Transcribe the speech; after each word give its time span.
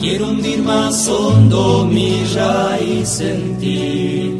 Quiero 0.00 0.30
hundir 0.30 0.62
más 0.62 1.06
hondo 1.08 1.84
mi 1.84 2.24
raíz 2.34 3.20
en 3.20 3.58
ti 3.58 4.34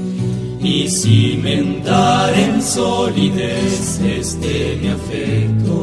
y 0.62 0.88
cimentar 0.88 2.32
en 2.32 2.62
solidez 2.62 4.00
este 4.00 4.78
mi 4.80 4.88
afecto. 4.88 5.76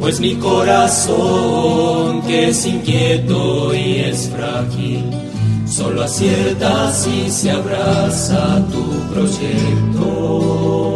Pues 0.00 0.18
mi 0.18 0.34
corazón, 0.34 2.22
que 2.22 2.48
es 2.48 2.66
inquieto 2.66 3.72
y 3.72 3.98
es 3.98 4.28
frágil, 4.28 5.04
solo 5.68 6.02
acierta 6.02 6.92
si 6.92 7.30
se 7.30 7.52
abraza 7.52 8.60
tu 8.72 8.82
proyecto. 9.14 10.95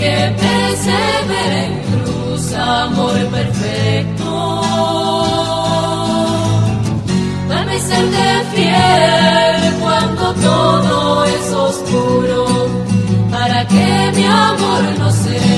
que 0.00 0.16
persevera 0.44 1.64
en 1.66 1.74
cruz, 1.90 2.54
amor 2.54 3.16
perfecto. 3.36 4.30
Dame 7.48 7.78
serte 7.88 8.28
fiel 8.54 9.74
cuando 9.82 10.24
todo 10.48 11.24
es 11.24 11.52
oscuro, 11.52 12.40
para 13.30 13.66
que 13.66 14.12
mi 14.16 14.24
amor 14.24 14.82
no 14.98 15.10
sea 15.12 15.49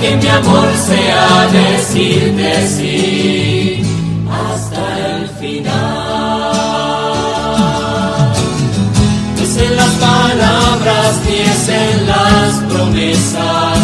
que 0.00 0.16
mi 0.16 0.28
amor 0.28 0.68
sea 0.86 1.46
decirte 1.52 2.66
sí 2.66 3.82
hasta 4.40 4.82
el 5.08 5.28
final. 5.28 5.70
No 9.36 9.42
es 9.42 9.56
en 9.58 9.76
las 9.76 9.94
palabras 10.08 11.20
ni 11.26 11.36
es 11.52 11.68
en 11.68 12.06
las 12.06 12.50
promesas 12.70 13.78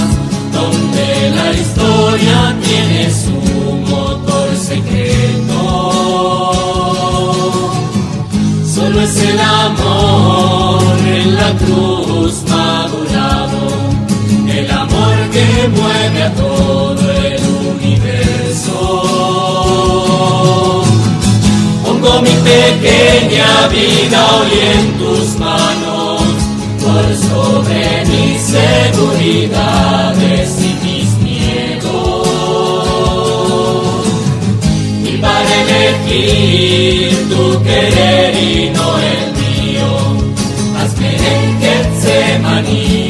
donde 0.52 1.06
la 1.38 1.52
historia 1.52 2.56
tiene 2.62 3.10
su 3.10 3.36
motor 3.90 4.48
secreto. 4.56 5.60
Solo 8.74 9.00
es 9.02 9.16
el 9.18 9.38
amor 9.40 10.82
en 11.06 11.34
la 11.34 11.52
cruz 11.52 12.44
amor 12.46 13.45
que 15.46 15.68
mueve 15.68 16.22
a 16.22 16.32
todo 16.34 17.10
el 17.12 17.40
universo. 17.74 18.78
Pongo 21.84 22.12
mi 22.22 22.34
pequeña 22.52 23.68
vida 23.68 24.18
hoy 24.36 24.52
en 24.74 24.84
tus 24.98 25.38
manos, 25.38 26.22
por 26.82 27.06
sobre 27.28 27.82
mis 28.06 28.40
seguridades 28.56 30.48
y 30.60 30.72
mis 30.84 31.08
miedos. 31.28 32.26
Y 35.04 35.12
para 35.18 35.50
elegir 35.62 37.10
tu 37.28 37.44
querer 37.62 38.34
y 38.34 38.70
no 38.70 38.88
el 38.98 39.24
mío, 39.40 39.90
hazme 40.78 41.10
en 41.16 41.48
Getsemaní 41.60 43.05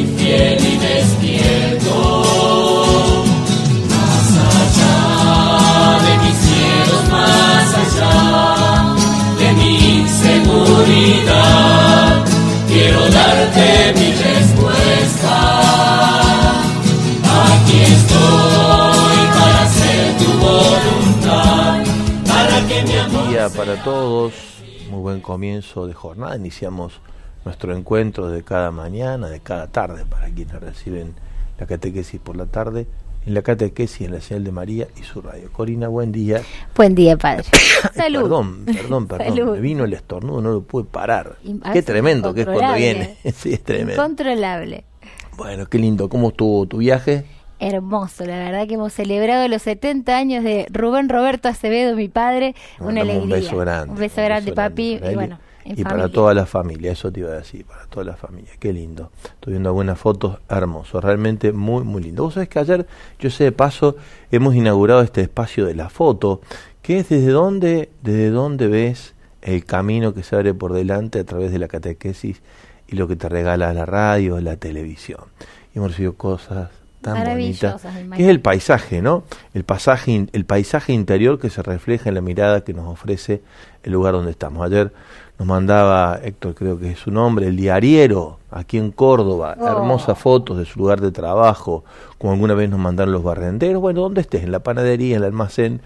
día 23.48 23.56
para 23.56 23.82
todos, 23.82 24.32
muy 24.90 25.00
buen 25.00 25.20
comienzo 25.20 25.86
de 25.86 25.94
jornada. 25.94 26.36
Iniciamos 26.36 27.00
nuestro 27.44 27.76
encuentro 27.76 28.28
de 28.28 28.42
cada 28.42 28.70
mañana, 28.70 29.28
de 29.28 29.40
cada 29.40 29.68
tarde, 29.68 30.04
para 30.04 30.28
quienes 30.30 30.58
reciben 30.60 31.14
la 31.58 31.66
catequesis 31.66 32.20
por 32.20 32.36
la 32.36 32.46
tarde, 32.46 32.86
en 33.24 33.34
la 33.34 33.42
catequesis 33.42 34.06
en 34.06 34.14
la 34.14 34.20
señal 34.20 34.44
de 34.44 34.52
María 34.52 34.88
y 34.98 35.02
su 35.04 35.20
radio. 35.20 35.52
Corina, 35.52 35.88
buen 35.88 36.12
día. 36.12 36.42
Buen 36.74 36.94
día, 36.94 37.16
padre. 37.16 37.44
Salud. 37.94 38.22
Perdón, 38.22 38.64
perdón, 38.64 39.06
perdón. 39.08 39.36
Salud. 39.36 39.52
Me 39.54 39.60
vino 39.60 39.84
el 39.84 39.92
estornudo, 39.92 40.40
no 40.40 40.52
lo 40.52 40.62
pude 40.62 40.84
parar. 40.84 41.36
Qué 41.72 41.82
tremendo 41.82 42.34
que 42.34 42.40
es 42.40 42.46
cuando 42.46 42.74
viene. 42.74 43.16
sí, 43.34 43.52
es 43.52 43.62
tremendo. 43.62 43.92
Incontrolable. 43.92 44.84
Bueno, 45.36 45.66
qué 45.66 45.78
lindo. 45.78 46.08
¿Cómo 46.08 46.30
estuvo 46.30 46.66
tu 46.66 46.78
viaje? 46.78 47.26
Hermoso, 47.58 48.26
la 48.26 48.36
verdad 48.36 48.66
que 48.66 48.74
hemos 48.74 48.92
celebrado 48.92 49.48
los 49.48 49.62
70 49.62 50.16
años 50.16 50.44
de 50.44 50.66
Rubén 50.70 51.08
Roberto 51.08 51.48
Acevedo, 51.48 51.96
mi 51.96 52.08
padre. 52.08 52.54
Una 52.80 53.00
alegría. 53.00 53.22
Un 53.22 53.30
beso 53.30 53.56
grande. 53.56 53.92
Un 53.94 53.98
beso 53.98 54.22
grande, 54.22 54.52
papi. 54.52 55.00
y 55.02 55.14
bueno, 55.14 55.38
en 55.64 55.80
y 55.80 55.82
para 55.82 56.08
toda 56.08 56.34
la 56.34 56.46
familia, 56.46 56.92
eso 56.92 57.10
te 57.10 57.20
iba 57.20 57.30
a 57.30 57.36
decir, 57.36 57.64
para 57.64 57.86
toda 57.86 58.04
la 58.04 58.16
familia. 58.16 58.52
Qué 58.60 58.72
lindo. 58.72 59.10
Estoy 59.24 59.54
viendo 59.54 59.70
algunas 59.70 59.98
fotos 59.98 60.38
hermosos, 60.48 61.02
realmente 61.02 61.52
muy, 61.52 61.82
muy 61.82 62.02
lindo. 62.02 62.24
Vos 62.24 62.34
sabés 62.34 62.48
que 62.48 62.58
ayer, 62.58 62.86
yo 63.18 63.30
sé 63.30 63.44
de 63.44 63.52
paso, 63.52 63.96
hemos 64.30 64.54
inaugurado 64.54 65.00
este 65.00 65.22
espacio 65.22 65.64
de 65.66 65.74
la 65.74 65.88
foto, 65.88 66.40
que 66.82 66.98
es 66.98 67.08
desde 67.08 67.30
dónde, 67.30 67.88
desde 68.02 68.30
dónde 68.30 68.68
ves 68.68 69.14
el 69.42 69.64
camino 69.64 70.12
que 70.12 70.22
se 70.22 70.36
abre 70.36 70.54
por 70.54 70.72
delante 70.72 71.20
a 71.20 71.24
través 71.24 71.52
de 71.52 71.58
la 71.58 71.68
catequesis 71.68 72.42
y 72.86 72.96
lo 72.96 73.08
que 73.08 73.16
te 73.16 73.28
regala 73.28 73.72
la 73.72 73.86
radio, 73.86 74.40
la 74.40 74.56
televisión. 74.56 75.24
Y 75.74 75.78
hemos 75.78 75.90
recibido 75.92 76.14
cosas 76.14 76.70
tan 77.06 78.08
me 78.08 78.16
que 78.16 78.22
es 78.24 78.28
el 78.28 78.40
paisaje, 78.40 79.00
¿no? 79.00 79.24
El 79.54 79.64
pasaje, 79.64 80.26
el 80.32 80.44
paisaje 80.44 80.92
interior 80.92 81.38
que 81.38 81.50
se 81.50 81.62
refleja 81.62 82.08
en 82.08 82.16
la 82.16 82.20
mirada 82.20 82.62
que 82.62 82.74
nos 82.74 82.86
ofrece 82.86 83.42
el 83.82 83.92
lugar 83.92 84.14
donde 84.14 84.32
estamos. 84.32 84.66
Ayer 84.66 84.92
nos 85.38 85.46
mandaba, 85.46 86.18
Héctor 86.22 86.54
creo 86.54 86.78
que 86.78 86.90
es 86.90 86.98
su 86.98 87.10
nombre, 87.10 87.46
el 87.46 87.56
diariero, 87.56 88.38
aquí 88.50 88.78
en 88.78 88.90
Córdoba, 88.90 89.56
Oh. 89.58 89.66
hermosas 89.68 90.18
fotos 90.18 90.58
de 90.58 90.64
su 90.64 90.78
lugar 90.78 91.00
de 91.00 91.12
trabajo, 91.12 91.84
como 92.18 92.32
alguna 92.32 92.54
vez 92.54 92.68
nos 92.68 92.80
mandaron 92.80 93.12
los 93.12 93.22
barrenderos, 93.22 93.80
bueno, 93.80 94.00
donde 94.00 94.22
estés, 94.22 94.42
en 94.42 94.50
la 94.50 94.60
panadería, 94.60 95.16
en 95.16 95.22
el 95.22 95.26
almacén, 95.26 95.80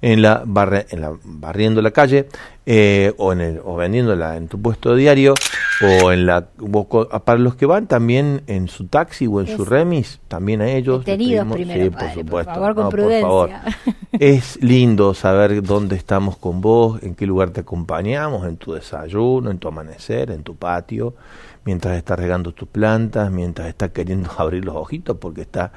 en 0.00 0.22
la, 0.22 0.42
barre, 0.44 0.86
en 0.90 1.00
la 1.00 1.12
barriendo 1.24 1.82
la 1.82 1.90
calle, 1.90 2.28
eh, 2.64 3.12
o, 3.18 3.32
en 3.32 3.40
el, 3.40 3.60
o 3.64 3.74
vendiéndola 3.76 4.36
en 4.36 4.48
tu 4.48 4.60
puesto 4.60 4.94
diario, 4.94 5.34
o 5.82 6.12
en 6.12 6.26
la, 6.26 6.46
o 6.60 6.84
co- 6.88 7.08
para 7.08 7.38
los 7.40 7.56
que 7.56 7.66
van 7.66 7.86
también 7.88 8.42
en 8.46 8.68
su 8.68 8.86
taxi 8.86 9.26
o 9.26 9.40
en 9.40 9.48
su 9.48 9.64
remis, 9.64 10.20
también 10.28 10.60
a 10.60 10.70
ellos. 10.70 11.04
pedimos- 11.04 11.54
primero, 11.56 11.84
sí, 11.84 11.90
por 11.90 11.98
padre, 11.98 12.14
por 12.14 12.24
supuesto. 12.24 12.54
favor, 12.54 12.74
con 12.74 12.84
No, 12.84 12.90
por 12.90 13.00
favor. 13.20 13.48
prudencia. 13.48 13.78
Es 14.18 14.58
lindo 14.62 15.14
saber 15.14 15.62
dónde 15.62 15.96
estamos 15.96 16.36
con 16.36 16.60
vos, 16.60 17.02
en 17.02 17.14
qué 17.14 17.26
lugar 17.26 17.50
te 17.50 17.60
acompañamos, 17.62 18.46
en 18.46 18.58
tu 18.58 18.74
desayuno, 18.74 19.50
en 19.50 19.58
tu 19.58 19.68
amanecer, 19.68 20.30
en 20.30 20.42
tu 20.42 20.54
patio, 20.54 21.14
mientras 21.64 21.96
estás 21.96 22.18
regando 22.18 22.52
tus 22.52 22.68
plantas, 22.68 23.30
mientras 23.30 23.68
estás 23.68 23.90
queriendo 23.90 24.30
abrir 24.38 24.64
los 24.64 24.74
ojitos 24.76 25.16
porque 25.18 25.42
está 25.42 25.72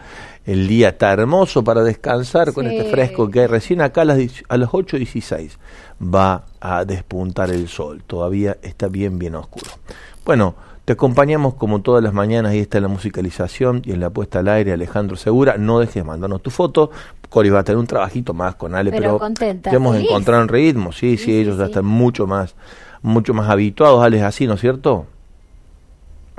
el 0.45 0.67
día 0.67 0.89
está 0.89 1.11
hermoso 1.13 1.63
para 1.63 1.83
descansar 1.83 2.53
con 2.53 2.67
Sí. 2.67 2.75
este 2.77 2.89
fresco 2.91 3.29
que 3.29 3.41
hay. 3.41 3.47
recién 3.47 3.81
acá 3.81 4.01
a 4.01 4.05
las, 4.05 4.19
a 4.49 4.57
las 4.57 4.69
8.16 4.69 5.57
va 6.01 6.45
a 6.59 6.85
despuntar 6.85 7.49
el 7.51 7.67
sol, 7.67 8.03
todavía 8.05 8.57
está 8.61 8.87
bien 8.87 9.19
bien 9.19 9.35
oscuro. 9.35 9.71
Bueno, 10.25 10.55
te 10.85 10.93
acompañamos 10.93 11.55
como 11.55 11.81
todas 11.81 12.03
las 12.03 12.13
mañanas, 12.13 12.51
ahí 12.51 12.59
está 12.59 12.77
en 12.77 12.83
la 12.83 12.89
musicalización 12.89 13.81
y 13.85 13.91
en 13.91 13.99
la 13.99 14.09
puesta 14.11 14.39
al 14.39 14.47
aire 14.49 14.73
Alejandro 14.73 15.15
Segura, 15.17 15.57
no 15.57 15.79
dejes 15.79 15.95
de 15.95 16.03
mandarnos 16.03 16.41
tu 16.43 16.51
foto, 16.51 16.91
Cori 17.29 17.49
va 17.49 17.59
a 17.59 17.63
tener 17.63 17.79
un 17.79 17.87
trabajito 17.87 18.33
más 18.35 18.55
con 18.55 18.75
Ale, 18.75 18.91
Pero 18.91 19.01
pero, 19.01 19.19
contenta, 19.19 19.71
ya 19.71 19.77
hemos 19.77 19.95
feliz. 19.95 20.09
encontrado 20.09 20.43
un 20.43 20.47
ritmo, 20.47 20.91
sí, 20.91 21.11
sí, 21.11 21.17
Sí, 21.17 21.23
sí, 21.25 21.39
ellos 21.39 21.57
ya 21.57 21.65
sí. 21.65 21.71
están 21.71 21.85
mucho 21.85 22.27
más, 22.27 22.55
mucho 23.01 23.33
más 23.33 23.49
habituados, 23.49 24.03
Ale, 24.03 24.21
así, 24.23 24.45
¿no 24.45 24.53
es 24.53 24.61
cierto? 24.61 25.07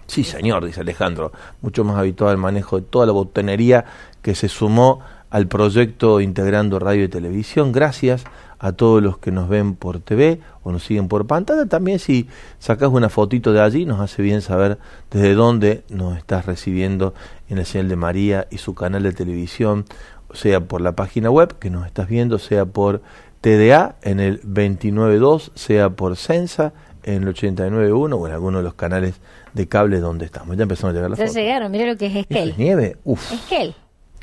Sí, 0.06 0.25
señor, 0.25 0.64
dice 0.64 0.81
Alejandro, 0.81 1.32
mucho 1.62 1.85
más 1.85 1.97
habituado 1.97 2.31
al 2.31 2.38
manejo 2.38 2.76
de 2.76 2.82
toda 2.82 3.06
la 3.06 3.12
botanería 3.12 3.85
que 4.23 4.35
se 4.35 4.49
sumó 4.49 5.00
al 5.31 5.49
proyecto 5.49 6.20
Integrando 6.20 6.79
Radio 6.79 7.05
y 7.05 7.08
Televisión. 7.08 7.73
Gracias 7.73 8.25
a 8.58 8.73
todos 8.73 9.03
los 9.03 9.19
que 9.19 9.32
nos 9.32 9.49
ven 9.49 9.75
por 9.75 10.00
TV 10.00 10.41
o 10.62 10.73
nos 10.73 10.85
siguen 10.85 11.08
por 11.08 11.26
pantalla. 11.26 11.67
También 11.67 11.99
si 11.99 12.29
sacas 12.58 12.91
una 12.91 13.08
fotito 13.08 13.53
de 13.53 13.61
allí, 13.61 13.85
nos 13.85 14.00
hace 14.00 14.23
bien 14.23 14.43
saber 14.43 14.79
desde 15.11 15.35
dónde 15.35 15.85
nos 15.91 16.17
estás 16.17 16.47
recibiendo 16.47 17.12
en 17.49 17.58
el 17.58 17.67
señal 17.67 17.88
de 17.88 17.97
María 17.97 18.47
y 18.50 18.58
su 18.58 18.75
canal 18.75 19.03
de 19.03 19.12
televisión, 19.12 19.85
sea 20.32 20.61
por 20.61 20.81
la 20.81 20.93
página 20.93 21.31
web 21.31 21.58
que 21.58 21.70
nos 21.70 21.87
estás 21.87 22.08
viendo, 22.08 22.38
sea 22.38 22.64
por 22.64 23.03
TDA 23.41 23.97
en 24.03 24.20
el 24.20 24.41
292, 24.43 25.53
sea 25.55 25.91
por 25.91 26.17
Sensa 26.17 26.73
en 27.06 27.23
el 27.23 27.29
891 27.29 28.14
o 28.17 28.26
en 28.26 28.32
alguno 28.35 28.58
de 28.58 28.64
los 28.64 28.75
canales 28.75 29.14
de 29.55 29.67
cable 29.67 30.00
donde 30.00 30.26
estamos. 30.26 30.56
Ya 30.56 30.64
empezamos 30.64 30.93
a 30.93 30.94
llegar 30.94 31.08
las 31.11 31.19
Ya 31.19 31.25
fotos. 31.26 31.37
llegaron, 31.37 31.73
mira 31.73 31.87
lo 31.87 31.97
que 31.97 32.06
es 32.06 32.12
¿Eso 32.12 32.20
Esquel. 32.20 32.49
es 32.50 32.58
nieve? 32.58 32.97
Uf, 33.05 33.32
Esquel. 33.32 33.75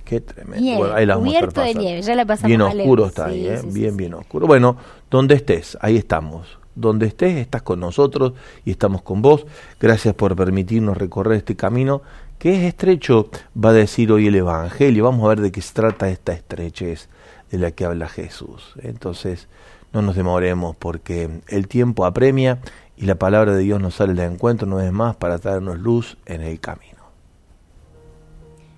qué 0.06 0.21
tremendo. 0.21 0.62
Nieve, 0.62 0.77
Bueno, 0.80 0.94
ahí 0.95 1.06
la 1.06 1.15
vamos 1.15 1.33
a 1.35 1.39
de 1.41 1.47
pasando. 1.47 1.80
nieve, 1.81 2.01
ya 2.03 2.15
la 2.15 2.25
pasamos 2.25 2.47
Bien 2.47 2.62
oscuro 2.62 3.06
está 3.07 3.25
ahí, 3.25 3.41
Sí, 3.41 3.47
¿eh? 3.47 3.57
sí, 3.57 3.68
sí, 3.71 3.80
bien, 3.80 3.97
bien 3.97 4.13
oscuro. 4.13 4.45
Bueno, 4.47 4.77
donde 5.09 5.35
estés, 5.35 5.77
ahí 5.81 5.97
estamos. 5.97 6.59
Donde 6.75 7.06
estés, 7.06 7.38
estás 7.38 7.62
con 7.62 7.80
nosotros 7.80 8.33
y 8.65 8.71
estamos 8.71 9.01
con 9.03 9.21
vos. 9.21 9.45
Gracias 9.80 10.13
por 10.15 10.35
permitirnos 10.35 10.97
recorrer 10.97 11.38
este 11.38 11.56
camino 11.56 12.01
que 12.39 12.56
es 12.56 12.63
estrecho, 12.63 13.30
va 13.56 13.69
a 13.69 13.74
decir 13.74 14.12
hoy 14.12 14.27
el 14.27 14.35
Evangelio. 14.35 15.06
Vamos 15.06 15.24
a 15.24 15.30
ver 15.30 15.39
de 15.41 15.51
qué 15.51 15.62
se 15.62 15.74
trata 15.74 16.09
esta 16.09 16.33
estrechez 16.33 17.07
de 17.51 17.57
la 17.59 17.71
que 17.71 17.85
habla 17.85 18.09
Jesús. 18.09 18.74
Entonces, 18.81 19.47
no 19.94 20.01
nos 20.01 20.16
demoremos 20.16 20.75
porque 20.75 21.42
el 21.48 21.68
tiempo 21.68 22.06
apremia 22.06 22.60
y 22.98 23.06
la 23.06 23.16
palabra 23.16 23.54
de 23.54 23.62
Dios 23.62 23.80
nos 23.80 23.95
sale 23.95 24.13
de 24.13 24.25
encuentro 24.25 24.68
no 24.68 24.81
es 24.81 24.92
más 24.92 25.16
para 25.16 25.40
traernos 25.40 25.80
luz 25.80 26.18
en 26.25 26.42
el 26.42 26.60
camino. 26.60 27.04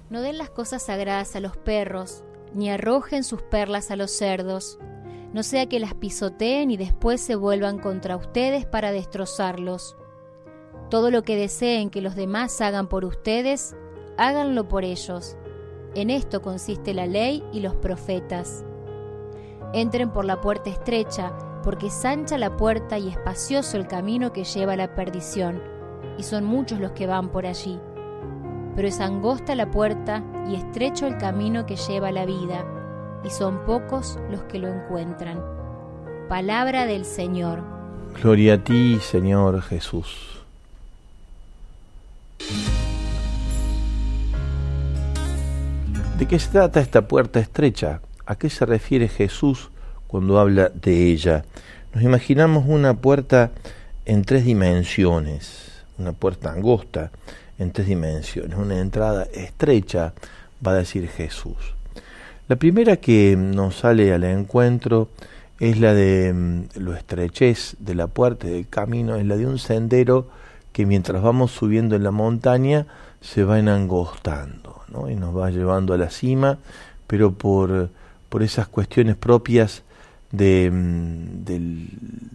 No 0.10 0.22
den 0.22 0.38
las 0.38 0.50
cosas 0.50 0.84
sagradas 0.84 1.36
a 1.36 1.40
los 1.40 1.58
perros, 1.58 2.24
ni 2.54 2.70
arrojen 2.70 3.24
sus 3.24 3.42
perlas 3.42 3.92
a 3.92 3.96
los 3.96 4.12
cerdos, 4.12 4.78
no 5.34 5.44
sea 5.44 5.68
que 5.68 5.80
las 5.80 5.94
pisoteen 5.94 6.72
y 6.72 6.78
después 6.78 7.20
se 7.20 7.36
vuelvan 7.36 7.80
contra 7.80 8.16
ustedes 8.16 8.66
para 8.66 8.92
destrozarlos. 8.92 9.98
Todo 10.90 11.12
lo 11.12 11.24
que 11.24 11.36
deseen 11.36 11.90
que 11.90 12.02
los 12.02 12.16
demás 12.16 12.62
hagan 12.62 12.88
por 12.88 13.04
ustedes, 13.04 13.76
háganlo 14.18 14.68
por 14.68 14.86
ellos. 14.86 15.36
En 15.94 16.10
esto 16.10 16.42
consiste 16.42 16.94
la 16.94 17.08
ley 17.08 17.44
y 17.52 17.60
los 17.60 17.76
profetas. 17.76 18.64
Entren 19.76 20.10
por 20.10 20.26
la 20.26 20.42
puerta 20.42 20.72
estrecha, 20.72 21.38
porque 21.64 21.88
es 21.88 22.06
ancha 22.06 22.40
la 22.40 22.58
puerta 22.58 22.98
y 22.98 23.10
espacioso 23.10 23.78
el 23.78 23.88
camino 23.88 24.34
que 24.34 24.44
lleva 24.44 24.74
a 24.74 24.78
la 24.78 24.96
perdición, 24.96 25.62
y 26.18 26.24
son 26.24 26.46
muchos 26.46 26.80
los 26.80 26.94
que 26.94 27.06
van 27.06 27.30
por 27.30 27.46
allí 27.46 27.80
pero 28.76 28.88
es 28.90 29.00
angosta 29.00 29.56
la 29.56 29.72
puerta 29.72 30.22
y 30.48 30.56
estrecho 30.56 31.08
el 31.08 31.18
camino 31.18 31.66
que 31.66 31.78
lleva 31.78 32.10
a 32.10 32.12
la 32.12 32.26
vida, 32.26 32.66
y 33.24 33.30
son 33.30 33.66
pocos 33.66 34.20
los 34.30 34.44
que 34.44 34.60
lo 34.60 34.68
encuentran. 34.68 35.42
Palabra 36.28 36.86
del 36.86 37.06
Señor. 37.06 37.64
Gloria 38.22 38.56
a 38.56 38.58
ti, 38.58 39.00
Señor 39.02 39.62
Jesús. 39.62 40.42
¿De 46.18 46.26
qué 46.28 46.40
se 46.40 46.50
trata 46.50 46.80
esta 46.80 47.08
puerta 47.08 47.40
estrecha? 47.40 48.02
¿A 48.26 48.36
qué 48.36 48.50
se 48.50 48.66
refiere 48.66 49.08
Jesús 49.08 49.70
cuando 50.08 50.40
habla 50.40 50.70
de 50.70 51.12
ella? 51.12 51.46
Nos 51.94 52.04
imaginamos 52.04 52.66
una 52.68 52.96
puerta 52.96 53.52
en 54.06 54.24
tres 54.24 54.46
dimensiones, 54.46 55.84
una 55.98 56.12
puerta 56.12 56.52
angosta 56.52 57.12
en 57.60 57.72
tres 57.72 57.88
dimensiones, 57.88 58.58
una 58.58 58.80
entrada 58.80 59.28
estrecha, 59.34 60.14
va 60.66 60.72
a 60.72 60.76
decir 60.76 61.08
Jesús. 61.08 61.76
La 62.48 62.56
primera 62.56 62.98
que 62.98 63.36
nos 63.38 63.78
sale 63.78 64.14
al 64.14 64.24
encuentro 64.24 65.10
es 65.60 65.80
la 65.80 65.94
de 65.94 66.34
mm, 66.34 66.80
lo 66.80 66.96
estrechez 66.96 67.78
de 67.80 67.96
la 67.96 68.08
puerta 68.08 68.48
del 68.48 68.68
camino, 68.68 69.16
es 69.16 69.26
la 69.26 69.38
de 69.38 69.46
un 69.46 69.60
sendero 69.60 70.28
que 70.74 70.86
mientras 70.86 71.22
vamos 71.22 71.52
subiendo 71.52 71.96
en 71.96 72.04
la 72.04 72.12
montaña 72.12 72.88
se 73.22 73.44
va 73.44 73.60
enangostando 73.60 74.82
¿no? 74.90 75.10
y 75.10 75.16
nos 75.16 75.36
va 75.36 75.50
llevando 75.50 75.94
a 75.94 75.98
la 75.98 76.10
cima, 76.10 76.60
pero 77.08 77.32
por, 77.34 77.90
por 78.36 78.44
esas 78.44 78.68
cuestiones 78.68 79.16
propias 79.16 79.84
mm, 80.34 81.46
del, 81.46 81.88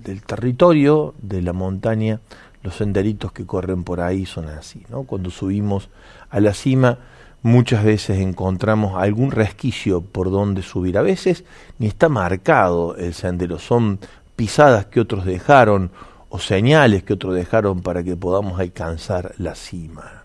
del 0.02 0.23
territorio, 0.23 1.12
de 1.20 1.43
la 1.43 1.52
montaña, 1.52 2.20
los 2.62 2.76
senderitos 2.76 3.32
que 3.32 3.44
corren 3.44 3.85
por 3.85 4.00
ahí 4.00 4.25
son 4.25 4.49
así. 4.49 4.82
Cuando 5.05 5.29
subimos 5.29 5.91
a 6.31 6.41
la 6.41 6.55
cima, 6.55 6.97
muchas 7.43 7.84
veces 7.84 8.19
encontramos 8.19 8.96
algún 8.96 9.31
resquicio 9.31 10.01
por 10.01 10.31
donde 10.31 10.63
subir. 10.63 10.96
A 10.96 11.03
veces 11.03 11.44
ni 11.79 11.89
está 11.89 12.08
marcado 12.08 12.96
el 12.96 13.13
sendero, 13.13 13.58
son 13.58 13.98
pisadas 14.36 14.86
que 14.86 15.01
otros 15.01 15.27
dejaron 15.27 15.91
o 16.31 16.39
señales 16.39 17.03
que 17.03 17.13
otros 17.13 17.34
dejaron 17.34 17.82
para 17.82 18.03
que 18.03 18.17
podamos 18.17 18.58
alcanzar 18.58 19.34
la 19.36 19.55
cima. 19.55 20.24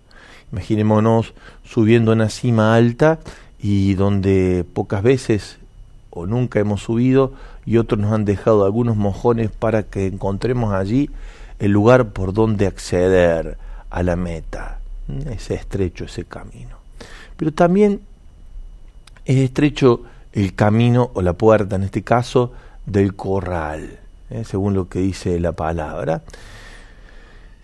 Imaginémonos 0.54 1.34
subiendo 1.66 2.12
a 2.12 2.16
una 2.16 2.30
cima 2.30 2.76
alta 2.76 3.20
y 3.60 3.96
donde 3.96 4.64
pocas 4.74 5.02
veces 5.02 5.58
o 6.16 6.26
nunca 6.26 6.60
hemos 6.60 6.82
subido 6.82 7.34
y 7.66 7.78
otros 7.78 8.00
nos 8.00 8.12
han 8.12 8.26
dejado 8.26 8.66
algunos 8.66 8.96
mojones 8.96 9.52
para 9.52 9.84
que 9.84 10.08
encontremos 10.08 10.74
allí 10.74 11.12
el 11.60 11.72
lugar 11.72 12.10
por 12.10 12.34
donde 12.34 12.66
acceder 12.66 13.58
a 13.92 14.02
la 14.02 14.16
meta. 14.16 14.80
Ese 15.30 15.54
estrecho, 15.54 16.06
ese 16.06 16.26
camino. 16.26 16.78
Pero 17.38 17.52
también 17.52 18.02
es 19.26 19.38
estrecho 19.38 20.02
el 20.34 20.56
camino 20.56 21.12
o 21.14 21.22
la 21.22 21.34
puerta, 21.34 21.76
en 21.76 21.84
este 21.84 22.02
caso, 22.02 22.52
del 22.86 23.16
corral, 23.16 24.00
¿eh? 24.30 24.44
según 24.46 24.74
lo 24.74 24.90
que 24.90 25.00
dice 25.00 25.40
la 25.40 25.52
palabra. 25.52 26.24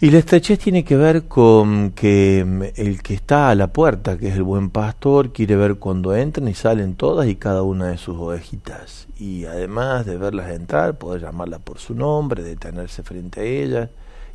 Y 0.03 0.09
la 0.09 0.17
estrechez 0.17 0.57
tiene 0.57 0.83
que 0.83 0.97
ver 0.97 1.25
con 1.27 1.91
que 1.91 2.43
mm, 2.43 2.63
el 2.75 3.03
que 3.03 3.13
está 3.13 3.51
a 3.51 3.55
la 3.55 3.67
puerta, 3.67 4.17
que 4.17 4.29
es 4.29 4.35
el 4.35 4.41
buen 4.41 4.71
pastor, 4.71 5.31
quiere 5.31 5.55
ver 5.55 5.75
cuando 5.75 6.15
entran 6.15 6.47
y 6.47 6.55
salen 6.55 6.95
todas 6.95 7.27
y 7.27 7.35
cada 7.35 7.61
una 7.61 7.89
de 7.89 7.99
sus 7.99 8.17
ovejitas. 8.17 9.07
Y 9.19 9.45
además 9.45 10.07
de 10.07 10.17
verlas 10.17 10.49
entrar, 10.49 10.97
poder 10.97 11.21
llamarla 11.21 11.59
por 11.59 11.77
su 11.77 11.93
nombre, 11.93 12.41
detenerse 12.41 13.03
frente 13.03 13.41
a 13.41 13.43
ellas 13.43 13.89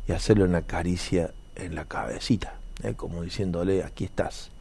y 0.07 0.13
hacerle 0.13 0.45
una 0.45 0.61
caricia 0.61 1.31
en 1.57 1.75
la 1.75 1.83
cabecita, 1.83 2.53
¿eh? 2.81 2.93
como 2.95 3.23
diciéndole, 3.23 3.83
aquí 3.83 4.05
estás. 4.05 4.51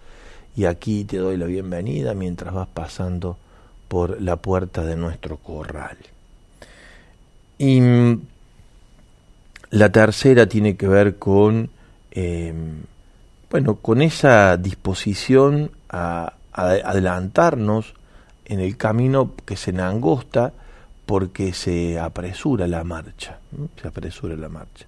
Y 0.56 0.64
aquí 0.64 1.04
te 1.04 1.18
doy 1.18 1.36
la 1.36 1.46
bienvenida 1.46 2.14
mientras 2.14 2.52
vas 2.52 2.66
pasando 2.66 3.38
por 3.86 4.20
la 4.20 4.34
puerta 4.34 4.84
de 4.84 4.96
nuestro 4.96 5.36
corral. 5.36 5.98
Y 7.58 7.80
mm, 7.80 8.22
la 9.70 9.90
tercera 9.90 10.46
tiene 10.46 10.76
que 10.76 10.88
ver 10.88 11.16
con, 11.16 11.70
eh, 12.10 12.52
bueno, 13.50 13.76
con 13.76 14.02
esa 14.02 14.56
disposición 14.56 15.70
a, 15.88 16.32
adelantarnos 16.52 17.94
en 18.46 18.60
el 18.60 18.78
camino 18.78 19.32
que 19.44 19.56
se 19.56 19.78
angosta 19.78 20.54
porque 21.04 21.52
se 21.52 21.98
apresura 21.98 22.66
la 22.66 22.82
marcha, 22.82 23.38
se 23.80 23.88
apresura 23.88 24.36
la 24.36 24.48
marcha. 24.48 24.86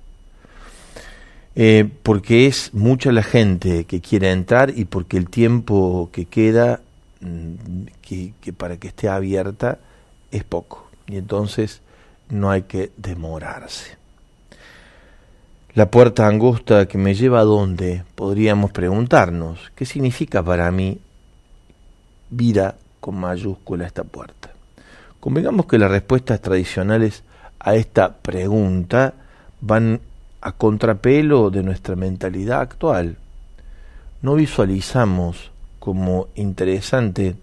Eh, 1.54 1.90
porque 2.02 2.46
es 2.46 2.72
mucha 2.72 3.12
la 3.12 3.22
gente 3.22 3.84
que 3.84 4.00
quiere 4.00 4.30
entrar 4.30 4.72
y 4.74 4.86
porque 4.86 5.18
el 5.18 5.28
tiempo 5.28 6.08
que 6.10 6.24
queda 6.24 6.80
mm, 7.20 7.54
que 8.00 8.52
para 8.56 8.78
que 8.78 8.88
esté 8.88 9.10
abierta 9.10 9.78
es 10.30 10.44
poco. 10.44 10.88
Y 11.06 11.16
entonces 11.16 11.82
no 12.30 12.50
hay 12.50 12.62
que 12.62 12.92
demorarse. 12.96 13.97
La 15.74 15.90
puerta 15.90 16.26
angosta 16.26 16.86
que 16.86 16.96
me 16.96 17.14
lleva 17.14 17.40
a 17.40 17.44
dónde, 17.44 18.02
podríamos 18.14 18.72
preguntarnos, 18.72 19.70
¿qué 19.74 19.84
significa 19.84 20.42
para 20.42 20.70
mí 20.70 20.98
vida 22.30 22.76
con 23.00 23.20
mayúscula 23.20 23.86
esta 23.86 24.02
puerta? 24.02 24.50
Convengamos 25.20 25.66
que 25.66 25.78
las 25.78 25.90
respuestas 25.90 26.40
tradicionales 26.40 27.22
a 27.60 27.74
esta 27.74 28.16
pregunta 28.16 29.12
van 29.60 30.00
a 30.40 30.52
contrapelo 30.52 31.50
de 31.50 31.62
nuestra 31.62 31.96
mentalidad 31.96 32.62
actual. 32.62 33.16
No 34.22 34.36
visualizamos 34.36 35.50
como 35.78 36.28
interesante 36.34 37.36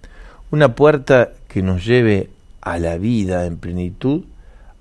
una 0.49 0.73
puerta 0.73 1.29
que 1.47 1.61
nos 1.61 1.85
lleve 1.85 2.31
a 2.61 2.79
la 2.79 2.97
vida 2.97 3.45
en 3.45 3.57
plenitud, 3.57 4.23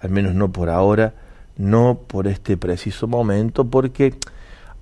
al 0.00 0.10
menos 0.10 0.34
no 0.34 0.50
por 0.50 0.70
ahora, 0.70 1.12
no 1.56 2.00
por 2.06 2.26
este 2.26 2.56
preciso 2.56 3.06
momento, 3.06 3.64
porque 3.64 4.14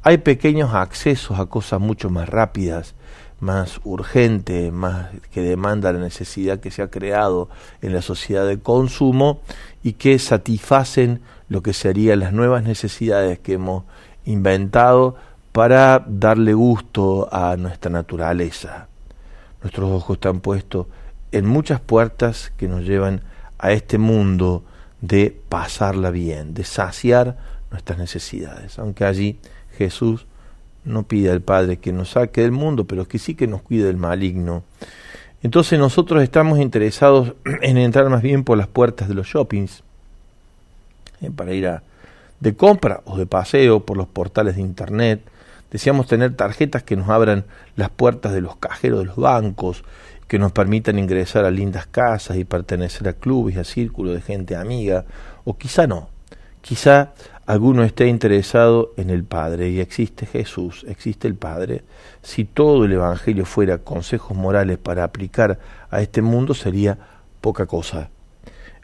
hay 0.02 0.18
pequeños 0.18 0.74
accesos 0.74 1.38
a 1.38 1.46
cosas 1.46 1.80
mucho 1.80 2.10
más 2.10 2.28
rápidas, 2.28 2.94
más 3.40 3.80
urgentes, 3.84 4.72
más 4.72 5.08
que 5.32 5.40
demanda 5.40 5.92
la 5.92 5.98
necesidad 5.98 6.60
que 6.60 6.70
se 6.70 6.82
ha 6.82 6.90
creado 6.90 7.48
en 7.82 7.92
la 7.92 8.02
sociedad 8.02 8.46
de 8.46 8.58
consumo 8.58 9.40
y 9.82 9.94
que 9.94 10.18
satisfacen 10.18 11.20
lo 11.48 11.62
que 11.62 11.72
serían 11.72 12.20
las 12.20 12.32
nuevas 12.32 12.62
necesidades 12.62 13.38
que 13.38 13.54
hemos 13.54 13.84
inventado 14.24 15.16
para 15.52 16.04
darle 16.06 16.54
gusto 16.54 17.28
a 17.32 17.56
nuestra 17.56 17.90
naturaleza. 17.90 18.88
Nuestros 19.62 19.90
ojos 19.90 20.16
están 20.16 20.40
puestos 20.40 20.86
en 21.30 21.46
muchas 21.46 21.80
puertas 21.80 22.52
que 22.56 22.68
nos 22.68 22.82
llevan 22.84 23.22
a 23.58 23.72
este 23.72 23.98
mundo 23.98 24.64
de 25.02 25.36
pasarla 25.48 26.10
bien, 26.10 26.54
de 26.54 26.64
saciar 26.64 27.36
nuestras 27.70 27.98
necesidades. 27.98 28.78
Aunque 28.78 29.04
allí 29.04 29.38
Jesús 29.76 30.26
no 30.84 31.02
pide 31.02 31.30
al 31.30 31.42
Padre 31.42 31.76
que 31.76 31.92
nos 31.92 32.10
saque 32.10 32.40
del 32.40 32.52
mundo, 32.52 32.86
pero 32.86 33.06
que 33.06 33.18
sí 33.18 33.34
que 33.34 33.46
nos 33.46 33.62
cuide 33.62 33.84
del 33.84 33.96
maligno. 33.96 34.62
Entonces 35.42 35.78
nosotros 35.78 36.22
estamos 36.22 36.60
interesados 36.60 37.34
en 37.62 37.76
entrar 37.76 38.08
más 38.08 38.22
bien 38.22 38.44
por 38.44 38.56
las 38.56 38.68
puertas 38.68 39.08
de 39.08 39.14
los 39.14 39.26
shoppings, 39.26 39.82
eh, 41.20 41.30
para 41.34 41.52
ir 41.52 41.66
a, 41.66 41.82
de 42.40 42.54
compra 42.54 43.02
o 43.04 43.16
de 43.16 43.26
paseo 43.26 43.84
por 43.84 43.96
los 43.96 44.06
portales 44.06 44.56
de 44.56 44.62
Internet. 44.62 45.20
Deseamos 45.70 46.06
tener 46.06 46.36
tarjetas 46.36 46.82
que 46.82 46.96
nos 46.96 47.08
abran 47.08 47.44
las 47.76 47.90
puertas 47.90 48.32
de 48.32 48.40
los 48.40 48.56
cajeros 48.56 49.00
de 49.00 49.06
los 49.06 49.16
bancos, 49.16 49.84
que 50.28 50.38
nos 50.38 50.52
permitan 50.52 50.98
ingresar 50.98 51.44
a 51.44 51.50
lindas 51.50 51.86
casas 51.86 52.36
y 52.36 52.44
pertenecer 52.44 53.08
a 53.08 53.12
clubes 53.12 53.56
y 53.56 53.58
a 53.58 53.64
círculos 53.64 54.14
de 54.14 54.22
gente 54.22 54.56
amiga, 54.56 55.04
o 55.44 55.56
quizá 55.56 55.86
no, 55.86 56.08
quizá 56.60 57.12
alguno 57.46 57.82
esté 57.82 58.06
interesado 58.06 58.92
en 58.96 59.10
el 59.10 59.24
Padre 59.24 59.70
y 59.70 59.80
existe 59.80 60.26
Jesús, 60.26 60.86
existe 60.88 61.28
el 61.28 61.34
Padre. 61.34 61.82
Si 62.22 62.44
todo 62.44 62.84
el 62.84 62.92
Evangelio 62.92 63.44
fuera 63.44 63.78
consejos 63.78 64.36
morales 64.36 64.78
para 64.78 65.04
aplicar 65.04 65.58
a 65.90 66.00
este 66.00 66.22
mundo 66.22 66.54
sería 66.54 66.98
poca 67.40 67.66
cosa. 67.66 68.10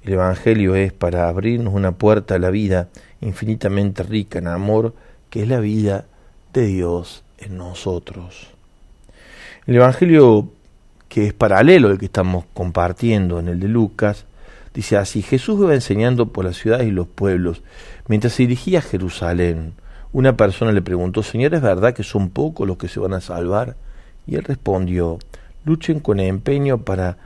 El 0.02 0.14
Evangelio 0.14 0.75
es 0.75 0.92
para 0.92 1.28
abrirnos 1.28 1.75
una 1.75 1.92
puerta 1.92 2.35
a 2.35 2.38
la 2.38 2.50
vida 2.50 2.88
infinitamente 3.21 4.02
rica 4.02 4.38
en 4.38 4.49
amor, 4.49 4.95
que 5.30 5.42
es 5.42 5.49
la 5.49 5.61
vida 5.61 6.07
de 6.52 6.66
Dios 6.66 7.25
en 7.38 7.57
nosotros. 7.57 8.49
El 9.66 9.76
Evangelio 9.76 10.50
que 11.09 11.27
es 11.27 11.33
paralelo 11.33 11.88
al 11.88 11.99
que 11.99 12.07
estamos 12.07 12.45
compartiendo 12.55 13.41
en 13.41 13.49
el 13.49 13.61
de 13.61 13.69
Lucas, 13.69 14.27
dice 14.75 14.97
así, 14.97 15.23
Jesús 15.23 15.59
iba 15.61 15.75
enseñando 15.75 16.33
por 16.33 16.45
las 16.45 16.57
ciudades 16.57 16.87
y 16.87 16.91
los 16.91 17.09
pueblos. 17.09 17.62
Mientras 18.07 18.35
se 18.35 18.43
dirigía 18.45 18.81
a 18.81 18.83
Jerusalén, 18.83 19.73
una 20.12 20.37
persona 20.37 20.73
le 20.73 20.83
preguntó, 20.83 21.23
Señor, 21.23 21.55
¿es 21.55 21.62
verdad 21.62 21.95
que 21.95 22.03
son 22.03 22.31
pocos 22.31 22.67
los 22.67 22.77
que 22.77 22.88
se 22.88 23.00
van 23.00 23.15
a 23.15 23.21
salvar? 23.21 23.77
Y 24.27 24.37
él 24.37 24.45
respondió, 24.45 25.19
luchen 25.65 26.00
con 26.00 26.21
empeño 26.21 26.79
para 26.79 27.17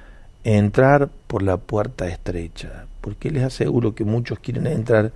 entrar 0.45 1.09
por 1.27 1.43
la 1.43 1.57
puerta 1.57 2.09
estrecha, 2.09 2.87
porque 3.01 3.31
les 3.31 3.45
aseguro 3.45 3.95
que 3.95 4.05
muchos 4.05 4.39
quieren 4.41 4.67
entrar 4.67 5.12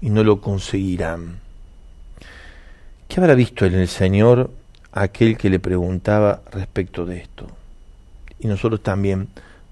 y 0.00 0.10
no 0.10 0.22
lo 0.22 0.40
conseguirán. 0.40 1.40
¿Qué 3.08 3.20
habrá 3.20 3.34
visto 3.34 3.64
en 3.64 3.74
el 3.74 3.88
Señor 3.88 4.50
aquel 4.92 5.36
que 5.36 5.50
le 5.50 5.58
preguntaba 5.58 6.42
respecto 6.52 7.04
de 7.06 7.18
esto? 7.18 7.57
Y 8.40 8.46
nosotros 8.46 8.82
también 8.82 9.28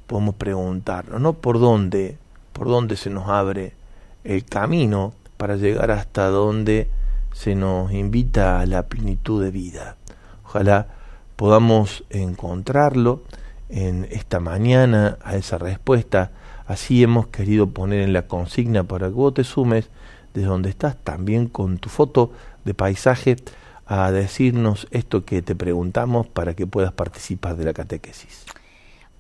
podemos 0.07 0.35
preguntarnos, 0.35 1.21
¿no? 1.21 1.35
¿Por 1.35 1.59
dónde, 1.59 2.17
por 2.53 2.69
dónde 2.69 2.97
se 2.97 3.11
nos 3.11 3.29
abre 3.29 3.73
el 4.25 4.45
camino 4.45 5.13
para 5.37 5.57
llegar 5.57 5.91
hasta 5.91 6.29
donde 6.29 6.89
se 7.33 7.55
nos 7.55 7.93
invita 7.93 8.61
a 8.61 8.67
la 8.67 8.85
plenitud 8.85 9.43
de 9.43 9.51
vida? 9.51 9.97
Ojalá 10.45 10.89
podamos 11.37 12.05
encontrarlo 12.11 13.23
en 13.69 14.07
esta 14.11 14.41
mañana 14.41 15.19
a 15.23 15.37
esa 15.37 15.59
respuesta. 15.59 16.31
Así 16.67 17.03
hemos 17.03 17.29
querido 17.29 17.69
poner 17.71 18.01
en 18.01 18.13
la 18.13 18.27
consigna 18.27 18.85
para 18.85 19.09
que 19.09 19.15
vos 19.15 19.35
te 19.35 19.45
sumes 19.45 19.89
desde 20.35 20.49
donde 20.49 20.71
estás, 20.71 20.97
también 21.03 21.47
con 21.47 21.79
tu 21.79 21.89
foto 21.89 22.33
de 22.65 22.75
paisaje, 22.75 23.37
a 23.87 24.11
decirnos 24.11 24.89
esto 24.91 25.25
que 25.25 25.43
te 25.43 25.55
preguntamos 25.55 26.27
para 26.27 26.55
que 26.55 26.67
puedas 26.67 26.93
participar 26.93 27.57
de 27.57 27.65
la 27.65 27.73
catequesis. 27.73 28.45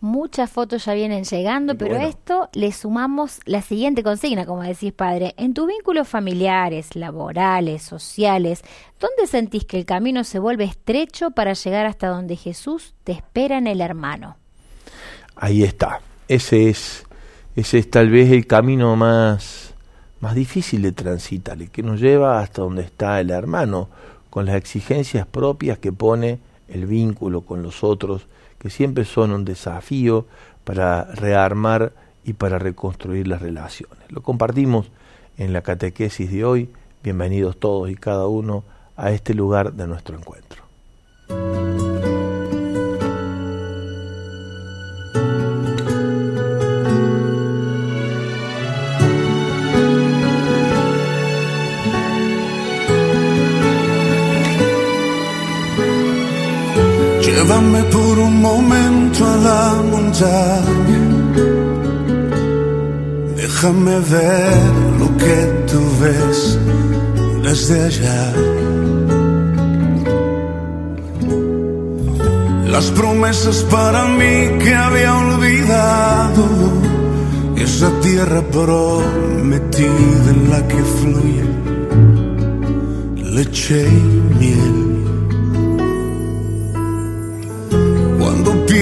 Muchas 0.00 0.50
fotos 0.50 0.84
ya 0.84 0.92
vienen 0.92 1.24
llegando, 1.24 1.78
pero 1.78 1.96
a 1.96 2.04
esto 2.04 2.50
le 2.52 2.70
sumamos 2.70 3.40
la 3.46 3.62
siguiente 3.62 4.02
consigna, 4.02 4.44
como 4.44 4.62
decís 4.62 4.92
padre. 4.92 5.34
En 5.38 5.54
tus 5.54 5.66
vínculos 5.66 6.06
familiares, 6.06 6.94
laborales, 6.94 7.82
sociales, 7.82 8.62
¿dónde 9.00 9.26
sentís 9.26 9.64
que 9.64 9.78
el 9.78 9.86
camino 9.86 10.22
se 10.22 10.38
vuelve 10.38 10.64
estrecho 10.64 11.30
para 11.30 11.54
llegar 11.54 11.86
hasta 11.86 12.08
donde 12.08 12.36
Jesús 12.36 12.94
te 13.04 13.12
espera 13.12 13.56
en 13.56 13.66
el 13.66 13.80
hermano? 13.80 14.36
Ahí 15.34 15.62
está. 15.62 16.00
Ese 16.28 16.68
es, 16.68 17.06
ese 17.54 17.78
es 17.78 17.90
tal 17.90 18.10
vez 18.10 18.30
el 18.30 18.46
camino 18.46 18.96
más, 18.96 19.72
más 20.20 20.34
difícil 20.34 20.82
de 20.82 20.92
transitar, 20.92 21.60
el 21.60 21.70
que 21.70 21.82
nos 21.82 22.00
lleva 22.00 22.40
hasta 22.40 22.60
donde 22.60 22.82
está 22.82 23.18
el 23.18 23.30
hermano, 23.30 23.88
con 24.36 24.44
las 24.44 24.56
exigencias 24.56 25.26
propias 25.26 25.78
que 25.78 25.94
pone 25.94 26.40
el 26.68 26.84
vínculo 26.84 27.46
con 27.46 27.62
los 27.62 27.82
otros 27.82 28.26
que 28.58 28.68
siempre 28.68 29.06
son 29.06 29.30
un 29.30 29.46
desafío 29.46 30.26
para 30.62 31.04
rearmar 31.06 31.94
y 32.22 32.34
para 32.34 32.58
reconstruir 32.58 33.28
las 33.28 33.40
relaciones. 33.40 33.98
Lo 34.10 34.20
compartimos 34.20 34.90
en 35.38 35.54
la 35.54 35.62
catequesis 35.62 36.30
de 36.30 36.44
hoy. 36.44 36.68
Bienvenidos 37.02 37.58
todos 37.58 37.88
y 37.88 37.94
cada 37.94 38.26
uno 38.26 38.62
a 38.94 39.10
este 39.10 39.32
lugar 39.32 39.72
de 39.72 39.86
nuestro 39.86 40.18
encuentro. 40.18 40.65
Llévame 57.46 57.84
por 57.84 58.18
un 58.18 58.42
momento 58.42 59.24
a 59.24 59.36
la 59.36 59.82
montaña. 59.92 61.02
Déjame 63.36 64.00
ver 64.00 64.72
lo 64.98 65.08
que 65.16 65.36
tú 65.70 65.80
ves 66.00 66.58
desde 67.44 67.84
allá. 67.84 68.32
Las 72.66 72.90
promesas 72.90 73.62
para 73.70 74.06
mí 74.08 74.58
que 74.58 74.74
había 74.74 75.14
olvidado. 75.14 76.44
Esa 77.56 77.90
tierra 78.00 78.42
prometida 78.42 80.30
en 80.34 80.50
la 80.50 80.66
que 80.66 80.82
fluye 80.98 81.44
leche 83.36 83.86
y 83.86 84.40
miel. 84.40 84.85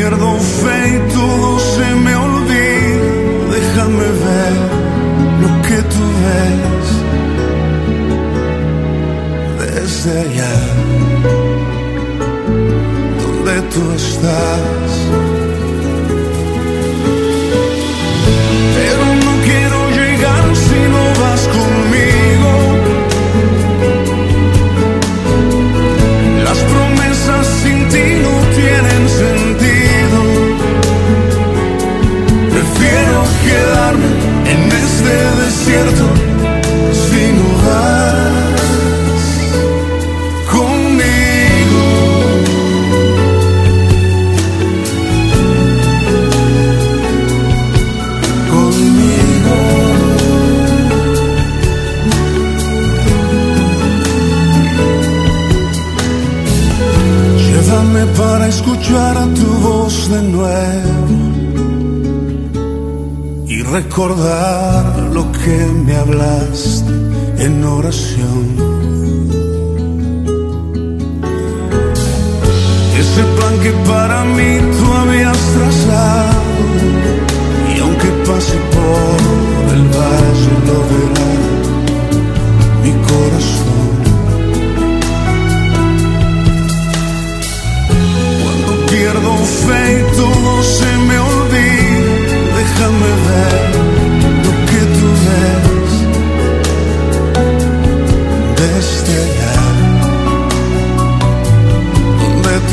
Pierdo 0.05 0.39
fe 0.39 0.97
y 0.97 1.15
todo 1.15 1.59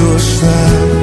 donde 0.01 1.00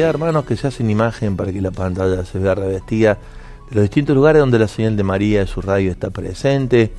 de 0.00 0.08
hermanos 0.08 0.46
que 0.46 0.56
se 0.56 0.66
hacen 0.66 0.90
imagen 0.90 1.36
para 1.36 1.52
que 1.52 1.60
la 1.60 1.70
pantalla 1.70 2.24
se 2.24 2.38
vea 2.38 2.54
revestida 2.54 3.18
de 3.68 3.74
los 3.74 3.82
distintos 3.82 4.16
lugares 4.16 4.40
donde 4.40 4.58
la 4.58 4.68
señal 4.68 4.96
de 4.96 5.02
María 5.02 5.40
de 5.40 5.46
su 5.46 5.60
radio 5.60 5.90
está 5.90 6.10
presente 6.10 6.92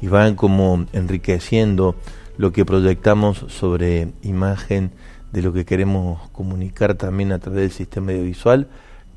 y 0.00 0.08
van 0.08 0.34
como 0.34 0.86
enriqueciendo 0.92 1.94
lo 2.38 2.52
que 2.52 2.64
proyectamos 2.64 3.44
sobre 3.48 4.08
imagen 4.22 4.90
de 5.32 5.42
lo 5.42 5.52
que 5.52 5.64
queremos 5.64 6.28
comunicar 6.30 6.94
también 6.94 7.30
a 7.30 7.38
través 7.38 7.60
del 7.60 7.70
sistema 7.70 8.10
audiovisual 8.10 8.66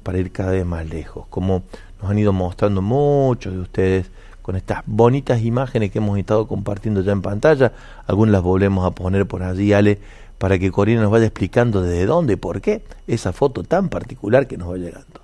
para 0.03 0.19
ir 0.19 0.31
cada 0.31 0.51
vez 0.51 0.65
más 0.65 0.87
lejos, 0.87 1.25
como 1.29 1.63
nos 2.01 2.11
han 2.11 2.19
ido 2.19 2.33
mostrando 2.33 2.81
muchos 2.81 3.53
de 3.53 3.59
ustedes 3.59 4.11
con 4.43 4.57
estas 4.57 4.83
bonitas 4.85 5.41
imágenes 5.41 5.89
que 5.89 5.99
hemos 5.99 6.19
estado 6.19 6.47
compartiendo 6.47 7.01
ya 7.01 7.13
en 7.13 7.21
pantalla, 7.21 7.71
algunas 8.05 8.33
las 8.33 8.41
volvemos 8.43 8.85
a 8.85 8.91
poner 8.91 9.25
por 9.25 9.41
allí, 9.41 9.73
Ale, 9.73 9.99
para 10.37 10.59
que 10.59 10.71
Corina 10.71 11.01
nos 11.01 11.11
vaya 11.11 11.25
explicando 11.25 11.81
desde 11.81 12.05
dónde, 12.05 12.37
por 12.37 12.61
qué 12.61 12.83
esa 13.07 13.33
foto 13.33 13.63
tan 13.63 13.89
particular 13.89 14.47
que 14.47 14.57
nos 14.57 14.71
va 14.71 14.77
llegando. 14.77 15.23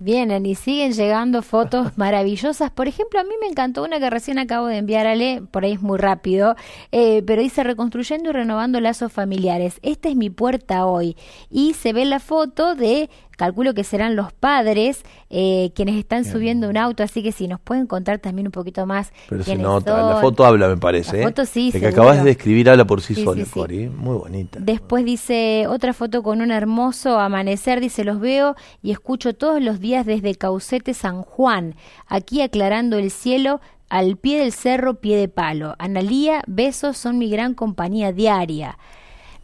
Vienen 0.00 0.44
y 0.44 0.56
siguen 0.56 0.92
llegando 0.92 1.40
fotos 1.40 1.92
maravillosas. 1.96 2.70
Por 2.70 2.88
ejemplo, 2.88 3.20
a 3.20 3.24
mí 3.24 3.30
me 3.40 3.46
encantó 3.46 3.84
una 3.84 4.00
que 4.00 4.10
recién 4.10 4.38
acabo 4.38 4.66
de 4.66 4.78
enviarle, 4.78 5.42
por 5.50 5.64
ahí 5.64 5.72
es 5.72 5.82
muy 5.82 5.98
rápido, 5.98 6.56
eh, 6.90 7.22
pero 7.24 7.40
dice 7.40 7.62
reconstruyendo 7.62 8.30
y 8.30 8.32
renovando 8.32 8.80
lazos 8.80 9.12
familiares. 9.12 9.78
Esta 9.82 10.08
es 10.08 10.16
mi 10.16 10.30
puerta 10.30 10.84
hoy. 10.86 11.16
Y 11.48 11.74
se 11.74 11.92
ve 11.92 12.04
la 12.06 12.18
foto 12.18 12.74
de, 12.74 13.08
calculo 13.36 13.74
que 13.74 13.84
serán 13.84 14.16
los 14.16 14.32
padres 14.32 15.02
eh, 15.30 15.70
quienes 15.74 15.96
están 15.96 16.24
subiendo 16.24 16.68
un 16.68 16.76
auto, 16.76 17.02
así 17.02 17.22
que 17.22 17.32
si 17.32 17.48
nos 17.48 17.60
pueden 17.60 17.86
contar 17.86 18.18
también 18.18 18.46
un 18.46 18.52
poquito 18.52 18.86
más. 18.86 19.12
Pero 19.28 19.42
se 19.44 19.56
nota, 19.56 19.96
la 19.96 20.12
son. 20.12 20.20
foto 20.20 20.44
habla, 20.44 20.68
me 20.68 20.76
parece. 20.76 21.16
La 21.16 21.22
¿eh? 21.22 21.24
foto 21.26 21.44
sí, 21.44 21.70
La 21.72 21.80
que 21.80 21.86
acabas 21.88 22.18
de 22.18 22.24
describir 22.24 22.70
habla 22.70 22.86
por 22.86 23.00
sí, 23.00 23.14
Sí, 23.14 23.24
sola, 23.24 23.44
sí, 23.44 23.50
sí. 23.52 23.60
Cori. 23.60 23.88
Muy 23.88 24.16
bonita. 24.16 24.58
Después 24.60 25.04
dice 25.04 25.66
otra 25.68 25.92
foto 25.92 26.22
con 26.22 26.40
un 26.40 26.50
hermoso 26.50 27.18
amanecer, 27.18 27.80
dice 27.80 28.04
los 28.04 28.20
veo 28.20 28.54
y 28.82 28.90
escucho 28.90 29.34
todos 29.34 29.62
los 29.62 29.80
días 29.80 30.06
desde 30.06 30.34
Caucete 30.34 30.94
San 30.94 31.22
Juan, 31.22 31.74
aquí 32.06 32.42
aclarando 32.42 32.98
el 32.98 33.10
cielo 33.10 33.60
al 33.88 34.16
pie 34.16 34.38
del 34.40 34.52
cerro 34.52 34.94
pie 34.94 35.16
de 35.16 35.28
palo. 35.28 35.74
Analía, 35.78 36.42
besos 36.46 36.96
son 36.96 37.18
mi 37.18 37.30
gran 37.30 37.54
compañía 37.54 38.12
diaria. 38.12 38.78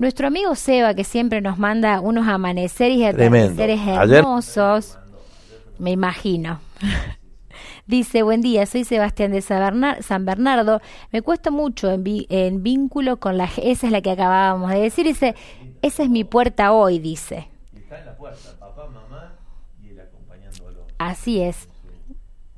Nuestro 0.01 0.27
amigo 0.29 0.55
Seba, 0.55 0.95
que 0.95 1.05
siempre 1.05 1.43
nos 1.43 1.59
manda 1.59 2.01
unos 2.01 2.27
amaneceres 2.27 2.97
y 2.97 3.05
atardeceres 3.05 3.81
Ayer- 3.81 4.17
hermosos, 4.21 4.99
me 5.79 5.91
imagino. 5.91 6.59
Dice, 7.87 8.23
buen 8.23 8.41
día, 8.41 8.65
soy 8.65 8.85
Sebastián 8.85 9.31
de 9.33 9.43
San 9.43 9.61
Bernar- 9.61 10.01
San 10.03 10.25
Bernardo. 10.25 10.81
Me 11.13 11.21
cuesta 11.21 11.51
mucho 11.51 11.91
en, 11.91 12.03
vi- 12.03 12.27
en 12.31 12.63
vínculo 12.63 13.19
con 13.19 13.37
la... 13.37 13.45
Esa 13.63 13.87
es 13.89 13.93
la 13.93 14.01
que 14.01 14.11
acabábamos 14.13 14.71
de 14.71 14.79
decir. 14.81 15.05
Dice, 15.05 15.35
esa 15.83 16.03
es 16.05 16.09
mi 16.09 16.25
puerta 16.25 16.73
hoy, 16.73 16.99
dice. 16.99 17.49
Está 17.77 17.99
en 17.99 18.07
la 18.07 18.17
puerta, 18.17 18.57
papá, 18.59 18.87
mamá 18.89 19.35
y 19.83 19.89
él 19.91 20.01
acompañándolo 20.01 20.87
Así 20.97 21.43
es. 21.43 21.69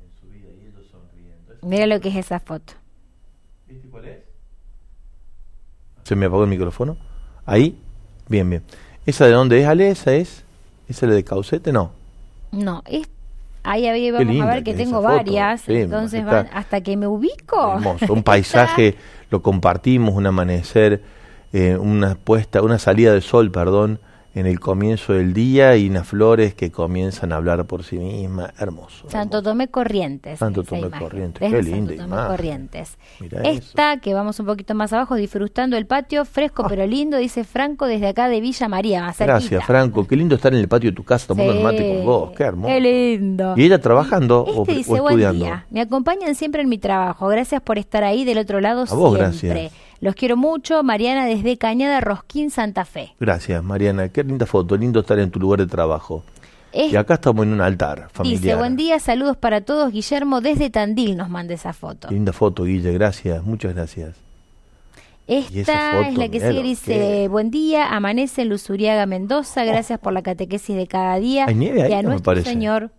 en 0.01 0.09
su 0.11 0.27
vida 0.29 0.47
y 0.63 0.67
ellos 0.67 0.85
sonriendo. 0.89 1.55
Mira 1.63 1.87
lo 1.87 1.99
que 1.99 2.07
es 2.07 2.15
esa 2.15 2.39
foto. 2.39 2.71
¿Viste 3.67 3.89
cuál 3.89 4.05
es? 4.05 4.19
¿Se 6.03 6.15
me 6.15 6.27
apagó 6.27 6.43
el 6.45 6.49
micrófono? 6.49 6.95
Ahí. 7.45 7.77
Bien, 8.29 8.49
bien. 8.49 8.63
¿Esa 9.05 9.25
de 9.25 9.31
dónde 9.33 9.59
es, 9.61 9.67
Ale? 9.67 9.89
¿Esa 9.89 10.13
es? 10.13 10.43
¿Esa 10.87 11.05
es 11.05 11.09
la 11.09 11.15
de 11.15 11.23
Caucete? 11.23 11.71
No. 11.73 11.91
No, 12.51 12.83
es... 12.85 13.07
Ahí 13.65 13.87
había- 13.87 14.11
vamos 14.11 14.27
linda 14.27 14.51
a 14.51 14.55
ver 14.55 14.63
que 14.63 14.73
tengo 14.73 14.97
foto. 15.01 15.15
varias. 15.15 15.67
Entonces 15.69 16.25
van 16.25 16.49
hasta 16.53 16.81
que 16.81 16.97
me 16.97 17.07
ubico. 17.07 17.75
Hermoso. 17.75 18.11
Un 18.13 18.23
paisaje, 18.23 18.95
lo 19.29 19.41
compartimos, 19.41 20.13
un 20.15 20.25
amanecer, 20.25 21.01
eh, 21.53 21.77
una 21.77 22.15
puesta, 22.15 22.61
una 22.61 22.77
salida 22.77 23.13
de 23.13 23.21
sol, 23.21 23.51
perdón, 23.51 23.99
en 24.35 24.47
el 24.47 24.59
comienzo 24.59 25.13
del 25.13 25.33
día 25.33 25.75
y 25.77 25.87
unas 25.89 26.07
flores 26.07 26.55
que 26.55 26.71
comienzan 26.71 27.31
a 27.31 27.35
hablar 27.35 27.65
por 27.65 27.83
sí 27.83 27.97
mismas. 27.99 28.51
Hermoso. 28.59 29.09
Santo 29.09 29.37
hermoso. 29.37 29.51
Tomé 29.51 29.67
Corrientes. 29.67 30.39
Santo 30.39 30.63
Tomé 30.63 30.87
imagen. 30.87 30.99
Corrientes, 30.99 31.39
qué 31.39 31.55
Santo 31.55 31.69
linda 31.75 31.91
Tomé 31.95 32.07
imagen. 32.07 32.27
Corrientes. 32.31 32.97
Mirá 33.19 33.41
Esta, 33.43 33.97
que 33.99 34.13
vamos 34.13 34.39
un 34.39 34.45
poquito 34.47 34.73
más 34.75 34.91
abajo, 34.93 35.15
disfrutando 35.15 35.77
el 35.77 35.85
patio, 35.85 36.25
fresco 36.25 36.65
pero 36.67 36.85
lindo, 36.87 37.17
dice 37.17 37.43
Franco 37.43 37.85
desde 37.85 38.07
acá 38.07 38.27
de 38.29 38.41
Villa 38.41 38.67
María, 38.67 39.01
más 39.01 39.17
cerquita. 39.17 39.33
Gracias, 39.39 39.65
Franco. 39.65 40.07
Qué 40.07 40.15
lindo 40.15 40.35
estar 40.35 40.53
en 40.53 40.59
el 40.59 40.67
patio 40.67 40.89
de 40.89 40.95
tu 40.95 41.03
casa 41.03 41.27
tomando 41.27 41.53
el 41.53 41.63
mate 41.63 41.77
Sí, 41.77 41.95
con 41.97 42.05
vos. 42.05 42.31
Qué 42.35 42.43
hermoso. 42.43 42.73
Qué 42.73 42.81
lindo. 42.81 43.53
¿Y 43.55 43.63
ella 43.65 43.79
trabajando 43.79 44.45
Este 44.47 44.59
o, 44.59 44.61
o 44.61 44.65
dice, 44.65 44.89
buen 44.91 45.05
estudiando? 45.13 45.45
día, 45.45 45.65
me 45.69 45.81
acompañan 45.81 46.33
siempre 46.35 46.61
en 46.63 46.69
mi 46.69 46.77
trabajo, 46.79 47.27
gracias 47.27 47.61
por 47.61 47.77
estar 47.77 48.03
ahí 48.03 48.25
del 48.25 48.39
otro 48.39 48.61
lado 48.61 48.85
A 48.89 48.95
vos, 48.95 49.15
siempre. 49.17 49.19
gracias. 49.61 49.82
Los 50.03 50.15
quiero 50.15 50.35
mucho, 50.35 50.83
Mariana 50.83 51.25
desde 51.25 51.57
Cañada 51.57 52.01
Rosquín, 52.01 52.51
Santa 52.51 52.83
Fe. 52.83 53.13
Gracias, 53.21 53.63
Mariana. 53.63 54.09
Qué 54.09 54.21
linda 54.23 54.45
foto. 54.45 54.75
Lindo 54.75 54.99
estar 54.99 55.17
en 55.17 55.31
tu 55.31 55.39
lugar 55.39 55.59
de 55.61 55.67
trabajo. 55.67 56.23
Es- 56.73 56.91
Y 56.91 56.97
acá 56.97 57.13
estamos 57.13 57.45
en 57.45 57.53
un 57.53 57.61
altar 57.61 58.09
familiar. 58.11 58.41
dice, 58.41 58.55
buen 58.55 58.75
día, 58.75 58.99
saludos 58.99 59.37
para 59.37 59.61
todos, 59.61 59.93
Guillermo 59.93 60.41
desde 60.41 60.69
Tandil 60.69 61.15
nos 61.15 61.29
manda 61.29 61.53
esa 61.53 61.71
foto. 61.71 62.09
Qué 62.09 62.15
linda 62.15 62.33
foto, 62.33 62.63
Guille. 62.65 62.91
Gracias. 62.91 63.43
Muchas 63.43 63.73
gracias. 63.75 64.15
Esta 65.25 65.91
foto, 65.93 66.09
es 66.09 66.17
la 66.17 66.27
que 66.27 66.39
sigue, 66.41 66.63
dice, 66.63 67.27
buen 67.29 67.49
día, 67.49 67.95
amanece 67.95 68.41
en 68.41 68.49
Luzuriaga, 68.49 69.05
Mendoza, 69.05 69.63
gracias 69.63 69.99
por 69.99 70.11
la 70.11 70.21
catequesis 70.21 70.75
de 70.75 70.85
cada 70.87 71.15
día. 71.17 71.45
¿Hay 71.47 71.55
nieve 71.55 71.81
ahí? 71.83 71.91
Y 71.91 71.93
a 71.93 72.01
No 72.01 72.09
me 72.09 72.15
nuestro 72.15 72.31
parece. 72.31 72.49
Señor, 72.49 72.91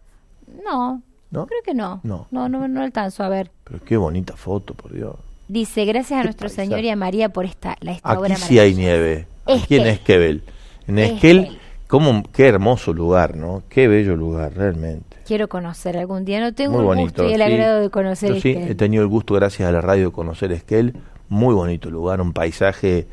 no, 0.64 1.02
¿No? 1.30 1.46
Creo 1.46 1.60
que 1.64 1.74
no. 1.74 2.00
No. 2.04 2.28
No, 2.30 2.48
no, 2.48 2.66
no 2.68 2.80
alcanzo 2.80 3.24
a 3.24 3.28
ver. 3.28 3.50
Pero 3.64 3.80
qué 3.84 3.96
bonita 3.96 4.36
foto, 4.36 4.72
por 4.72 4.92
Dios. 4.94 5.16
Dice, 5.48 5.85
gracias 5.85 6.20
a 6.20 6.24
nuestro. 6.24 6.48
Señor 6.48 6.80
y 6.80 6.88
a 6.88 6.96
María 6.96 7.28
por 7.28 7.44
esta, 7.44 7.76
la, 7.80 7.92
esta 7.92 8.18
obra 8.18 8.35
Aquí 8.35 8.42
sí 8.42 8.59
hay 8.59 8.74
nieve. 8.74 9.26
Aquí 9.44 9.76
en 9.76 9.87
Esquel. 9.87 10.22
Esquel. 10.22 10.42
En 10.87 10.98
Esquel. 10.98 11.38
Esquel, 11.40 11.59
cómo, 11.87 12.22
qué 12.33 12.48
hermoso 12.48 12.92
lugar, 12.92 13.37
¿no? 13.37 13.62
Qué 13.68 13.88
bello 13.88 14.16
lugar, 14.16 14.54
realmente. 14.54 15.18
Quiero 15.26 15.48
conocer 15.48 15.96
algún 15.96 16.24
día. 16.24 16.40
No 16.40 16.54
tengo 16.54 16.72
Muy 16.72 16.80
el 16.80 16.87
bonito. 16.87 17.22
gusto 17.22 17.28
y 17.28 17.33
el 17.33 17.38
sí. 17.38 17.42
agrado 17.42 17.80
de 17.80 17.90
conocer 17.90 18.35
Yo 18.35 18.40
sí, 18.40 18.50
he 18.57 18.74
tenido 18.74 19.02
el 19.02 19.09
gusto, 19.09 19.35
gracias 19.35 19.68
a 19.68 19.72
la 19.72 19.80
radio, 19.80 20.07
de 20.07 20.12
conocer 20.12 20.52
Esquel. 20.52 20.96
Muy 21.28 21.54
bonito 21.54 21.90
lugar, 21.90 22.20
un 22.20 22.33
paisaje 22.33 23.07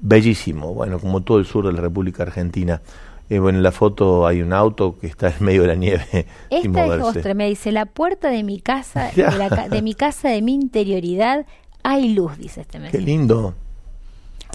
bellísimo. 0.00 0.74
Bueno, 0.74 0.98
como 0.98 1.22
todo 1.22 1.38
el 1.38 1.44
sur 1.44 1.66
de 1.66 1.72
la 1.72 1.80
República 1.80 2.22
Argentina. 2.22 2.82
Eh, 3.30 3.38
bueno, 3.40 3.58
en 3.58 3.62
la 3.62 3.72
foto 3.72 4.26
hay 4.26 4.40
un 4.40 4.52
auto 4.54 4.96
que 4.98 5.06
está 5.06 5.28
en 5.28 5.44
medio 5.44 5.62
de 5.62 5.68
la 5.68 5.74
nieve 5.74 6.04
Esta 6.50 6.96
es 6.96 7.02
ostra, 7.02 7.34
me 7.34 7.46
dice, 7.48 7.72
la 7.72 7.84
puerta 7.86 8.30
de 8.30 8.42
mi 8.42 8.60
casa, 8.60 9.10
de, 9.14 9.22
la 9.36 9.48
ca- 9.50 9.68
de 9.68 9.82
mi 9.82 9.94
casa, 9.94 10.30
de 10.30 10.40
mi 10.40 10.54
interioridad, 10.54 11.44
hay 11.82 12.14
luz, 12.14 12.38
dice 12.38 12.62
este 12.62 12.78
Qué 12.78 12.82
mensaje. 12.84 13.04
lindo. 13.04 13.54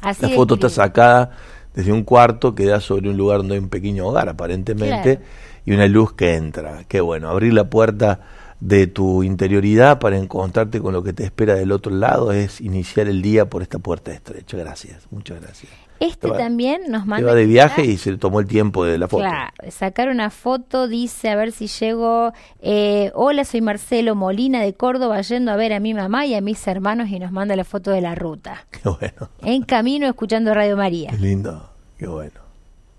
Así 0.01 0.23
La 0.23 0.29
foto 0.29 0.55
está 0.55 0.69
sacada 0.69 1.31
desde 1.75 1.91
un 1.91 2.03
cuarto 2.03 2.55
que 2.55 2.65
da 2.65 2.79
sobre 2.79 3.09
un 3.09 3.17
lugar 3.17 3.37
donde 3.39 3.55
hay 3.55 3.59
un 3.59 3.69
pequeño 3.69 4.07
hogar, 4.07 4.27
aparentemente, 4.29 5.17
Claro. 5.17 5.29
y 5.65 5.71
una 5.73 5.87
luz 5.87 6.13
que 6.13 6.35
entra. 6.35 6.83
Qué 6.87 6.99
bueno, 7.01 7.29
abrir 7.29 7.53
la 7.53 7.69
puerta 7.69 8.19
de 8.59 8.87
tu 8.87 9.23
interioridad 9.23 9.99
para 9.99 10.17
encontrarte 10.17 10.79
con 10.79 10.93
lo 10.93 11.03
que 11.03 11.13
te 11.13 11.23
espera 11.23 11.55
del 11.55 11.71
otro 11.71 11.93
lado 11.93 12.31
es 12.31 12.61
iniciar 12.61 13.07
el 13.07 13.21
día 13.21 13.45
por 13.49 13.61
esta 13.61 13.79
puerta 13.79 14.11
estrecha. 14.13 14.57
Gracias, 14.57 15.07
muchas 15.11 15.41
gracias. 15.41 15.71
Este 15.99 16.27
va- 16.27 16.37
también 16.37 16.81
nos 16.89 17.05
manda... 17.05 17.27
va 17.27 17.33
de 17.35 17.45
viaje 17.45 17.85
y 17.85 17.97
se 17.97 18.17
tomó 18.17 18.39
el 18.41 18.47
tiempo 18.47 18.83
de 18.83 18.97
la 18.97 19.07
foto. 19.07 19.23
Claro, 19.23 19.51
sacar 19.69 20.09
una 20.09 20.29
foto, 20.31 20.87
dice, 20.89 21.29
a 21.29 21.35
ver 21.35 21.51
si 21.53 21.67
llego. 21.67 22.33
eh, 22.61 23.11
Hola, 23.15 23.45
soy 23.45 23.61
Marcelo 23.61 24.13
Molina 24.15 24.61
de 24.61 24.73
Córdoba, 24.73 25.21
yendo 25.21 25.51
a 25.51 25.55
ver 25.55 25.71
a 25.71 25.79
mi 25.79 25.93
mamá 25.93 26.25
y 26.25 26.35
a 26.35 26.41
mis 26.41 26.65
hermanos 26.67 27.09
y 27.09 27.19
nos 27.19 27.31
manda 27.31 27.55
la 27.55 27.63
foto 27.63 27.91
de 27.91 28.01
la 28.01 28.15
ruta. 28.15 28.65
Qué 28.71 28.89
bueno, 28.89 29.29
En 29.43 29.63
camino 29.63 30.07
escuchando 30.07 30.53
Radio 30.53 30.75
María. 30.75 31.09
qué 31.11 31.17
lindo, 31.19 31.69
qué 31.97 32.07
bueno, 32.07 32.39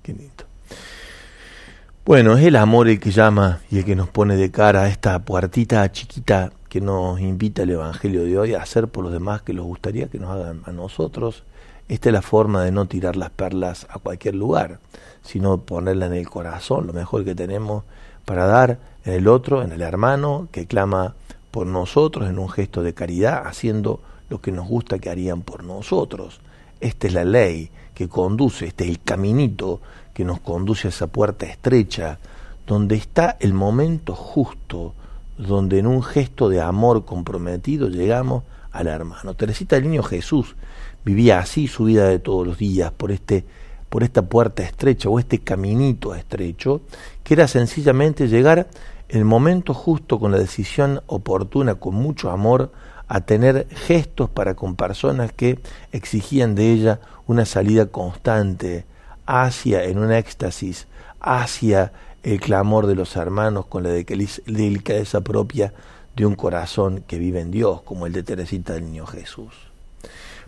qué 0.03 0.12
lindo. 0.14 0.43
Bueno, 2.07 2.37
es 2.37 2.45
el 2.45 2.57
amor 2.57 2.88
el 2.88 3.01
que 3.01 3.11
llama 3.11 3.61
y 3.71 3.79
el 3.79 3.87
que 3.87 3.97
nos 3.97 4.11
pone 4.11 4.37
de 4.37 4.51
cara 4.51 4.83
a 4.83 4.88
esta 4.88 5.25
puertita 5.25 5.90
chiquita 5.90 6.53
que 6.69 6.83
nos 6.83 7.19
invita 7.19 7.62
el 7.62 7.71
Evangelio 7.71 8.25
de 8.25 8.38
hoy 8.38 8.53
a 8.53 8.61
hacer 8.61 8.88
por 8.88 9.05
los 9.05 9.12
demás 9.14 9.40
que 9.40 9.55
les 9.55 9.62
gustaría 9.62 10.09
que 10.09 10.19
nos 10.19 10.31
hagan 10.31 10.61
a 10.67 10.73
nosotros. 10.73 11.45
Esta 11.88 12.11
es 12.11 12.12
la 12.12 12.21
forma 12.21 12.62
de 12.62 12.73
no 12.73 12.85
tirar 12.85 13.17
las 13.17 13.31
perlas 13.31 13.87
a 13.88 13.99
cualquier 14.01 14.35
lugar, 14.35 14.81
sino 15.23 15.62
ponerla 15.62 16.05
en 16.05 16.12
el 16.12 16.29
corazón, 16.29 16.87
lo 16.87 16.93
mejor 16.93 17.25
que 17.25 17.35
tenemos 17.35 17.85
para 18.27 18.45
dar 18.45 18.81
en 19.07 19.14
el 19.14 19.27
otro, 19.27 19.62
en 19.62 19.73
el 19.73 19.81
hermano 19.81 20.49
que 20.53 20.67
clama 20.67 21.14
por 21.51 21.67
nosotros 21.67 22.29
en 22.29 22.38
un 22.38 22.51
gesto 22.51 22.83
de 22.83 22.93
caridad, 22.93 23.47
haciendo 23.47 24.03
lo 24.29 24.43
que 24.43 24.53
nos 24.53 24.69
gusta 24.69 24.99
que 24.99 25.09
harían 25.09 25.40
por 25.40 25.64
nosotros. 25.64 26.43
Esta 26.81 27.07
es 27.07 27.14
la 27.14 27.25
ley 27.25 27.71
que 27.95 28.11
conduce, 28.11 28.67
este 28.67 28.85
es 28.85 28.90
el 28.90 29.01
caminito 29.01 29.81
que 30.14 30.24
nos 30.24 30.40
conduce 30.40 30.88
a 30.88 30.90
esa 30.90 31.09
puerta 31.09 31.44
estrecha, 31.44 32.18
donde 32.66 32.94
está 32.94 33.37
el 33.40 33.53
momento 33.53 34.14
justo, 34.14 34.94
donde 35.37 35.81
en 35.81 35.87
un 35.87 36.03
gesto 36.03 36.48
de 36.48 36.62
amor 36.62 37.05
comprometido 37.05 37.88
llegamos 37.88 38.44
al 38.70 38.87
hermano. 38.87 39.35
Teresita 39.35 39.77
del 39.77 39.90
Niño 39.90 40.03
Jesús 40.03 40.55
vivía 41.05 41.40
así 41.40 41.68
su 41.68 41.85
vida 41.85 42.09
de 42.09 42.20
todos 42.20 42.46
los 42.46 42.57
días, 42.57 42.92
por 42.92 43.12
este 43.12 43.44
por 43.94 44.03
esta 44.03 44.22
puerta 44.22 44.64
estrecha 44.64 45.09
o 45.09 45.20
este 45.20 45.38
caminito 45.38 46.16
estrecho, 46.16 46.81
que 47.22 47.35
era 47.35 47.46
sencillamente 47.46 48.27
llegar 48.27 48.66
el 49.09 49.24
momento 49.24 49.72
justo 49.72 50.18
con 50.18 50.33
la 50.33 50.38
decisión 50.38 51.00
oportuna, 51.07 51.77
con 51.77 51.94
mucho 51.94 52.31
amor, 52.31 52.72
a 53.07 53.20
tener 53.20 53.68
gestos 53.70 54.29
para 54.31 54.55
con 54.55 54.74
personas 54.74 55.33
que 55.33 55.61
exigían 55.92 56.57
de 56.57 56.72
ella 56.72 57.00
una 57.29 57.44
salida 57.44 57.87
constante 57.87 58.85
hacia 59.27 59.85
en 59.85 59.99
un 59.99 60.13
éxtasis, 60.13 60.87
hacia 61.21 61.93
el 62.23 62.41
clamor 62.41 62.87
de 62.87 62.95
los 62.95 63.17
hermanos 63.17 63.67
con 63.67 63.83
la 63.83 63.91
delicadeza- 63.91 65.21
propia 65.23 65.73
de 66.17 66.27
un 66.27 66.35
corazón 66.35 67.03
que 67.07 67.19
vive 67.19 67.41
en 67.41 67.51
Dios, 67.51 67.83
como 67.83 68.07
el 68.07 68.13
de 68.13 68.23
Teresita 68.23 68.75
del 68.75 68.87
Niño 68.87 69.07
Jesús. 69.07 69.53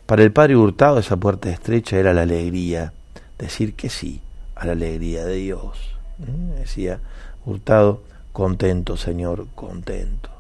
Para 0.07 0.23
el 0.23 0.33
padre 0.33 0.57
Hurtado 0.57 0.99
esa 0.99 1.17
puerta 1.17 1.51
estrecha 1.51 1.97
era 1.97 2.15
la 2.15 2.23
alegría, 2.23 2.93
decir 3.39 3.75
que 3.75 3.91
sí 3.91 4.21
a 4.55 4.65
la 4.65 4.73
alegría 4.73 5.25
de 5.27 5.35
Dios. 5.37 5.97
¿Mm? 6.19 6.55
Decía 6.61 7.01
Hurtado, 7.45 8.03
contento 8.33 8.97
Señor, 8.97 9.49
contento. 9.55 10.31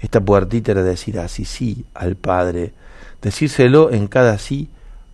Esta 0.00 0.20
puertita 0.20 0.72
era 0.72 0.82
decir 0.82 1.18
así 1.18 1.44
sí 1.44 1.84
al 1.94 2.14
Padre, 2.16 2.72
decírselo 3.22 3.90
en 3.90 4.06
cada 4.06 4.38
sí 4.38 4.68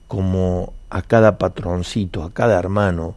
como 0.09 0.75
a 0.95 1.03
cada 1.03 1.39
patroncito, 1.39 2.23
a 2.23 2.33
cada 2.33 2.57
hermano, 2.57 3.17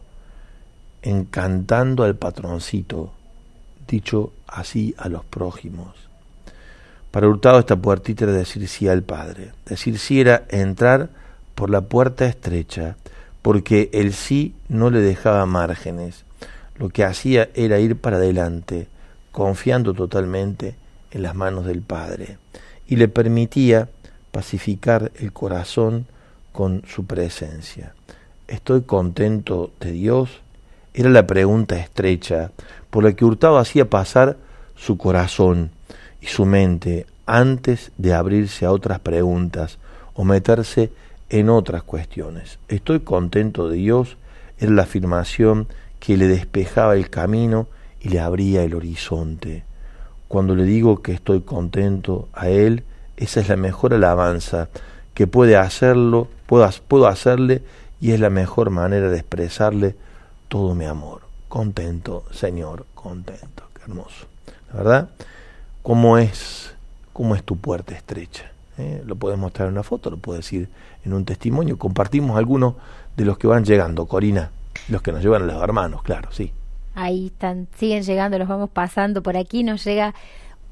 encantando 1.02 2.02
al 2.02 2.16
patroncito, 2.16 3.12
dicho 3.86 4.32
así 4.48 4.96
a 4.98 5.08
los 5.08 5.24
prójimos. 5.24 5.94
Para 7.12 7.28
Hurtado 7.28 7.60
esta 7.60 7.76
puertita 7.76 8.24
era 8.24 8.32
decir 8.32 8.66
sí 8.66 8.88
al 8.88 9.04
Padre. 9.04 9.52
Decir 9.64 10.00
sí 10.00 10.20
era 10.20 10.42
entrar 10.48 11.10
por 11.54 11.70
la 11.70 11.82
puerta 11.82 12.26
estrecha, 12.26 12.96
porque 13.42 13.90
el 13.92 14.12
sí 14.12 14.56
no 14.68 14.90
le 14.90 15.00
dejaba 15.00 15.46
márgenes. 15.46 16.24
Lo 16.78 16.88
que 16.88 17.04
hacía 17.04 17.48
era 17.54 17.78
ir 17.78 17.94
para 17.94 18.16
adelante, 18.16 18.88
confiando 19.30 19.94
totalmente 19.94 20.74
en 21.12 21.22
las 21.22 21.36
manos 21.36 21.64
del 21.64 21.82
Padre, 21.82 22.38
y 22.88 22.96
le 22.96 23.06
permitía 23.06 23.88
pacificar 24.32 25.12
el 25.14 25.32
corazón 25.32 26.06
con 26.58 26.82
su 26.88 27.06
presencia. 27.06 27.94
¿Estoy 28.48 28.82
contento 28.82 29.70
de 29.78 29.92
Dios? 29.92 30.40
Era 30.92 31.08
la 31.08 31.24
pregunta 31.24 31.78
estrecha 31.78 32.50
por 32.90 33.04
la 33.04 33.12
que 33.12 33.24
Hurtado 33.24 33.58
hacía 33.58 33.88
pasar 33.88 34.38
su 34.74 34.98
corazón 34.98 35.70
y 36.20 36.26
su 36.26 36.46
mente 36.46 37.06
antes 37.26 37.92
de 37.96 38.12
abrirse 38.12 38.66
a 38.66 38.72
otras 38.72 38.98
preguntas 38.98 39.78
o 40.14 40.24
meterse 40.24 40.90
en 41.30 41.48
otras 41.48 41.84
cuestiones. 41.84 42.58
Estoy 42.66 42.98
contento 43.00 43.68
de 43.68 43.76
Dios 43.76 44.16
era 44.58 44.72
la 44.72 44.82
afirmación 44.82 45.68
que 46.00 46.16
le 46.16 46.26
despejaba 46.26 46.96
el 46.96 47.08
camino 47.08 47.68
y 48.00 48.08
le 48.08 48.18
abría 48.18 48.64
el 48.64 48.74
horizonte. 48.74 49.62
Cuando 50.26 50.56
le 50.56 50.64
digo 50.64 51.02
que 51.02 51.12
estoy 51.12 51.42
contento 51.42 52.28
a 52.32 52.48
Él, 52.48 52.82
esa 53.16 53.38
es 53.38 53.48
la 53.48 53.54
mejor 53.54 53.94
alabanza 53.94 54.70
que 55.14 55.28
puede 55.28 55.56
hacerlo, 55.56 56.26
puedo, 56.48 56.68
puedo 56.88 57.06
hacerle 57.06 57.62
y 58.00 58.12
es 58.12 58.20
la 58.20 58.30
mejor 58.30 58.70
manera 58.70 59.10
de 59.10 59.18
expresarle 59.18 59.94
todo 60.48 60.74
mi 60.74 60.86
amor. 60.86 61.20
Contento, 61.48 62.24
Señor, 62.32 62.86
contento. 62.94 63.64
Qué 63.74 63.82
hermoso. 63.82 64.26
La 64.72 64.78
verdad, 64.78 65.08
¿cómo 65.82 66.16
es, 66.18 66.74
cómo 67.12 67.34
es 67.34 67.44
tu 67.44 67.56
puerta 67.56 67.94
estrecha? 67.94 68.50
¿Eh? 68.78 69.02
Lo 69.04 69.16
puedes 69.16 69.38
mostrar 69.38 69.68
en 69.68 69.74
una 69.74 69.82
foto, 69.82 70.10
lo 70.10 70.16
puedes 70.16 70.44
decir 70.44 70.68
en 71.04 71.12
un 71.12 71.24
testimonio. 71.26 71.78
Compartimos 71.78 72.38
algunos 72.38 72.74
de 73.16 73.26
los 73.26 73.36
que 73.36 73.46
van 73.46 73.64
llegando, 73.64 74.06
Corina, 74.06 74.50
los 74.88 75.02
que 75.02 75.12
nos 75.12 75.22
llevan 75.22 75.42
a 75.42 75.46
los 75.46 75.62
hermanos, 75.62 76.02
claro, 76.02 76.30
sí. 76.32 76.52
Ahí 76.94 77.26
están, 77.26 77.68
siguen 77.76 78.04
llegando, 78.04 78.38
los 78.38 78.48
vamos 78.48 78.70
pasando. 78.70 79.22
Por 79.22 79.36
aquí 79.36 79.64
nos 79.64 79.84
llega 79.84 80.14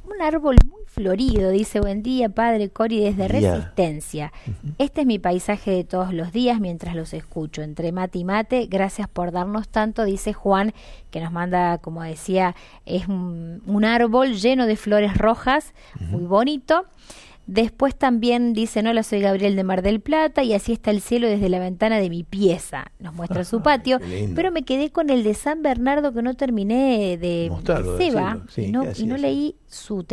un 0.04 0.22
árbol 0.22 0.56
muy 0.64 0.85
florido. 0.96 1.50
Dice, 1.50 1.78
buen 1.78 2.02
día, 2.02 2.30
padre 2.30 2.70
Cori, 2.70 3.00
desde. 3.00 3.28
Resistencia. 3.28 4.32
Este 4.78 5.02
es 5.02 5.06
mi 5.06 5.18
paisaje 5.18 5.70
de 5.70 5.84
todos 5.84 6.14
los 6.14 6.32
días 6.32 6.58
mientras 6.58 6.94
los 6.94 7.12
escucho. 7.12 7.60
Entre 7.60 7.92
mate 7.92 8.18
y 8.18 8.24
mate, 8.24 8.66
gracias 8.66 9.06
por 9.06 9.30
darnos 9.30 9.68
tanto, 9.68 10.04
dice 10.04 10.32
Juan, 10.32 10.72
que 11.10 11.20
nos 11.20 11.32
manda, 11.32 11.76
como 11.78 12.02
decía, 12.02 12.56
es 12.86 13.08
un, 13.08 13.62
un 13.66 13.84
árbol 13.84 14.36
lleno 14.36 14.66
de 14.66 14.76
flores 14.76 15.18
rojas, 15.18 15.74
muy 16.00 16.24
bonito. 16.24 16.86
Después 17.46 17.94
también 17.94 18.54
dice, 18.54 18.80
hola, 18.80 19.04
soy 19.04 19.20
Gabriel 19.20 19.54
de 19.54 19.62
Mar 19.62 19.82
del 19.82 20.00
Plata 20.00 20.42
y 20.42 20.52
así 20.52 20.72
está 20.72 20.90
el 20.90 21.00
cielo 21.00 21.28
desde 21.28 21.48
la 21.48 21.60
ventana 21.60 21.98
de 21.98 22.10
mi 22.10 22.24
pieza. 22.24 22.90
Nos 22.98 23.14
muestra 23.14 23.44
su 23.44 23.62
patio, 23.62 23.98
pero 24.34 24.50
me 24.50 24.64
quedé 24.64 24.90
con 24.90 25.10
el 25.10 25.22
de 25.22 25.34
San 25.34 25.62
Bernardo 25.62 26.12
que 26.12 26.22
no 26.22 26.34
terminé 26.34 27.16
de, 27.18 27.46
Mostrarlo, 27.50 27.96
Seba 27.98 28.22
decirlo, 28.34 28.50
sí, 28.50 28.62
y 28.62 28.72
no, 28.72 28.82
¿qué 28.82 28.88
hacía 28.88 29.04
y 29.04 29.08
no 29.08 29.16
leí 29.16 29.56
su, 29.68 30.04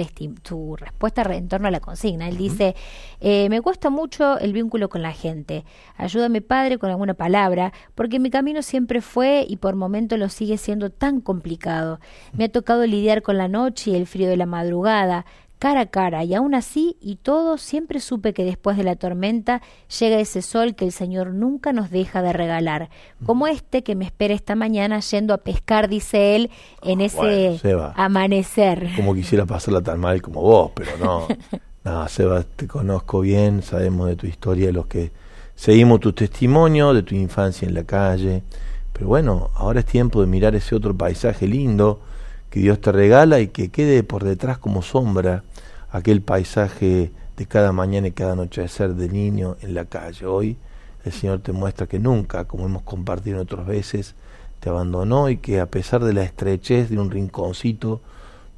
su 0.43 0.75
respuesta 0.75 1.23
re- 1.23 1.37
en 1.37 1.47
torno 1.47 1.67
a 1.67 1.71
la 1.71 1.79
consigna. 1.79 2.27
Él 2.27 2.37
dice, 2.37 2.75
eh, 3.19 3.47
me 3.49 3.61
cuesta 3.61 3.89
mucho 3.89 4.37
el 4.39 4.53
vínculo 4.53 4.89
con 4.89 5.01
la 5.01 5.13
gente. 5.13 5.63
Ayúdame, 5.97 6.41
Padre, 6.41 6.77
con 6.77 6.89
alguna 6.89 7.13
palabra, 7.13 7.73
porque 7.95 8.19
mi 8.19 8.29
camino 8.29 8.61
siempre 8.61 9.01
fue 9.01 9.45
y 9.47 9.57
por 9.57 9.75
momento 9.75 10.17
lo 10.17 10.29
sigue 10.29 10.57
siendo 10.57 10.89
tan 10.89 11.21
complicado. 11.21 11.99
Me 12.33 12.45
ha 12.45 12.49
tocado 12.49 12.85
lidiar 12.85 13.21
con 13.21 13.37
la 13.37 13.47
noche 13.47 13.91
y 13.91 13.95
el 13.95 14.05
frío 14.07 14.27
de 14.29 14.37
la 14.37 14.45
madrugada. 14.45 15.25
Cara 15.63 15.79
a 15.79 15.85
cara, 15.85 16.25
y 16.25 16.35
aún 16.35 16.55
así 16.55 16.97
y 16.99 17.15
todo 17.15 17.57
siempre 17.57 18.01
supe 18.01 18.33
que 18.33 18.43
después 18.43 18.75
de 18.75 18.83
la 18.83 18.97
tormenta 18.97 19.61
llega 19.97 20.19
ese 20.19 20.41
sol 20.41 20.75
que 20.75 20.83
el 20.83 20.91
Señor 20.91 21.29
nunca 21.33 21.71
nos 21.71 21.89
deja 21.89 22.21
de 22.21 22.33
regalar, 22.33 22.89
como 23.25 23.47
este 23.47 23.81
que 23.81 23.95
me 23.95 24.03
espera 24.03 24.33
esta 24.33 24.55
mañana 24.55 24.99
yendo 24.99 25.33
a 25.33 25.37
pescar, 25.37 25.87
dice 25.87 26.35
él, 26.35 26.51
en 26.81 26.99
ese 26.99 27.61
amanecer. 27.95 28.89
Como 28.97 29.15
quisiera 29.15 29.45
pasarla 29.45 29.81
tan 29.81 30.01
mal 30.01 30.21
como 30.21 30.41
vos, 30.41 30.71
pero 30.75 30.97
no. 30.97 31.27
no, 31.85 32.09
Seba, 32.09 32.43
te 32.43 32.67
conozco 32.67 33.21
bien, 33.21 33.63
sabemos 33.63 34.09
de 34.09 34.17
tu 34.17 34.27
historia, 34.27 34.69
los 34.73 34.87
que 34.87 35.13
seguimos 35.55 36.01
tu 36.01 36.11
testimonio, 36.11 36.93
de 36.93 37.03
tu 37.03 37.15
infancia 37.15 37.65
en 37.65 37.73
la 37.73 37.85
calle. 37.85 38.43
Pero 38.91 39.07
bueno, 39.07 39.49
ahora 39.55 39.79
es 39.79 39.85
tiempo 39.85 40.19
de 40.19 40.27
mirar 40.27 40.55
ese 40.55 40.75
otro 40.75 40.93
paisaje 40.93 41.47
lindo 41.47 42.01
que 42.49 42.59
Dios 42.59 42.81
te 42.81 42.91
regala 42.91 43.39
y 43.39 43.47
que 43.47 43.69
quede 43.69 44.03
por 44.03 44.25
detrás 44.25 44.57
como 44.57 44.81
sombra 44.81 45.45
aquel 45.93 46.23
paisaje 46.23 47.11
de 47.37 47.45
cada 47.45 47.71
mañana 47.71 48.07
y 48.07 48.11
cada 48.11 48.33
anochecer 48.33 48.95
de 48.95 49.09
niño 49.09 49.57
en 49.61 49.75
la 49.75 49.85
calle. 49.85 50.25
Hoy 50.25 50.57
el 51.05 51.11
Señor 51.11 51.39
te 51.39 51.51
muestra 51.51 51.87
que 51.87 51.99
nunca, 51.99 52.45
como 52.45 52.65
hemos 52.65 52.81
compartido 52.81 53.37
en 53.37 53.43
otras 53.43 53.65
veces, 53.67 54.15
te 54.59 54.69
abandonó 54.69 55.29
y 55.29 55.37
que 55.37 55.59
a 55.59 55.67
pesar 55.67 56.03
de 56.03 56.13
la 56.13 56.23
estrechez 56.23 56.89
de 56.89 56.97
un 56.97 57.11
rinconcito 57.11 58.01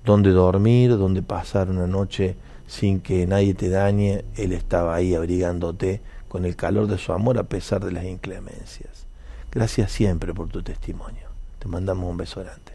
donde 0.06 0.32
dormir, 0.32 0.98
donde 0.98 1.22
pasar 1.22 1.70
una 1.70 1.88
noche 1.88 2.38
sin 2.68 3.02
que 3.02 3.28
nadie 3.28 3.54
te 3.54 3.70
dañe, 3.70 4.24
Él 4.36 4.54
estaba 4.54 4.96
ahí 4.96 5.14
abrigándote 5.14 6.02
con 6.30 6.46
el 6.46 6.56
calor 6.56 6.88
de 6.88 6.98
su 6.98 7.12
amor 7.12 7.38
a 7.38 7.44
pesar 7.44 7.84
de 7.84 7.92
las 7.92 8.06
inclemencias. 8.06 9.08
Gracias 9.52 9.92
siempre 9.92 10.34
por 10.34 10.48
tu 10.48 10.64
testimonio. 10.64 11.28
Te 11.60 11.68
mandamos 11.68 12.10
un 12.10 12.18
beso 12.18 12.40
grande. 12.42 12.75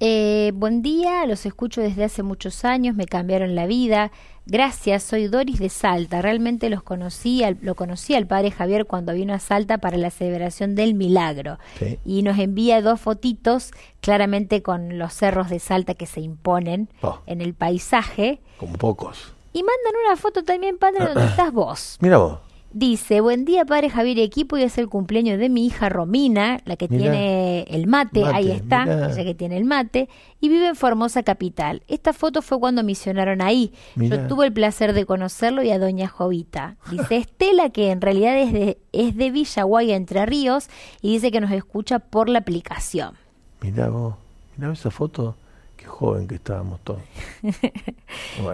Eh, 0.00 0.52
buen 0.54 0.82
día, 0.82 1.24
los 1.26 1.46
escucho 1.46 1.80
desde 1.80 2.04
hace 2.04 2.22
muchos 2.22 2.64
años, 2.64 2.96
me 2.96 3.06
cambiaron 3.06 3.54
la 3.54 3.66
vida. 3.66 4.10
Gracias, 4.46 5.02
soy 5.04 5.28
Doris 5.28 5.58
de 5.58 5.70
Salta. 5.70 6.20
Realmente 6.20 6.68
los 6.68 6.82
conocí, 6.82 7.42
lo 7.62 7.74
conocí 7.74 8.14
al 8.14 8.26
padre 8.26 8.50
Javier 8.50 8.84
cuando 8.84 9.14
vino 9.14 9.32
a 9.32 9.38
Salta 9.38 9.78
para 9.78 9.96
la 9.96 10.10
celebración 10.10 10.74
del 10.74 10.94
milagro. 10.94 11.58
Y 12.04 12.22
nos 12.22 12.38
envía 12.38 12.82
dos 12.82 13.00
fotitos, 13.00 13.70
claramente 14.00 14.62
con 14.62 14.98
los 14.98 15.14
cerros 15.14 15.48
de 15.48 15.60
Salta 15.60 15.94
que 15.94 16.06
se 16.06 16.20
imponen 16.20 16.90
oh. 17.00 17.20
en 17.26 17.40
el 17.40 17.54
paisaje. 17.54 18.40
Como 18.58 18.74
pocos. 18.74 19.32
Y 19.54 19.62
mandan 19.62 19.94
una 20.06 20.16
foto 20.16 20.42
también, 20.42 20.76
padre, 20.76 21.06
donde 21.06 21.24
estás 21.26 21.52
vos. 21.52 21.96
Mira 22.00 22.18
vos. 22.18 22.38
Dice, 22.76 23.20
buen 23.20 23.44
día 23.44 23.64
padre 23.64 23.88
Javier 23.88 24.18
y 24.18 24.22
equipo, 24.22 24.56
hoy 24.56 24.64
es 24.64 24.78
el 24.78 24.88
cumpleaños 24.88 25.38
de 25.38 25.48
mi 25.48 25.64
hija 25.64 25.88
Romina, 25.88 26.58
la 26.64 26.74
que 26.74 26.88
tiene 26.88 27.62
el 27.70 27.86
mate, 27.86 28.24
ahí 28.24 28.50
está, 28.50 28.82
ella 28.82 29.22
que 29.22 29.32
tiene 29.32 29.58
el 29.58 29.64
mate, 29.64 30.08
y 30.40 30.48
vive 30.48 30.66
en 30.66 30.74
Formosa 30.74 31.22
Capital. 31.22 31.84
Esta 31.86 32.12
foto 32.12 32.42
fue 32.42 32.58
cuando 32.58 32.82
misionaron 32.82 33.42
ahí. 33.42 33.72
Yo 33.94 34.26
tuve 34.26 34.46
el 34.46 34.52
placer 34.52 34.92
de 34.92 35.06
conocerlo 35.06 35.62
y 35.62 35.70
a 35.70 35.78
doña 35.78 36.08
Jovita. 36.08 36.76
Dice 36.90 37.18
Estela 37.18 37.70
que 37.70 37.92
en 37.92 38.00
realidad 38.00 38.36
es 38.36 38.52
de, 38.52 38.78
es 38.90 39.16
de 39.16 39.30
Villaguay, 39.30 39.92
Entre 39.92 40.26
Ríos, 40.26 40.66
y 41.00 41.12
dice 41.12 41.30
que 41.30 41.40
nos 41.40 41.52
escucha 41.52 42.00
por 42.00 42.28
la 42.28 42.40
aplicación. 42.40 43.14
Mira 43.60 43.88
vos, 43.88 44.16
mira 44.56 44.72
esa 44.72 44.90
foto 44.90 45.36
joven 45.86 46.26
que 46.26 46.36
estábamos 46.36 46.80
todos. 46.80 47.00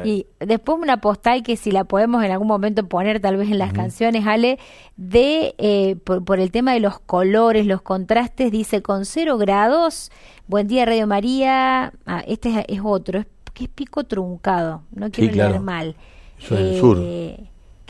Y 0.05 0.27
después 0.39 0.79
una 0.81 1.01
postal 1.01 1.43
que 1.43 1.57
si 1.57 1.71
la 1.71 1.85
podemos 1.85 2.25
en 2.25 2.31
algún 2.31 2.49
momento 2.49 2.87
poner 2.87 3.21
tal 3.21 3.37
vez 3.37 3.51
en 3.51 3.59
las 3.59 3.73
canciones, 3.73 4.27
Ale, 4.27 4.59
de 4.97 5.55
eh, 5.59 5.97
por, 5.97 6.39
el 6.39 6.51
tema 6.51 6.73
de 6.73 6.81
los 6.81 6.99
colores, 7.01 7.67
los 7.67 7.83
contrastes, 7.83 8.51
dice 8.51 8.83
con 8.83 9.05
cero 9.05 9.39
grados, 9.39 10.11
buen 10.47 10.67
día 10.67 10.85
Radio 10.87 11.07
María, 11.07 11.93
ah, 12.07 12.23
este 12.27 12.65
es, 12.69 12.81
otro, 12.83 13.21
es, 13.21 13.27
que 13.53 13.65
es 13.65 13.71
pico 13.71 14.05
truncado, 14.05 14.83
no 14.93 15.11
quiero 15.11 15.35
leer 15.35 15.61
mal. 15.61 15.97
Eso 16.39 16.55
es 16.55 16.61
el 16.61 16.81
sur. 16.81 16.99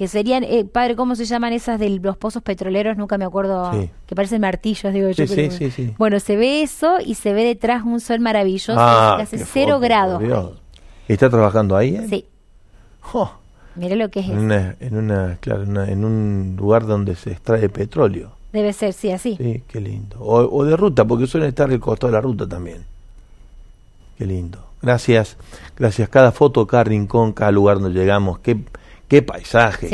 Que 0.00 0.08
serían, 0.08 0.44
eh, 0.44 0.64
padre, 0.64 0.96
¿cómo 0.96 1.14
se 1.14 1.26
llaman 1.26 1.52
esas 1.52 1.78
de 1.78 1.90
los 1.90 2.16
pozos 2.16 2.42
petroleros? 2.42 2.96
Nunca 2.96 3.18
me 3.18 3.26
acuerdo, 3.26 3.70
que 4.06 4.14
parecen 4.14 4.40
martillos, 4.40 4.94
digo 4.94 5.10
yo. 5.10 5.26
Sí, 5.26 5.50
sí, 5.50 5.70
sí, 5.70 5.94
Bueno, 5.98 6.18
se 6.20 6.38
ve 6.38 6.62
eso 6.62 6.96
y 7.04 7.16
se 7.16 7.34
ve 7.34 7.44
detrás 7.44 7.82
un 7.84 8.00
sol 8.00 8.18
maravilloso 8.18 8.74
ah, 8.78 9.16
que 9.18 9.24
hace 9.24 9.44
cero 9.44 9.78
grados. 9.78 10.22
¿Está 11.06 11.28
trabajando 11.28 11.76
ahí? 11.76 11.96
Eh? 11.96 12.06
Sí. 12.08 12.24
Mire 13.76 13.94
lo 13.96 14.10
que 14.10 14.20
es 14.20 14.30
en 14.30 14.38
Una, 14.38 14.74
en 14.80 14.96
una, 14.96 15.36
claro, 15.38 15.64
en 15.64 16.02
un 16.06 16.56
lugar 16.58 16.86
donde 16.86 17.14
se 17.14 17.32
extrae 17.32 17.68
petróleo. 17.68 18.30
Debe 18.54 18.72
ser, 18.72 18.94
sí, 18.94 19.10
así. 19.10 19.36
Sí, 19.36 19.62
qué 19.68 19.82
lindo. 19.82 20.16
O, 20.18 20.60
o 20.60 20.64
de 20.64 20.78
ruta, 20.78 21.04
porque 21.04 21.26
suele 21.26 21.48
estar 21.48 21.70
el 21.70 21.78
costado 21.78 22.10
de 22.10 22.16
la 22.16 22.22
ruta 22.22 22.48
también. 22.48 22.86
Qué 24.16 24.24
lindo. 24.24 24.64
Gracias, 24.80 25.36
gracias. 25.76 26.08
Cada 26.08 26.32
foto, 26.32 26.66
cada 26.66 26.84
rincón, 26.84 27.34
cada 27.34 27.50
lugar 27.50 27.80
donde 27.80 28.00
llegamos, 28.00 28.38
qué 28.38 28.56
qué 29.10 29.22
paisaje, 29.22 29.88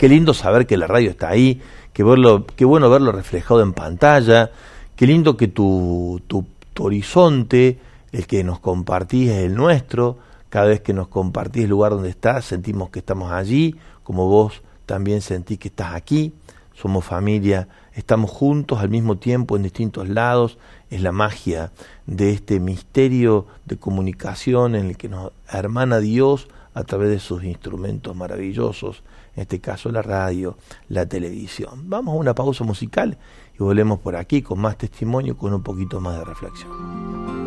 qué, 0.00 0.08
lindo 0.08 0.32
saber 0.32 0.66
que 0.66 0.78
la 0.78 0.86
radio 0.86 1.10
está 1.10 1.28
ahí, 1.28 1.60
qué, 1.92 2.02
verlo, 2.02 2.46
qué 2.46 2.64
bueno 2.64 2.88
verlo 2.88 3.12
reflejado 3.12 3.60
en 3.60 3.74
pantalla, 3.74 4.52
qué 4.96 5.06
lindo 5.06 5.36
que 5.36 5.48
tu, 5.48 6.22
tu, 6.26 6.46
horizonte, 6.78 7.78
el 8.10 8.26
que 8.26 8.42
nos 8.42 8.60
compartís 8.60 9.28
es 9.30 9.44
el 9.44 9.54
nuestro, 9.54 10.16
cada 10.48 10.68
vez 10.68 10.80
que 10.80 10.94
nos 10.94 11.08
compartís 11.08 11.64
el 11.64 11.70
lugar 11.70 11.92
donde 11.92 12.08
estás, 12.08 12.46
sentimos 12.46 12.88
que 12.88 13.00
estamos 13.00 13.32
allí, 13.32 13.76
como 14.02 14.28
vos 14.28 14.62
también 14.86 15.20
sentís 15.20 15.58
que 15.58 15.68
estás 15.68 15.94
aquí, 15.94 16.32
somos 16.72 17.04
familia, 17.04 17.68
estamos 17.92 18.30
juntos 18.30 18.78
al 18.80 18.88
mismo 18.88 19.18
tiempo 19.18 19.56
en 19.56 19.62
distintos 19.62 20.08
lados, 20.08 20.56
es 20.88 21.02
la 21.02 21.12
magia 21.12 21.70
de 22.06 22.30
este 22.30 22.60
misterio 22.60 23.46
de 23.66 23.76
comunicación 23.76 24.74
en 24.74 24.86
el 24.86 24.96
que 24.96 25.10
nos 25.10 25.32
hermana 25.52 25.98
Dios 25.98 26.48
a 26.74 26.84
través 26.84 27.08
de 27.08 27.20
sus 27.20 27.44
instrumentos 27.44 28.14
maravillosos, 28.14 29.02
en 29.36 29.42
este 29.42 29.60
caso 29.60 29.90
la 29.90 30.02
radio, 30.02 30.56
la 30.88 31.06
televisión. 31.06 31.88
Vamos 31.88 32.14
a 32.14 32.18
una 32.18 32.34
pausa 32.34 32.64
musical 32.64 33.16
y 33.54 33.62
volvemos 33.62 34.00
por 34.00 34.16
aquí 34.16 34.42
con 34.42 34.60
más 34.60 34.76
testimonio, 34.76 35.36
con 35.36 35.54
un 35.54 35.62
poquito 35.62 36.00
más 36.00 36.18
de 36.18 36.24
reflexión. 36.24 37.43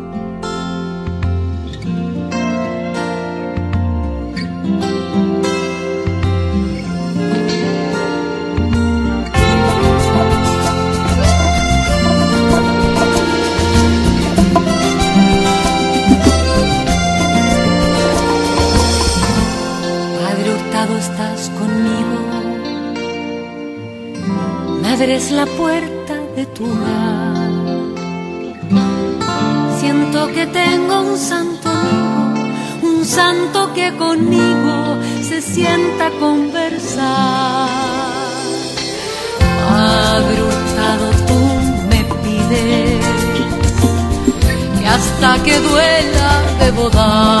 Abres 25.00 25.30
la 25.30 25.46
puerta 25.46 26.14
de 26.34 26.44
tu 26.46 26.64
hogar. 26.64 27.50
Siento 29.78 30.26
que 30.34 30.44
tengo 30.46 31.02
un 31.02 31.16
santo 31.16 31.70
un 32.82 33.04
santo 33.04 33.72
que 33.74 33.96
conmigo 33.96 34.96
se 35.22 35.40
sienta 35.40 36.08
a 36.08 36.10
conversar. 36.18 37.68
Abrutado 39.70 41.06
tú 41.28 41.40
me 41.90 42.00
pides 42.22 43.06
que 44.80 44.86
hasta 44.96 45.42
que 45.44 45.60
duela 45.60 46.30
debo 46.58 46.90
dar, 46.90 47.38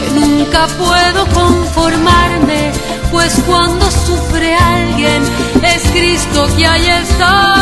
que 0.00 0.08
nunca 0.18 0.66
puedo 0.82 1.20
conformarme 1.40 2.72
pues 3.14 3.40
cuando 3.46 3.88
sufre 3.92 4.56
alguien 4.56 5.22
es 5.62 5.82
Cristo 5.92 6.48
que 6.56 6.66
ahí 6.66 6.88
está. 6.88 7.54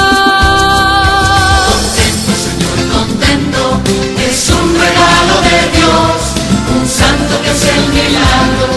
Contento, 1.68 2.32
Señor, 2.46 2.78
contento, 2.96 3.82
es 4.30 4.48
un 4.48 4.68
regalo 4.80 5.34
de 5.48 5.58
Dios, 5.76 6.16
un 6.74 6.88
santo 6.88 7.42
que 7.42 7.50
hace 7.50 7.68
el 7.68 7.86
milagro 8.00 8.68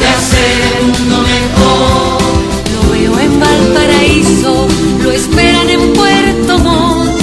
de 0.00 0.06
hacer 0.08 0.80
un 0.82 0.90
mundo 0.90 1.18
mejor. 1.22 2.18
Lo 2.74 2.82
veo 2.90 3.14
en 3.20 3.38
Valparaíso, 3.38 4.66
lo 5.04 5.12
esperan 5.12 5.70
en 5.70 5.92
Puerto 5.92 6.58
Montt, 6.58 7.16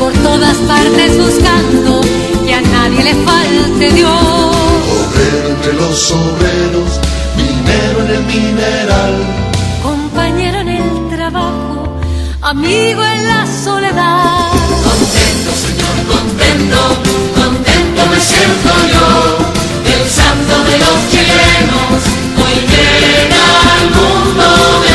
por 0.00 0.12
todas 0.12 0.56
partes 0.72 1.16
buscando 1.16 2.00
que 2.44 2.52
a 2.52 2.60
nadie 2.62 3.04
le 3.04 3.14
falte 3.14 3.92
Dios. 3.92 4.56
Obrero 5.06 5.50
entre 5.50 5.72
los 5.74 6.10
obreros 6.10 7.00
en 8.06 8.12
el 8.12 8.24
mineral. 8.26 9.14
Compañero 9.82 10.60
en 10.60 10.68
el 10.68 11.08
trabajo, 11.08 11.98
amigo 12.42 13.02
en 13.02 13.26
la 13.26 13.46
soledad. 13.64 14.50
Contento, 14.88 15.50
Señor, 15.64 15.96
contento, 16.14 16.78
contento 17.34 18.00
me 18.10 18.20
siento 18.20 18.70
yo, 18.92 19.06
el 19.94 20.08
santo 20.08 20.54
de 20.68 20.78
los 20.84 20.98
chilenos, 21.10 21.98
hoy 22.42 22.56
llega 22.72 23.44
al 23.76 23.84
mundo 23.98 24.85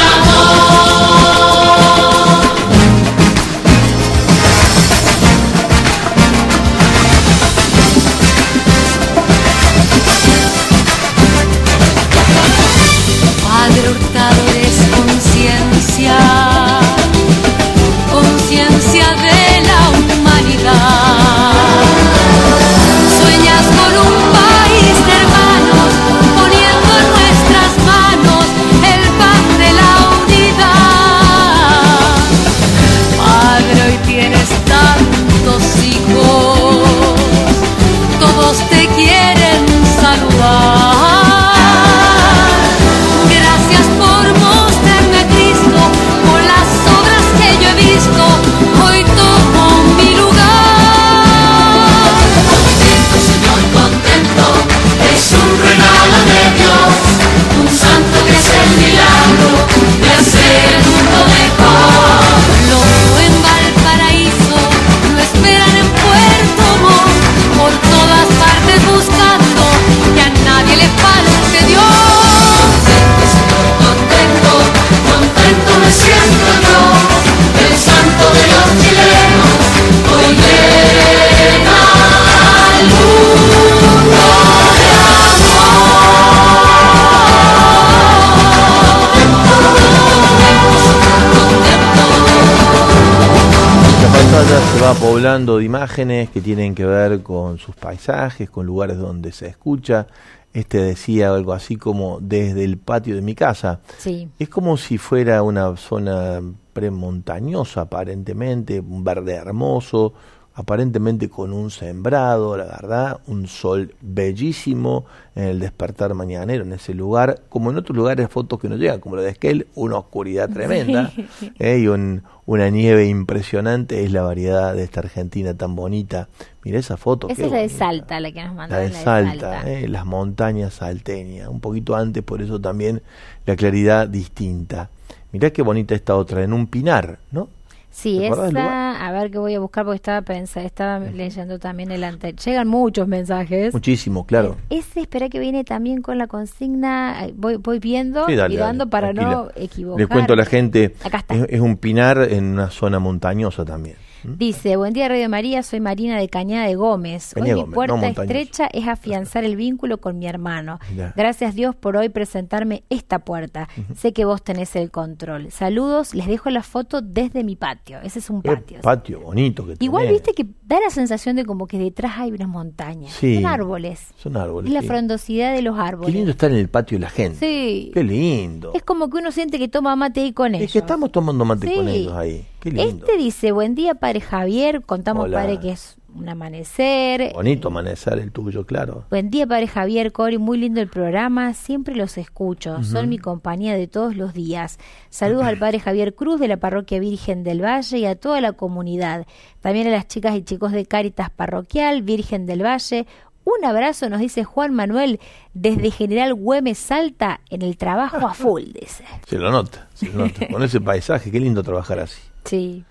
poblando 95.12 95.58
de 95.58 95.65
imágenes 95.65 96.30
que 96.30 96.39
tienen 96.39 96.74
que 96.74 96.86
ver 96.86 97.21
con 97.21 97.58
sus 97.58 97.76
paisajes, 97.76 98.50
con 98.50 98.65
lugares 98.65 98.97
donde 98.97 99.34
se 99.34 99.47
escucha. 99.47 100.08
Este 100.54 100.82
decía 100.82 101.34
algo 101.34 101.52
así 101.52 101.76
como 101.76 102.19
desde 102.21 102.63
el 102.63 102.78
patio 102.78 103.15
de 103.15 103.21
mi 103.21 103.36
casa. 103.36 103.82
Sí. 103.97 104.30
Es 104.39 104.47
como 104.47 104.78
si 104.78 104.97
fuera 104.97 105.43
una 105.43 105.76
zona 105.76 106.41
premontañosa 106.71 107.82
aparentemente, 107.82 108.80
un 108.80 109.04
verde 109.04 109.34
hermoso, 109.34 110.13
aparentemente 110.53 111.29
con 111.29 111.53
un 111.53 111.71
sembrado, 111.71 112.57
la 112.57 112.65
verdad, 112.65 113.19
un 113.27 113.47
sol 113.47 113.95
bellísimo 114.01 115.05
en 115.35 115.43
el 115.45 115.59
despertar 115.59 116.13
mañanero 116.13 116.63
en 116.63 116.73
ese 116.73 116.93
lugar, 116.93 117.39
como 117.49 117.71
en 117.71 117.77
otros 117.77 117.95
lugares 117.95 118.29
fotos 118.29 118.59
que 118.59 118.67
nos 118.67 118.77
llegan, 118.79 118.99
como 118.99 119.15
lo 119.15 119.21
de 119.21 119.29
Esquel, 119.29 119.67
una 119.75 119.97
oscuridad 119.97 120.49
tremenda 120.49 121.11
eh, 121.59 121.79
y 121.79 121.87
un- 121.87 122.23
una 122.45 122.69
nieve 122.69 123.05
impresionante, 123.07 124.03
es 124.03 124.11
la 124.11 124.23
variedad 124.23 124.75
de 124.75 124.83
esta 124.83 124.99
Argentina 124.99 125.53
tan 125.53 125.75
bonita. 125.75 126.27
Mira 126.65 126.79
esa 126.79 126.97
foto. 126.97 127.29
Esa 127.29 127.45
es 127.45 127.51
la 127.51 127.57
de. 127.59 127.69
Salta, 127.69 128.19
la 128.19 128.31
que 128.31 128.41
nos 128.43 128.49
La 128.51 128.53
mandaron. 128.57 128.91
de 128.91 128.93
Salta, 128.97 129.69
eh, 129.71 129.87
las 129.87 130.05
montañas 130.05 130.73
salteñas, 130.73 131.47
un 131.47 131.61
poquito 131.61 131.95
antes, 131.95 132.23
por 132.23 132.41
eso 132.41 132.59
también 132.59 133.01
la 133.45 133.55
claridad 133.55 134.07
distinta. 134.07 134.89
Mirá 135.31 135.51
qué 135.51 135.61
bonita 135.61 135.95
esta 135.95 136.15
otra, 136.17 136.43
en 136.43 136.51
un 136.51 136.67
pinar, 136.67 137.19
¿no? 137.31 137.47
Sí, 137.91 138.23
esa, 138.23 139.06
a 139.06 139.12
ver 139.12 139.32
qué 139.32 139.38
voy 139.38 139.54
a 139.54 139.60
buscar 139.60 139.84
porque 139.84 139.97
estaba 139.97 140.21
pensando, 140.21 140.65
estaba 140.65 140.99
leyendo 140.99 141.60
también 141.60 141.91
el 141.91 142.04
anterior. 142.04 142.39
Llegan 142.39 142.67
muchos 142.67 143.08
mensajes. 143.08 143.73
Muchísimo, 143.73 144.25
claro. 144.25 144.56
Ese 144.69 145.01
espera 145.01 145.27
que 145.27 145.39
viene 145.39 145.63
también 145.65 146.01
con 146.01 146.17
la 146.17 146.27
consigna, 146.27 147.25
eh, 147.25 147.34
voy, 147.36 147.58
voy 147.58 147.80
viendo, 147.80 148.25
Sí, 148.27 148.36
dale, 148.36 148.56
mirando 148.56 148.86
dale, 148.86 148.91
para 148.91 149.13
no 149.13 149.49
equivocar. 149.56 149.99
Le 149.99 150.08
cuento 150.08 150.34
a 150.34 150.36
la 150.38 150.45
gente, 150.45 150.95
Acá 151.04 151.17
está. 151.17 151.36
es, 151.36 151.45
es 151.49 151.60
un 151.60 151.75
pinar 151.77 152.19
en 152.32 152.45
una 152.54 152.69
zona 152.69 152.99
montañosa 152.99 153.65
también. 153.65 153.97
Dice, 154.23 154.75
buen 154.77 154.93
día 154.93 155.07
Radio 155.07 155.27
María, 155.29 155.63
soy 155.63 155.79
Marina 155.79 156.19
de 156.19 156.29
Cañada 156.29 156.67
de 156.67 156.75
Gómez. 156.75 157.34
Hoy 157.36 157.53
mi 157.53 157.63
puerta 157.65 157.95
no 157.97 158.05
estrecha 158.05 158.67
es 158.71 158.88
afianzar 158.88 159.43
el 159.43 159.55
vínculo 159.55 159.99
con 159.99 160.19
mi 160.19 160.27
hermano. 160.27 160.79
Gracias 161.15 161.55
Dios 161.55 161.75
por 161.75 161.97
hoy 161.97 162.10
presentarme 162.10 162.84
esta 162.89 163.19
puerta. 163.19 163.67
Sé 163.95 164.13
que 164.13 164.25
vos 164.25 164.43
tenés 164.43 164.75
el 164.75 164.91
control. 164.91 165.51
Saludos, 165.51 166.13
les 166.13 166.27
dejo 166.27 166.49
la 166.49 166.62
foto 166.62 167.01
desde 167.01 167.43
mi 167.43 167.55
patio. 167.55 167.99
Ese 168.03 168.19
es 168.19 168.29
un 168.29 168.41
Qué 168.41 168.49
patio. 168.51 168.81
patio 168.81 169.21
bonito 169.21 169.65
que 169.65 169.75
Igual 169.79 170.05
tenés. 170.07 170.21
viste 170.21 170.34
que 170.43 170.49
da 170.65 170.79
la 170.79 170.89
sensación 170.91 171.36
de 171.36 171.45
como 171.45 171.65
que 171.65 171.79
detrás 171.79 172.13
hay 172.17 172.31
unas 172.31 172.47
montañas. 172.47 173.13
Sí. 173.13 173.36
Son 173.36 173.45
árboles. 173.47 174.07
Son 174.17 174.38
árboles. 174.38 174.69
Es 174.69 174.73
la 174.73 174.81
sí. 174.81 174.88
frondosidad 174.88 175.55
de 175.55 175.62
los 175.63 175.75
Qué 175.75 175.81
árboles. 175.81 176.13
lindo 176.13 176.31
estar 176.31 176.51
en 176.51 176.57
el 176.57 176.69
patio 176.69 176.97
de 176.97 177.01
la 177.05 177.10
gente. 177.10 177.39
Sí. 177.39 177.91
Qué 177.93 178.03
lindo. 178.03 178.71
Es 178.75 178.84
como 178.84 179.10
que 179.10 179.17
uno 179.17 179.31
siente 179.31 179.57
que 179.57 179.67
toma 179.67 179.95
mate 179.95 180.21
ahí 180.21 180.34
con 180.34 180.53
ellos. 180.53 180.65
Es 180.67 180.73
que 180.73 180.79
estamos 180.79 181.12
tomando 181.12 181.43
mate 181.43 181.73
con 181.73 181.88
ellos 181.88 182.13
ahí. 182.13 182.45
Qué 182.60 182.69
lindo. 182.71 183.05
Este 183.07 183.17
dice, 183.17 183.51
buen 183.51 183.73
día, 183.73 183.95
padre 183.95 184.11
Javier. 184.19 184.82
Contamos, 184.82 185.26
Hola. 185.26 185.39
padre, 185.39 185.60
que 185.60 185.71
es 185.71 185.97
un 186.15 186.30
amanecer. 186.30 187.32
Bonito 187.34 187.69
amanecer 187.69 188.19
el 188.19 188.32
tuyo, 188.32 188.65
claro. 188.65 189.06
Buen 189.10 189.30
día, 189.30 189.47
padre 189.47 189.67
Javier, 189.67 190.12
Cori, 190.12 190.38
muy 190.38 190.58
lindo 190.58 190.82
el 190.82 190.89
programa, 190.89 191.54
siempre 191.54 191.95
los 191.95 192.17
escucho, 192.17 192.84
son 192.84 193.10
mi 193.10 193.17
compañía 193.17 193.76
de 193.76 193.88
todos 193.88 194.15
los 194.15 194.34
días. 194.34 194.78
Saludos 195.10 195.45
al 195.45 195.58
padre 195.58 195.80
Javier 195.80 196.13
Cruz 196.13 196.39
de 196.39 196.47
la 196.47 196.58
parroquia 196.58 197.00
Virgen 197.00 197.43
del 197.43 197.63
Valle 197.63 197.97
y 197.97 198.06
a 198.06 198.15
toda 198.15 198.41
la 198.41 198.54
comunidad. 198.54 199.26
También 199.62 199.88
a 199.88 199.91
las 199.91 200.08
chicas 200.08 200.36
y 200.36 200.43
chicos 200.43 200.71
de 200.71 200.86
Cáritas 200.86 201.30
Parroquial, 201.30 202.02
Virgen 202.02 202.45
del 202.45 202.63
Valle. 202.63 203.08
Un 203.43 203.65
abrazo, 203.65 204.08
nos 204.08 204.19
dice 204.19 204.43
Juan 204.43 204.74
Manuel, 204.74 205.19
desde 205.54 205.89
General 205.89 206.34
Güemes 206.36 206.78
Salta, 206.78 207.41
en 207.50 207.63
el 207.63 207.76
trabajo 207.76 208.28
a 208.28 208.36
full, 208.36 208.65
dice. 208.80 209.04
Se 209.26 209.39
lo 209.39 209.50
nota, 209.50 209.88
se 209.95 210.08
lo 210.08 210.28
nota. 210.28 210.47
Con 210.47 210.62
ese 210.62 210.80
paisaje, 210.80 211.32
qué 211.32 211.39
lindo 211.39 211.63
trabajar 211.63 212.00
así. 212.00 212.21
Sí, 212.45 212.84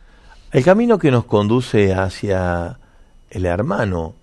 El 0.53 0.65
camino 0.65 0.99
que 0.99 1.13
nos 1.13 1.27
conduce 1.27 1.95
hacia 1.95 2.77
el 3.31 3.47
hermano, 3.47 4.15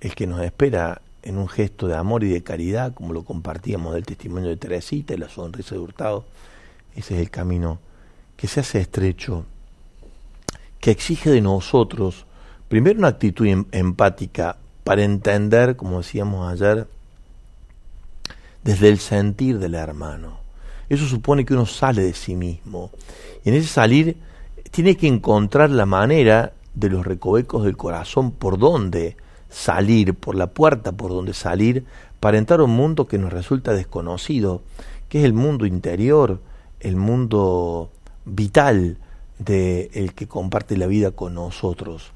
el 0.00 0.14
que 0.14 0.28
nos 0.28 0.40
espera 0.42 1.02
en 1.24 1.36
un 1.36 1.48
gesto 1.48 1.88
de 1.88 1.96
amor 1.96 2.22
y 2.22 2.28
de 2.28 2.44
caridad, 2.44 2.94
como 2.94 3.12
lo 3.12 3.24
compartíamos 3.24 3.94
del 3.94 4.06
testimonio 4.06 4.48
de 4.48 4.56
Teresita 4.56 5.14
y 5.14 5.16
la 5.16 5.28
sonrisa 5.28 5.74
de 5.74 5.80
Hurtado, 5.80 6.24
ese 6.94 7.14
es 7.16 7.20
el 7.20 7.30
camino 7.30 7.80
que 8.36 8.46
se 8.46 8.60
hace 8.60 8.80
estrecho, 8.80 9.44
que 10.78 10.92
exige 10.92 11.30
de 11.30 11.40
nosotros, 11.40 12.26
primero 12.68 13.00
una 13.00 13.08
actitud 13.08 13.46
em- 13.46 13.64
empática 13.72 14.58
para 14.84 15.02
entender, 15.02 15.74
como 15.74 15.98
decíamos 15.98 16.52
ayer, 16.52 16.86
desde 18.62 18.88
el 18.88 19.00
sentir 19.00 19.58
del 19.58 19.74
hermano. 19.74 20.38
Eso 20.88 21.08
supone 21.08 21.44
que 21.44 21.54
uno 21.54 21.66
sale 21.66 22.02
de 22.02 22.12
sí 22.14 22.36
mismo. 22.36 22.92
Y 23.44 23.48
en 23.48 23.56
ese 23.56 23.66
salir 23.66 24.16
tiene 24.72 24.96
que 24.96 25.06
encontrar 25.06 25.70
la 25.70 25.86
manera 25.86 26.54
de 26.74 26.88
los 26.88 27.06
recovecos 27.06 27.64
del 27.64 27.76
corazón 27.76 28.32
por 28.32 28.58
donde 28.58 29.16
salir, 29.50 30.14
por 30.14 30.34
la 30.34 30.48
puerta 30.48 30.92
por 30.92 31.10
donde 31.10 31.34
salir, 31.34 31.84
para 32.18 32.38
entrar 32.38 32.60
a 32.60 32.64
un 32.64 32.70
mundo 32.70 33.06
que 33.06 33.18
nos 33.18 33.32
resulta 33.32 33.74
desconocido, 33.74 34.62
que 35.10 35.20
es 35.20 35.24
el 35.26 35.34
mundo 35.34 35.66
interior, 35.66 36.40
el 36.80 36.96
mundo 36.96 37.90
vital 38.24 38.96
de 39.38 39.90
el 39.92 40.14
que 40.14 40.26
comparte 40.26 40.78
la 40.78 40.86
vida 40.86 41.10
con 41.10 41.34
nosotros. 41.34 42.12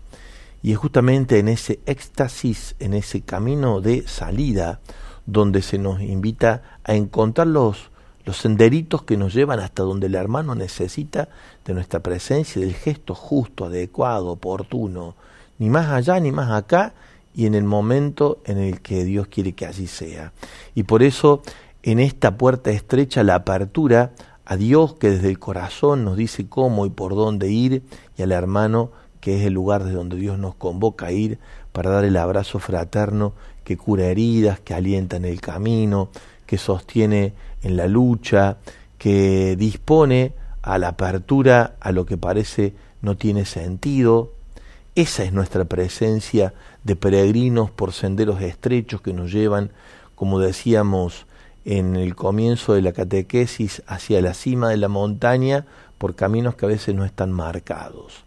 Y 0.63 0.73
es 0.73 0.79
justamente 0.79 1.39
en 1.39 1.49
ese 1.49 1.81
éxtasis, 1.85 2.75
en 2.79 2.95
ese 2.95 3.21
camino 3.21 3.83
de 3.83 4.09
salida, 4.09 4.81
donde 5.27 5.61
se 5.61 5.77
nos 5.77 6.01
invita 6.01 6.63
a 6.85 6.95
encontrar 6.95 7.49
los, 7.49 7.91
los 8.27 8.37
senderitos 8.37 9.05
que 9.05 9.17
nos 9.17 9.33
llevan 9.33 9.61
hasta 9.61 9.85
donde 9.85 10.09
el 10.09 10.17
hermano 10.17 10.57
necesita 10.57 11.29
de 11.65 11.75
nuestra 11.75 12.01
presencia, 12.01 12.61
del 12.61 12.75
gesto 12.75 13.15
justo, 13.15 13.67
adecuado, 13.67 14.31
oportuno, 14.31 15.15
ni 15.59 15.71
más 15.71 15.87
allá 15.87 16.19
ni 16.19 16.33
más 16.33 16.51
acá, 16.51 16.93
y 17.37 17.47
en 17.47 17.55
el 17.55 17.63
momento 17.63 18.39
en 18.45 18.59
el 18.59 18.81
que 18.81 19.05
Dios 19.05 19.29
quiere 19.29 19.53
que 19.53 19.65
así 19.65 19.87
sea. 19.87 20.33
Y 20.75 20.83
por 20.83 21.05
eso, 21.05 21.41
en 21.85 22.01
esta 22.01 22.37
puerta 22.37 22.71
estrecha, 22.71 23.23
la 23.23 23.37
apertura 23.37 24.11
a 24.45 24.57
Dios 24.57 24.95
que 24.95 25.11
desde 25.11 25.29
el 25.29 25.39
corazón 25.39 26.05
nos 26.05 26.17
dice 26.17 26.49
cómo 26.49 26.85
y 26.85 26.91
por 26.91 27.15
dónde 27.15 27.49
ir, 27.49 27.85
y 28.19 28.23
al 28.23 28.33
hermano 28.33 28.91
que 29.21 29.39
es 29.39 29.47
el 29.47 29.53
lugar 29.53 29.85
de 29.85 29.93
donde 29.93 30.17
Dios 30.17 30.37
nos 30.37 30.57
convoca 30.57 31.07
a 31.07 31.13
ir 31.13 31.39
para 31.71 31.91
dar 31.91 32.05
el 32.05 32.17
abrazo 32.17 32.59
fraterno 32.59 33.35
que 33.63 33.77
cura 33.77 34.07
heridas, 34.07 34.59
que 34.59 34.75
alienta 34.75 35.17
en 35.17 35.25
el 35.25 35.41
camino, 35.41 36.09
que 36.47 36.59
sostiene 36.59 37.35
en 37.67 37.77
la 37.77 37.87
lucha, 37.87 38.59
que 38.99 39.57
dispone 39.57 40.33
a 40.63 40.79
la 40.79 40.89
apertura 40.89 41.77
a 41.81 41.93
lo 41.93 42.07
que 42.07 42.17
parece 42.17 42.75
no 43.03 43.17
tiene 43.17 43.45
sentido. 43.45 44.33
Esa 44.95 45.25
es 45.25 45.33
nuestra 45.33 45.65
presencia 45.65 46.55
de 46.85 46.97
peregrinos 46.97 47.71
por 47.71 47.93
senderos 47.93 48.41
estrechos 48.41 49.01
que 49.01 49.13
nos 49.13 49.33
llevan, 49.33 49.71
como 50.15 50.41
decíamos 50.41 51.27
en 51.65 51.97
el 51.97 52.15
comienzo 52.15 52.73
de 52.73 52.83
la 52.83 52.93
catequesis, 52.93 53.83
hacia 53.87 54.23
la 54.23 54.35
cima 54.35 54.71
de 54.71 54.79
la 54.79 54.89
montaña 54.89 55.67
por 55.99 56.15
caminos 56.15 56.55
que 56.55 56.67
a 56.67 56.69
veces 56.69 56.95
no 56.95 57.05
están 57.05 57.33
marcados 57.33 58.27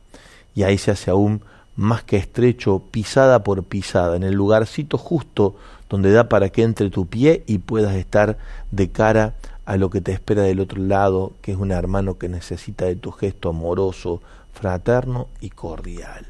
y 0.60 0.64
ahí 0.64 0.78
se 0.78 0.92
hace 0.92 1.10
aún 1.12 1.42
más 1.78 2.04
que 2.04 2.18
estrecho, 2.18 2.84
pisada 2.92 3.44
por 3.44 3.64
pisada, 3.64 4.18
en 4.18 4.24
el 4.24 4.34
lugarcito 4.34 4.98
justo 4.98 5.56
donde 5.90 6.12
da 6.12 6.30
para 6.30 6.50
que 6.50 6.64
entre 6.64 6.90
tu 6.90 7.08
pie 7.08 7.44
y 7.48 7.60
puedas 7.60 7.96
estar 7.96 8.38
de 8.72 8.90
cara 8.90 9.36
a 9.66 9.78
lo 9.78 9.90
que 9.90 10.02
te 10.02 10.12
espera 10.12 10.44
del 10.44 10.60
otro 10.60 10.82
lado, 10.82 11.34
que 11.42 11.52
es 11.52 11.58
un 11.58 11.72
hermano 11.72 12.18
que 12.18 12.30
necesita 12.30 12.86
de 12.86 12.96
tu 12.96 13.12
gesto 13.12 13.50
amoroso, 13.50 14.22
fraterno 14.54 15.28
y 15.42 15.50
cordial. 15.50 16.28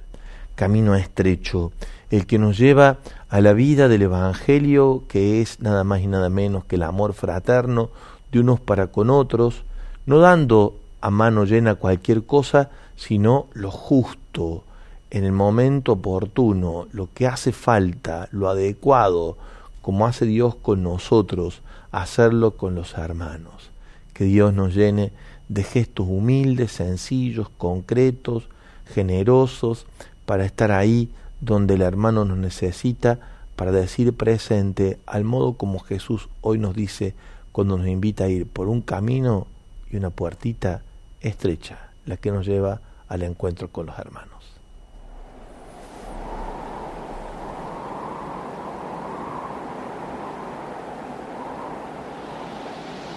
Camino 0.55 0.95
estrecho, 0.95 1.71
el 2.09 2.25
que 2.25 2.37
nos 2.37 2.57
lleva 2.57 2.97
a 3.29 3.41
la 3.41 3.53
vida 3.53 3.87
del 3.87 4.01
Evangelio, 4.01 5.03
que 5.07 5.41
es 5.41 5.61
nada 5.61 5.83
más 5.83 6.01
y 6.01 6.07
nada 6.07 6.29
menos 6.29 6.65
que 6.65 6.75
el 6.75 6.83
amor 6.83 7.13
fraterno 7.13 7.91
de 8.31 8.39
unos 8.39 8.59
para 8.59 8.87
con 8.87 9.09
otros, 9.09 9.63
no 10.05 10.19
dando 10.19 10.75
a 11.01 11.09
mano 11.09 11.45
llena 11.45 11.75
cualquier 11.75 12.25
cosa, 12.25 12.69
sino 12.95 13.47
lo 13.53 13.71
justo, 13.71 14.63
en 15.11 15.23
el 15.23 15.31
momento 15.31 15.93
oportuno, 15.93 16.87
lo 16.91 17.09
que 17.13 17.27
hace 17.27 17.51
falta, 17.51 18.29
lo 18.31 18.49
adecuado, 18.49 19.37
como 19.81 20.05
hace 20.05 20.25
Dios 20.25 20.55
con 20.55 20.83
nosotros, 20.83 21.61
hacerlo 21.91 22.51
con 22.57 22.75
los 22.75 22.93
hermanos. 22.95 23.71
Que 24.13 24.25
Dios 24.25 24.53
nos 24.53 24.75
llene 24.75 25.11
de 25.47 25.63
gestos 25.63 26.07
humildes, 26.07 26.71
sencillos, 26.71 27.49
concretos, 27.49 28.49
generosos, 28.85 29.85
para 30.25 30.45
estar 30.45 30.71
ahí 30.71 31.09
donde 31.41 31.75
el 31.75 31.81
hermano 31.81 32.25
nos 32.25 32.37
necesita, 32.37 33.19
para 33.55 33.71
decir 33.71 34.13
presente, 34.13 34.99
al 35.05 35.23
modo 35.23 35.53
como 35.53 35.79
Jesús 35.79 36.29
hoy 36.41 36.59
nos 36.59 36.75
dice 36.75 37.15
cuando 37.51 37.77
nos 37.77 37.87
invita 37.87 38.25
a 38.25 38.29
ir 38.29 38.47
por 38.47 38.67
un 38.67 38.81
camino 38.81 39.47
y 39.91 39.97
una 39.97 40.11
puertita 40.11 40.83
estrecha, 41.19 41.89
la 42.05 42.17
que 42.17 42.31
nos 42.31 42.45
lleva 42.45 42.79
al 43.07 43.23
encuentro 43.23 43.69
con 43.69 43.87
los 43.87 43.97
hermanos. 43.97 44.28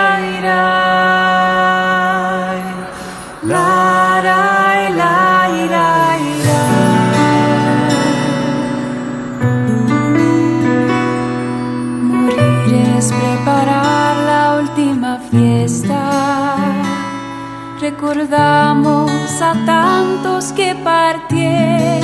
la, 3.41 4.21
la, 4.21 4.37
la, 4.99 5.17
la, 5.73 5.87
Morir 12.03 12.73
es 12.97 13.07
preparar 13.11 14.15
la 14.27 14.41
última 14.61 15.17
fiesta. 15.31 16.01
Recordamos 17.79 19.20
tantos 19.41 20.51
que 20.53 20.75
partieron. 20.75 22.01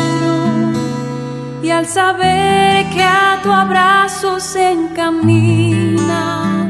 Y 1.62 1.70
al 1.70 1.86
saber 1.86 2.90
que 2.90 3.04
a 3.04 3.40
tu 3.44 3.52
abrazo 3.52 4.40
se 4.40 4.72
encamina, 4.72 6.68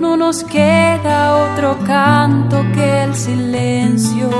no 0.00 0.16
nos 0.16 0.44
queda 0.44 1.36
otro 1.36 1.76
canto 1.86 2.64
que 2.74 3.04
el 3.04 3.14
silencio. 3.14 4.30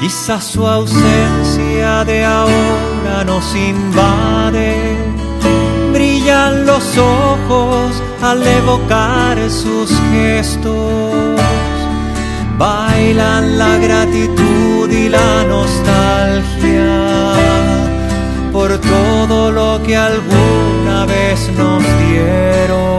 Quizás 0.00 0.44
su 0.44 0.66
ausencia 0.66 2.04
de 2.04 2.24
ahora 2.24 3.24
nos 3.26 3.54
invade, 3.54 4.96
brillan 5.92 6.64
los 6.66 6.96
ojos 6.96 8.02
al 8.22 8.46
evocar 8.46 9.38
sus 9.50 9.90
gestos 10.12 11.34
bailan 12.58 13.58
la 13.58 13.78
gratitud 13.78 14.90
y 14.90 15.08
la 15.08 15.44
nostalgia 15.44 16.94
por 18.52 18.78
todo 18.78 19.50
lo 19.50 19.82
que 19.82 19.96
alguna 19.96 21.06
vez 21.06 21.50
nos 21.56 21.82
dieron. 22.08 22.94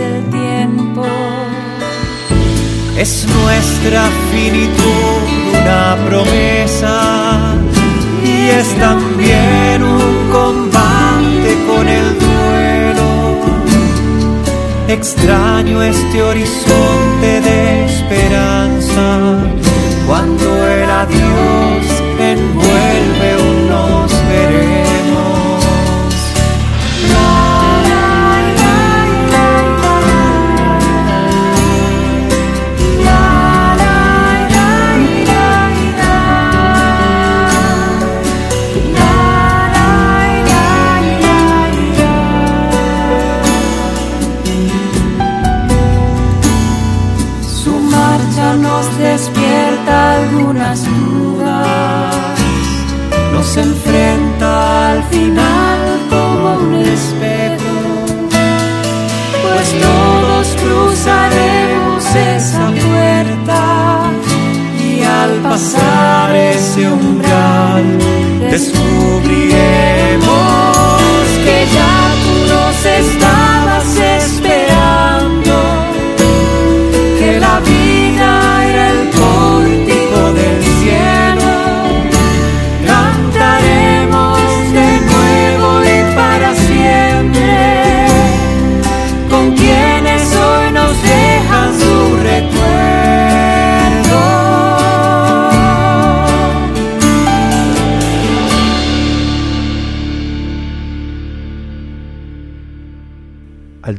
El 0.00 0.24
tiempo. 0.30 1.04
Es 2.96 3.26
nuestra 3.26 4.02
finitud 4.32 5.20
una 5.60 5.96
promesa 6.08 7.54
y 8.24 8.48
es 8.50 8.68
también 8.78 9.82
un 9.82 10.30
combate 10.30 11.50
con 11.66 11.88
el 11.88 12.18
duelo. 12.18 13.10
Extraño 14.88 15.82
este 15.82 16.22
horizonte 16.22 17.40
de 17.40 17.84
esperanza 17.86 19.38
cuando 20.06 20.66
el 20.66 20.90
adiós 20.90 21.86
envuelve 22.18 23.36
un 23.48 23.68
nos. 23.68 24.69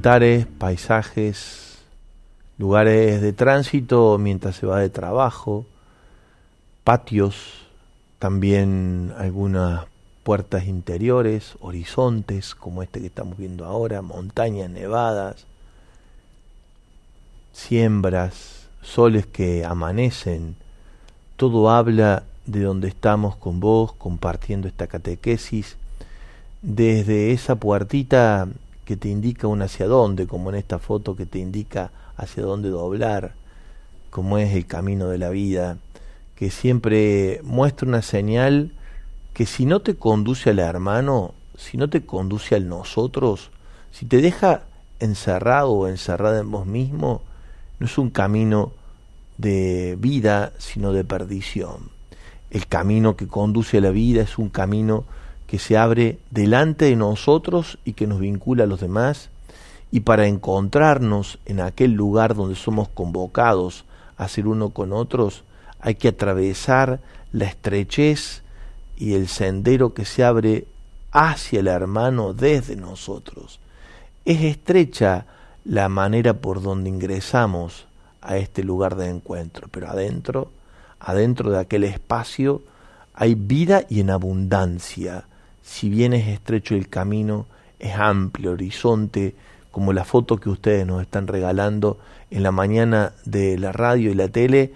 Altares, 0.02 0.48
paisajes, 0.58 1.78
lugares 2.58 3.22
de 3.22 3.34
tránsito 3.34 4.18
mientras 4.18 4.56
se 4.56 4.66
va 4.66 4.80
de 4.80 4.90
trabajo, 4.90 5.68
patios, 6.84 7.68
también 8.18 9.14
algunas 9.16 9.86
puertas 10.24 10.66
interiores, 10.66 11.54
horizontes 11.60 12.56
como 12.56 12.82
este 12.82 13.00
que 13.00 13.06
estamos 13.06 13.38
viendo 13.38 13.64
ahora, 13.66 14.02
montañas 14.02 14.72
nevadas, 14.72 15.46
siembras, 17.54 18.70
soles 18.82 19.28
que 19.28 19.66
amanecen, 19.66 20.56
todo 21.38 21.70
habla 21.70 22.24
de 22.48 22.62
donde 22.62 22.88
estamos 22.88 23.36
con 23.36 23.60
vos 23.60 23.94
compartiendo 23.94 24.68
esta 24.68 24.88
catequesis, 24.88 25.78
desde 26.64 27.34
esa 27.34 27.54
puertita 27.54 28.48
que 28.92 28.98
te 28.98 29.08
indica 29.08 29.48
un 29.48 29.62
hacia 29.62 29.88
dónde, 29.88 30.28
como 30.28 30.50
en 30.50 30.58
esta 30.58 30.78
foto 30.78 31.16
que 31.16 31.26
te 31.26 31.40
indica 31.40 31.94
hacia 32.18 32.44
dónde 32.44 32.68
doblar, 32.68 33.36
como 34.10 34.38
es 34.38 34.54
el 34.54 34.66
camino 34.66 35.08
de 35.08 35.18
la 35.18 35.30
vida, 35.30 35.78
que 36.36 36.52
siempre 36.52 37.40
muestra 37.42 37.88
una 37.88 38.02
señal 38.02 38.74
que 39.32 39.46
si 39.46 39.66
no 39.66 39.80
te 39.80 39.96
conduce 39.96 40.50
al 40.50 40.60
hermano, 40.60 41.34
si 41.56 41.78
no 41.78 41.90
te 41.90 42.06
conduce 42.06 42.54
al 42.54 42.68
nosotros, 42.68 43.52
si 43.92 44.06
te 44.06 44.18
deja 44.18 44.64
encerrado 45.00 45.72
o 45.72 45.88
encerrada 45.88 46.42
en 46.42 46.52
vos 46.52 46.66
mismo, 46.66 47.22
no 47.80 47.86
es 47.86 47.98
un 47.98 48.10
camino 48.10 48.74
de 49.38 49.96
vida, 50.02 50.52
sino 50.58 50.92
de 50.92 51.06
perdición. 51.06 51.92
El 52.50 52.68
camino 52.68 53.16
que 53.16 53.30
conduce 53.30 53.78
a 53.78 53.82
la 53.82 53.92
vida 53.92 54.22
es 54.22 54.38
un 54.38 54.50
camino 54.50 55.06
que 55.52 55.60
se 55.60 55.78
abre 55.78 56.18
delante 56.30 56.86
de 56.86 56.96
nosotros 56.96 57.78
y 57.84 57.92
que 57.92 58.08
nos 58.08 58.22
vincula 58.22 58.64
a 58.64 58.68
los 58.68 58.80
demás, 58.80 59.28
y 59.92 60.00
para 60.00 60.28
encontrarnos 60.28 61.40
en 61.46 61.60
aquel 61.60 61.92
lugar 61.92 62.36
donde 62.36 62.56
somos 62.56 62.88
convocados 62.88 63.84
a 64.16 64.30
ser 64.30 64.48
uno 64.48 64.70
con 64.70 64.94
otros, 64.94 65.44
hay 65.82 65.96
que 65.96 66.08
atravesar 66.08 67.02
la 67.34 67.48
estrechez 67.48 68.44
y 68.96 69.16
el 69.16 69.28
sendero 69.28 69.94
que 69.94 70.06
se 70.06 70.24
abre 70.24 70.68
hacia 71.12 71.60
el 71.60 71.68
hermano 71.68 72.34
desde 72.34 72.78
nosotros. 72.78 73.60
Es 74.24 74.40
estrecha 74.44 75.26
la 75.66 75.90
manera 75.90 76.36
por 76.36 76.62
donde 76.62 76.90
ingresamos 76.90 77.88
a 78.22 78.38
este 78.38 78.64
lugar 78.64 78.96
de 78.96 79.10
encuentro, 79.10 79.68
pero 79.70 79.90
adentro, 79.90 80.50
adentro 81.02 81.52
de 81.52 81.60
aquel 81.60 81.84
espacio, 81.84 82.62
hay 83.14 83.36
vida 83.36 83.84
y 83.90 84.00
en 84.00 84.12
abundancia 84.12 85.26
si 85.72 85.90
bien 85.90 86.12
es 86.12 86.28
estrecho 86.28 86.76
el 86.76 86.90
camino, 86.90 87.46
es 87.80 87.96
amplio 87.96 88.52
horizonte, 88.52 89.34
como 89.72 89.94
la 89.94 90.04
foto 90.04 90.38
que 90.38 90.50
ustedes 90.50 90.86
nos 90.86 91.02
están 91.02 91.28
regalando 91.28 91.98
en 92.30 92.44
la 92.44 92.52
mañana 92.52 93.14
de 93.24 93.58
la 93.58 93.72
radio 93.72 94.12
y 94.12 94.14
la 94.14 94.28
tele, 94.28 94.74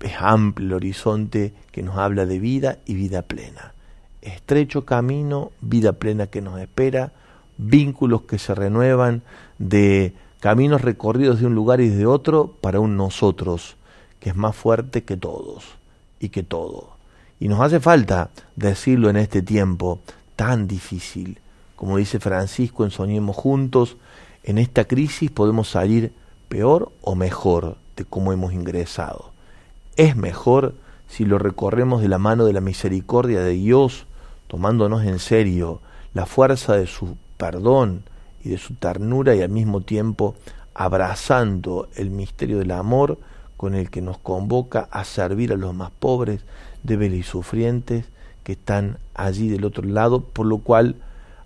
es 0.00 0.14
amplio 0.18 0.66
el 0.66 0.72
horizonte 0.74 1.54
que 1.70 1.84
nos 1.84 1.96
habla 1.96 2.26
de 2.26 2.40
vida 2.40 2.78
y 2.86 2.94
vida 2.94 3.22
plena. 3.22 3.72
Estrecho 4.20 4.84
camino, 4.84 5.52
vida 5.60 5.92
plena 5.92 6.26
que 6.26 6.42
nos 6.42 6.60
espera, 6.60 7.12
vínculos 7.56 8.22
que 8.22 8.40
se 8.40 8.52
renuevan, 8.52 9.22
de 9.58 10.12
caminos 10.40 10.80
recorridos 10.80 11.38
de 11.38 11.46
un 11.46 11.54
lugar 11.54 11.80
y 11.80 11.88
de 11.88 12.04
otro 12.04 12.56
para 12.60 12.80
un 12.80 12.96
nosotros, 12.96 13.76
que 14.18 14.30
es 14.30 14.36
más 14.36 14.56
fuerte 14.56 15.04
que 15.04 15.16
todos 15.16 15.76
y 16.18 16.30
que 16.30 16.42
todo. 16.42 16.96
Y 17.38 17.46
nos 17.46 17.60
hace 17.60 17.78
falta 17.78 18.30
decirlo 18.56 19.08
en 19.08 19.16
este 19.16 19.40
tiempo 19.40 20.00
tan 20.36 20.66
difícil. 20.66 21.38
Como 21.76 21.96
dice 21.96 22.20
Francisco 22.20 22.84
en 22.84 22.90
Soñemos 22.90 23.36
Juntos, 23.36 23.96
en 24.44 24.58
esta 24.58 24.84
crisis 24.84 25.30
podemos 25.30 25.68
salir 25.68 26.12
peor 26.48 26.92
o 27.00 27.14
mejor 27.14 27.76
de 27.96 28.04
cómo 28.04 28.32
hemos 28.32 28.52
ingresado. 28.52 29.32
Es 29.96 30.16
mejor 30.16 30.74
si 31.08 31.24
lo 31.24 31.38
recorremos 31.38 32.02
de 32.02 32.08
la 32.08 32.18
mano 32.18 32.44
de 32.44 32.52
la 32.52 32.60
misericordia 32.60 33.40
de 33.40 33.52
Dios, 33.52 34.06
tomándonos 34.48 35.04
en 35.04 35.18
serio 35.18 35.80
la 36.14 36.26
fuerza 36.26 36.76
de 36.76 36.86
su 36.86 37.16
perdón 37.36 38.04
y 38.44 38.50
de 38.50 38.58
su 38.58 38.74
ternura 38.74 39.34
y 39.34 39.42
al 39.42 39.50
mismo 39.50 39.80
tiempo 39.80 40.34
abrazando 40.74 41.88
el 41.96 42.10
misterio 42.10 42.58
del 42.58 42.70
amor 42.70 43.18
con 43.56 43.74
el 43.74 43.90
que 43.90 44.02
nos 44.02 44.18
convoca 44.18 44.88
a 44.90 45.04
servir 45.04 45.52
a 45.52 45.56
los 45.56 45.74
más 45.74 45.90
pobres, 45.90 46.44
débiles 46.82 47.20
y 47.20 47.22
sufrientes 47.22 48.06
que 48.44 48.52
están 48.52 48.98
allí 49.14 49.48
del 49.48 49.64
otro 49.64 49.84
lado, 49.84 50.20
por 50.20 50.46
lo 50.46 50.58
cual 50.58 50.96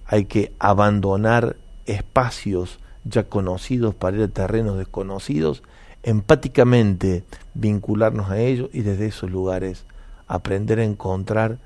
hay 0.07 0.25
que 0.25 0.53
abandonar 0.59 1.57
espacios 1.87 2.79
ya 3.05 3.25
conocidos 3.25 3.95
para 3.95 4.17
ir 4.17 4.23
a 4.25 4.29
terrenos 4.29 4.79
desconocidos, 4.79 5.63
empáticamente 6.03 7.25
vincularnos 7.55 8.31
a 8.31 8.39
ellos 8.39 8.71
y 8.73 8.83
desde 8.83 9.07
esos 9.07 9.31
lugares 9.31 9.85
aprender 10.29 10.79
a 10.81 10.85
encontrar 10.85 11.59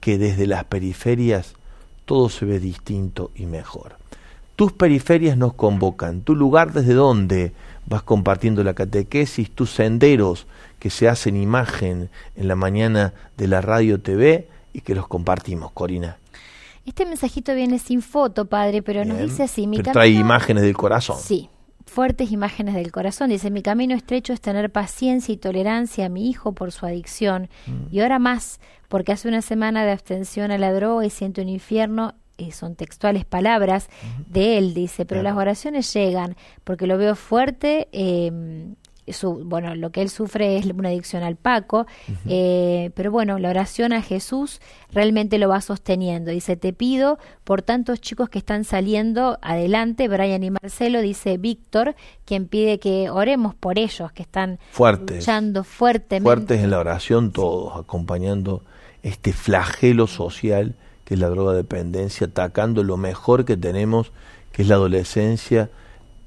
que 0.00 0.18
desde 0.18 0.46
las 0.46 0.64
periferias 0.64 1.54
todo 2.04 2.28
se 2.28 2.44
ve 2.44 2.60
distinto 2.60 3.30
y 3.34 3.46
mejor. 3.46 3.96
Tus 4.56 4.72
periferias 4.72 5.36
nos 5.36 5.54
convocan, 5.54 6.22
tu 6.22 6.34
lugar 6.34 6.72
desde 6.72 6.94
donde 6.94 7.52
vas 7.86 8.02
compartiendo 8.02 8.64
la 8.64 8.74
catequesis, 8.74 9.50
tus 9.50 9.70
senderos 9.70 10.46
que 10.78 10.90
se 10.90 11.08
hacen 11.08 11.36
imagen 11.36 12.10
en 12.34 12.48
la 12.48 12.56
mañana 12.56 13.14
de 13.36 13.48
la 13.48 13.60
radio 13.60 14.00
TV 14.00 14.48
y 14.78 14.80
que 14.80 14.94
los 14.94 15.06
compartimos, 15.08 15.72
Corina. 15.72 16.16
Este 16.86 17.04
mensajito 17.04 17.54
viene 17.54 17.78
sin 17.78 18.00
foto, 18.00 18.46
padre, 18.46 18.80
pero 18.82 19.04
nos 19.04 19.18
Bien, 19.18 19.28
dice 19.28 19.42
así. 19.42 19.66
Mi 19.66 19.76
pero 19.78 19.92
trae 19.92 20.06
camino- 20.08 20.20
imágenes 20.24 20.62
del 20.62 20.76
corazón. 20.76 21.18
Sí, 21.18 21.50
fuertes 21.84 22.32
imágenes 22.32 22.74
del 22.74 22.90
corazón. 22.92 23.28
Dice, 23.30 23.50
mi 23.50 23.60
camino 23.62 23.94
estrecho 23.94 24.32
es 24.32 24.40
tener 24.40 24.70
paciencia 24.72 25.32
y 25.32 25.36
tolerancia 25.36 26.06
a 26.06 26.08
mi 26.08 26.30
hijo 26.30 26.52
por 26.52 26.72
su 26.72 26.86
adicción. 26.86 27.50
Mm. 27.66 27.94
Y 27.94 28.00
ahora 28.00 28.18
más, 28.18 28.58
porque 28.88 29.12
hace 29.12 29.28
una 29.28 29.42
semana 29.42 29.84
de 29.84 29.92
abstención 29.92 30.50
a 30.50 30.56
la 30.58 30.72
droga 30.72 31.04
y 31.04 31.10
siento 31.10 31.42
un 31.42 31.48
infierno. 31.50 32.14
eh, 32.40 32.52
son 32.52 32.76
textuales 32.76 33.24
palabras 33.24 33.88
de 34.28 34.58
él, 34.58 34.72
dice, 34.72 35.04
pero 35.04 35.22
las 35.24 35.36
oraciones 35.36 35.92
llegan, 35.92 36.36
porque 36.62 36.86
lo 36.86 36.96
veo 36.96 37.16
fuerte. 37.16 37.88
eh, 37.90 38.30
su, 39.12 39.44
bueno, 39.44 39.74
lo 39.74 39.90
que 39.90 40.02
él 40.02 40.10
sufre 40.10 40.56
es 40.56 40.66
una 40.66 40.88
adicción 40.88 41.22
al 41.22 41.36
Paco, 41.36 41.86
eh, 42.26 42.90
pero 42.94 43.10
bueno, 43.10 43.38
la 43.38 43.50
oración 43.50 43.92
a 43.92 44.02
Jesús 44.02 44.60
realmente 44.92 45.38
lo 45.38 45.48
va 45.48 45.60
sosteniendo. 45.60 46.30
Dice, 46.30 46.56
te 46.56 46.72
pido 46.72 47.18
por 47.44 47.62
tantos 47.62 48.00
chicos 48.00 48.28
que 48.28 48.38
están 48.38 48.64
saliendo 48.64 49.38
adelante, 49.42 50.08
Brian 50.08 50.42
y 50.44 50.50
Marcelo, 50.50 51.00
dice 51.00 51.36
Víctor, 51.36 51.94
quien 52.24 52.46
pide 52.46 52.78
que 52.78 53.10
oremos 53.10 53.54
por 53.54 53.78
ellos, 53.78 54.12
que 54.12 54.22
están 54.22 54.58
Fuertes. 54.70 55.18
luchando 55.18 55.64
fuertemente. 55.64 56.24
fuertes 56.24 56.62
en 56.62 56.70
la 56.70 56.78
oración 56.78 57.32
todos, 57.32 57.76
acompañando 57.76 58.62
este 59.02 59.32
flagelo 59.32 60.06
social 60.06 60.74
que 61.08 61.14
es 61.14 61.20
la 61.20 61.30
drogadependencia, 61.30 62.26
atacando 62.26 62.84
lo 62.84 62.98
mejor 62.98 63.46
que 63.46 63.56
tenemos, 63.56 64.12
que 64.52 64.60
es 64.60 64.68
la 64.68 64.74
adolescencia, 64.74 65.70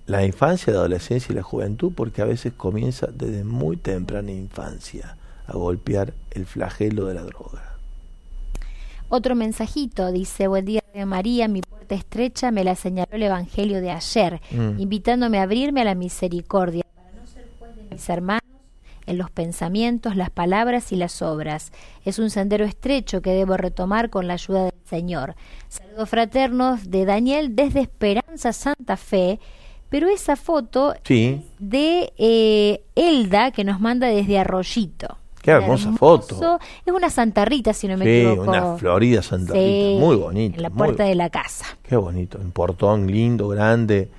la 0.07 0.25
infancia, 0.25 0.73
la 0.73 0.79
adolescencia 0.79 1.31
y 1.31 1.35
la 1.35 1.43
juventud, 1.43 1.91
porque 1.95 2.21
a 2.21 2.25
veces 2.25 2.53
comienza 2.55 3.07
desde 3.07 3.43
muy 3.43 3.77
temprana 3.77 4.31
infancia 4.31 5.15
a 5.47 5.53
golpear 5.53 6.13
el 6.31 6.45
flagelo 6.45 7.05
de 7.05 7.13
la 7.13 7.23
droga. 7.23 7.77
Otro 9.09 9.35
mensajito 9.35 10.11
dice, 10.11 10.47
buen 10.47 10.65
día 10.65 10.81
de 10.93 11.05
María, 11.05 11.47
mi 11.47 11.61
puerta 11.61 11.95
estrecha 11.95 12.51
me 12.51 12.63
la 12.63 12.75
señaló 12.75 13.09
el 13.11 13.23
Evangelio 13.23 13.81
de 13.81 13.91
ayer, 13.91 14.41
Mm. 14.51 14.79
invitándome 14.79 15.39
a 15.39 15.43
abrirme 15.43 15.81
a 15.81 15.85
la 15.85 15.95
misericordia, 15.95 16.85
para 16.95 17.11
no 17.11 17.27
ser 17.27 17.47
juez 17.59 17.75
de 17.75 17.83
mis 17.93 18.09
hermanos 18.09 18.41
en 19.07 19.17
los 19.17 19.29
pensamientos, 19.29 20.15
las 20.15 20.29
palabras 20.29 20.93
y 20.93 20.95
las 20.95 21.21
obras. 21.21 21.73
Es 22.05 22.19
un 22.19 22.29
sendero 22.29 22.63
estrecho 22.63 23.21
que 23.21 23.31
debo 23.31 23.57
retomar 23.57 24.09
con 24.09 24.27
la 24.27 24.33
ayuda 24.35 24.63
del 24.65 24.73
Señor. 24.85 25.35
Saludos 25.67 26.09
fraternos 26.09 26.89
de 26.89 27.03
Daniel 27.05 27.55
desde 27.55 27.81
Esperanza 27.81 28.53
Santa 28.53 28.95
Fe, 28.95 29.39
pero 29.91 30.07
esa 30.07 30.35
foto 30.35 30.95
Sí, 31.03 31.41
de 31.59 32.11
eh, 32.17 32.81
Elda 32.95 33.51
que 33.51 33.63
nos 33.63 33.79
manda 33.79 34.07
desde 34.07 34.39
Arroyito. 34.39 35.17
Qué 35.43 35.51
hermosa 35.51 35.85
Hermoso. 35.85 35.97
foto. 35.97 36.59
Es 36.85 36.93
una 36.93 37.09
Santa 37.09 37.45
Rita, 37.45 37.73
si 37.73 37.87
no 37.87 37.97
me 37.97 38.05
sí, 38.05 38.11
equivoco. 38.27 38.49
una 38.49 38.77
Florida 38.77 39.21
Santa 39.21 39.53
Sí, 39.53 39.59
Rita, 39.59 39.99
muy 40.05 40.15
bonita. 40.15 40.55
En 40.57 40.63
la 40.63 40.69
puerta 40.69 41.03
de 41.03 41.15
la 41.15 41.29
casa. 41.29 41.65
Qué 41.81 41.95
bonito, 41.95 42.37
un 42.39 42.51
portón 42.51 43.07
lindo, 43.11 43.47
grande. 43.49 44.09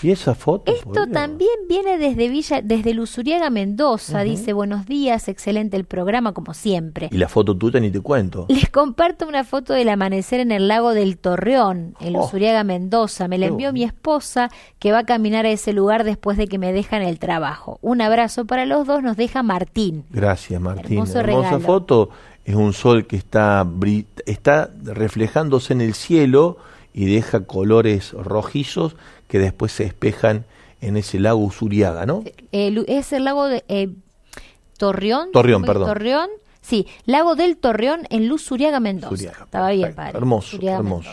¿Y 0.00 0.12
esa 0.12 0.34
foto? 0.36 0.72
Esto 0.72 1.08
también 1.08 1.50
viene 1.68 1.98
desde 1.98 2.28
Villa, 2.28 2.62
desde 2.62 2.94
Luzuriaga, 2.94 3.50
Mendoza. 3.50 4.20
Dice, 4.22 4.52
buenos 4.52 4.86
días, 4.86 5.26
excelente 5.28 5.76
el 5.76 5.84
programa, 5.84 6.32
como 6.32 6.54
siempre. 6.54 7.08
Y 7.10 7.18
la 7.18 7.28
foto 7.28 7.56
tuya 7.56 7.80
ni 7.80 7.90
te 7.90 8.00
cuento. 8.00 8.46
Les 8.48 8.70
comparto 8.70 9.26
una 9.26 9.42
foto 9.42 9.72
del 9.72 9.88
amanecer 9.88 10.38
en 10.38 10.52
el 10.52 10.68
lago 10.68 10.94
del 10.94 11.18
Torreón, 11.18 11.96
en 12.00 12.14
Oh. 12.14 12.20
Luzuriaga, 12.22 12.62
Mendoza. 12.62 13.26
Me 13.26 13.38
la 13.38 13.46
envió 13.46 13.72
mi 13.72 13.82
esposa, 13.82 14.50
que 14.78 14.92
va 14.92 15.00
a 15.00 15.04
caminar 15.04 15.46
a 15.46 15.50
ese 15.50 15.72
lugar 15.72 16.04
después 16.04 16.36
de 16.38 16.46
que 16.46 16.58
me 16.58 16.72
dejan 16.72 17.02
el 17.02 17.18
trabajo. 17.18 17.78
Un 17.82 18.00
abrazo 18.00 18.44
para 18.44 18.66
los 18.66 18.86
dos, 18.86 19.02
nos 19.02 19.16
deja 19.16 19.42
Martín. 19.42 20.04
Gracias, 20.10 20.60
Martín. 20.60 20.98
Hermoso 20.98 21.18
Hermosa 21.18 21.58
foto. 21.58 22.10
Es 22.44 22.54
un 22.54 22.72
sol 22.72 23.06
que 23.06 23.16
está, 23.16 23.66
está 24.26 24.70
reflejándose 24.84 25.72
en 25.72 25.80
el 25.80 25.94
cielo 25.94 26.56
y 26.98 27.06
deja 27.06 27.44
colores 27.44 28.12
rojizos 28.12 28.96
que 29.28 29.38
después 29.38 29.70
se 29.70 29.84
espejan 29.84 30.46
en 30.80 30.96
ese 30.96 31.20
lago 31.20 31.38
Usuriaga, 31.38 32.06
¿no? 32.06 32.24
Eh, 32.50 32.72
Lu- 32.72 32.84
es 32.88 33.12
el 33.12 33.22
lago 33.24 33.46
de 33.46 33.62
eh, 33.68 33.88
Torreón. 34.78 35.30
Torreón, 35.32 35.60
¿Muy- 35.62 35.68
perdón. 35.68 35.86
Torreón. 35.88 36.28
Sí, 36.60 36.88
lago 37.06 37.36
del 37.36 37.56
Torreón 37.56 38.00
en 38.10 38.26
Luz 38.26 38.50
Uriaga, 38.50 38.80
Mendoza. 38.80 39.14
Uriaga, 39.14 39.44
Estaba 39.44 39.68
bien, 39.70 39.80
perfecto. 39.82 40.02
padre. 40.02 40.18
Hermoso, 40.18 40.56
Uriaga, 40.56 40.78
hermoso. 40.78 41.10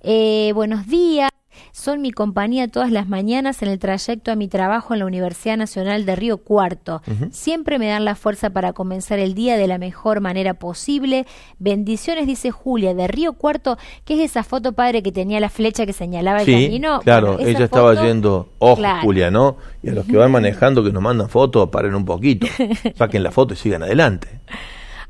Eh, 0.00 0.52
buenos 0.54 0.86
días. 0.86 1.30
Son 1.76 2.00
mi 2.00 2.12
compañía 2.12 2.68
todas 2.68 2.92
las 2.92 3.08
mañanas 3.08 3.60
en 3.60 3.68
el 3.68 3.80
trayecto 3.80 4.30
a 4.30 4.36
mi 4.36 4.46
trabajo 4.46 4.94
en 4.94 5.00
la 5.00 5.06
Universidad 5.06 5.56
Nacional 5.56 6.06
de 6.06 6.14
Río 6.14 6.38
Cuarto. 6.38 7.02
Siempre 7.32 7.80
me 7.80 7.88
dan 7.88 8.04
la 8.04 8.14
fuerza 8.14 8.50
para 8.50 8.72
comenzar 8.72 9.18
el 9.18 9.34
día 9.34 9.56
de 9.56 9.66
la 9.66 9.76
mejor 9.78 10.20
manera 10.20 10.54
posible. 10.54 11.26
Bendiciones, 11.58 12.28
dice 12.28 12.52
Julia, 12.52 12.94
de 12.94 13.08
Río 13.08 13.32
Cuarto, 13.32 13.76
que 14.04 14.14
es 14.14 14.30
esa 14.30 14.44
foto, 14.44 14.72
padre, 14.74 15.02
que 15.02 15.10
tenía 15.10 15.40
la 15.40 15.48
flecha 15.50 15.84
que 15.84 15.92
señalaba 15.92 16.42
el 16.42 16.46
Sí, 16.46 16.52
camino. 16.52 17.00
claro, 17.00 17.32
Bueno, 17.34 17.48
ella 17.48 17.64
estaba 17.64 17.92
foto- 17.92 18.06
yendo, 18.06 18.48
ojo 18.60 18.76
Claro. 18.76 19.02
Julia, 19.02 19.32
¿no? 19.32 19.56
Y 19.82 19.88
a 19.88 19.94
los 19.94 20.06
que 20.06 20.16
van 20.16 20.30
manejando 20.30 20.84
que 20.84 20.92
nos 20.92 21.02
mandan 21.02 21.28
fotos, 21.28 21.70
paren 21.70 21.96
un 21.96 22.04
poquito, 22.04 22.46
saquen 22.96 23.24
la 23.24 23.32
foto 23.32 23.54
y 23.54 23.56
sigan 23.56 23.82
adelante. 23.82 24.28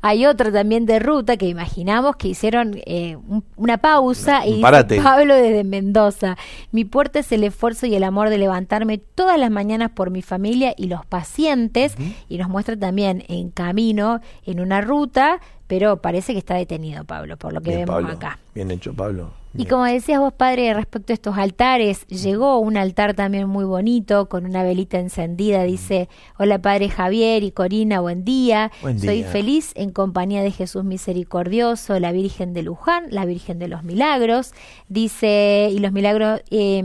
Hay 0.07 0.27
otra 0.27 0.51
también 0.51 0.85
de 0.85 0.99
ruta 0.99 1.35
que 1.35 1.47
imaginamos 1.47 2.15
que 2.15 2.27
hicieron 2.27 2.79
eh, 2.85 3.15
un- 3.15 3.43
una 3.55 3.77
pausa 3.79 4.45
y 4.45 4.49
dice. 4.49 4.61
Pablo 5.01 5.33
desde 5.35 5.63
Mendoza. 5.63 6.37
Mi 6.71 6.85
puerta 6.85 7.17
es 7.19 7.31
el 7.31 7.43
esfuerzo 7.43 7.87
y 7.87 7.95
el 7.95 8.03
amor 8.03 8.29
de 8.29 8.37
levantarme 8.37 8.99
todas 8.99 9.39
las 9.39 9.49
mañanas 9.49 9.89
por 9.89 10.11
mi 10.11 10.21
familia 10.21 10.75
y 10.77 10.87
los 10.87 11.03
pacientes 11.07 11.95
y 12.29 12.37
nos 12.37 12.49
muestra 12.49 12.77
también 12.77 13.23
en 13.29 13.49
camino 13.49 14.21
en 14.45 14.59
una 14.59 14.81
ruta, 14.81 15.39
pero 15.67 16.01
parece 16.01 16.33
que 16.33 16.39
está 16.39 16.55
detenido 16.55 17.03
Pablo 17.05 17.37
por 17.37 17.53
lo 17.53 17.61
que 17.61 17.71
Bien, 17.71 17.85
vemos 17.85 18.01
Pablo. 18.01 18.15
acá. 18.15 18.39
Bien 18.53 18.71
hecho, 18.71 18.93
Pablo. 18.93 19.31
Y 19.57 19.67
como 19.67 19.85
decías 19.85 20.19
vos, 20.19 20.33
padre, 20.33 20.73
respecto 20.73 21.13
a 21.13 21.15
estos 21.15 21.37
altares, 21.37 22.05
llegó 22.07 22.59
un 22.59 22.75
altar 22.75 23.13
también 23.13 23.47
muy 23.47 23.63
bonito, 23.63 24.27
con 24.27 24.45
una 24.45 24.63
velita 24.63 24.99
encendida. 24.99 25.63
Dice, 25.63 26.09
hola 26.37 26.59
padre 26.59 26.89
Javier 26.89 27.41
y 27.43 27.51
Corina, 27.51 28.01
buen 28.01 28.25
día. 28.25 28.69
Buen 28.81 28.99
Soy 28.99 29.19
día. 29.23 29.27
feliz 29.31 29.71
en 29.75 29.91
compañía 29.91 30.43
de 30.43 30.51
Jesús 30.51 30.83
Misericordioso, 30.83 31.97
la 32.01 32.11
Virgen 32.11 32.53
de 32.53 32.63
Luján, 32.63 33.05
la 33.11 33.23
Virgen 33.23 33.57
de 33.57 33.69
los 33.69 33.83
Milagros. 33.83 34.51
Dice, 34.89 35.69
y 35.71 35.79
los 35.79 35.93
milagros... 35.93 36.41
eh, 36.51 36.83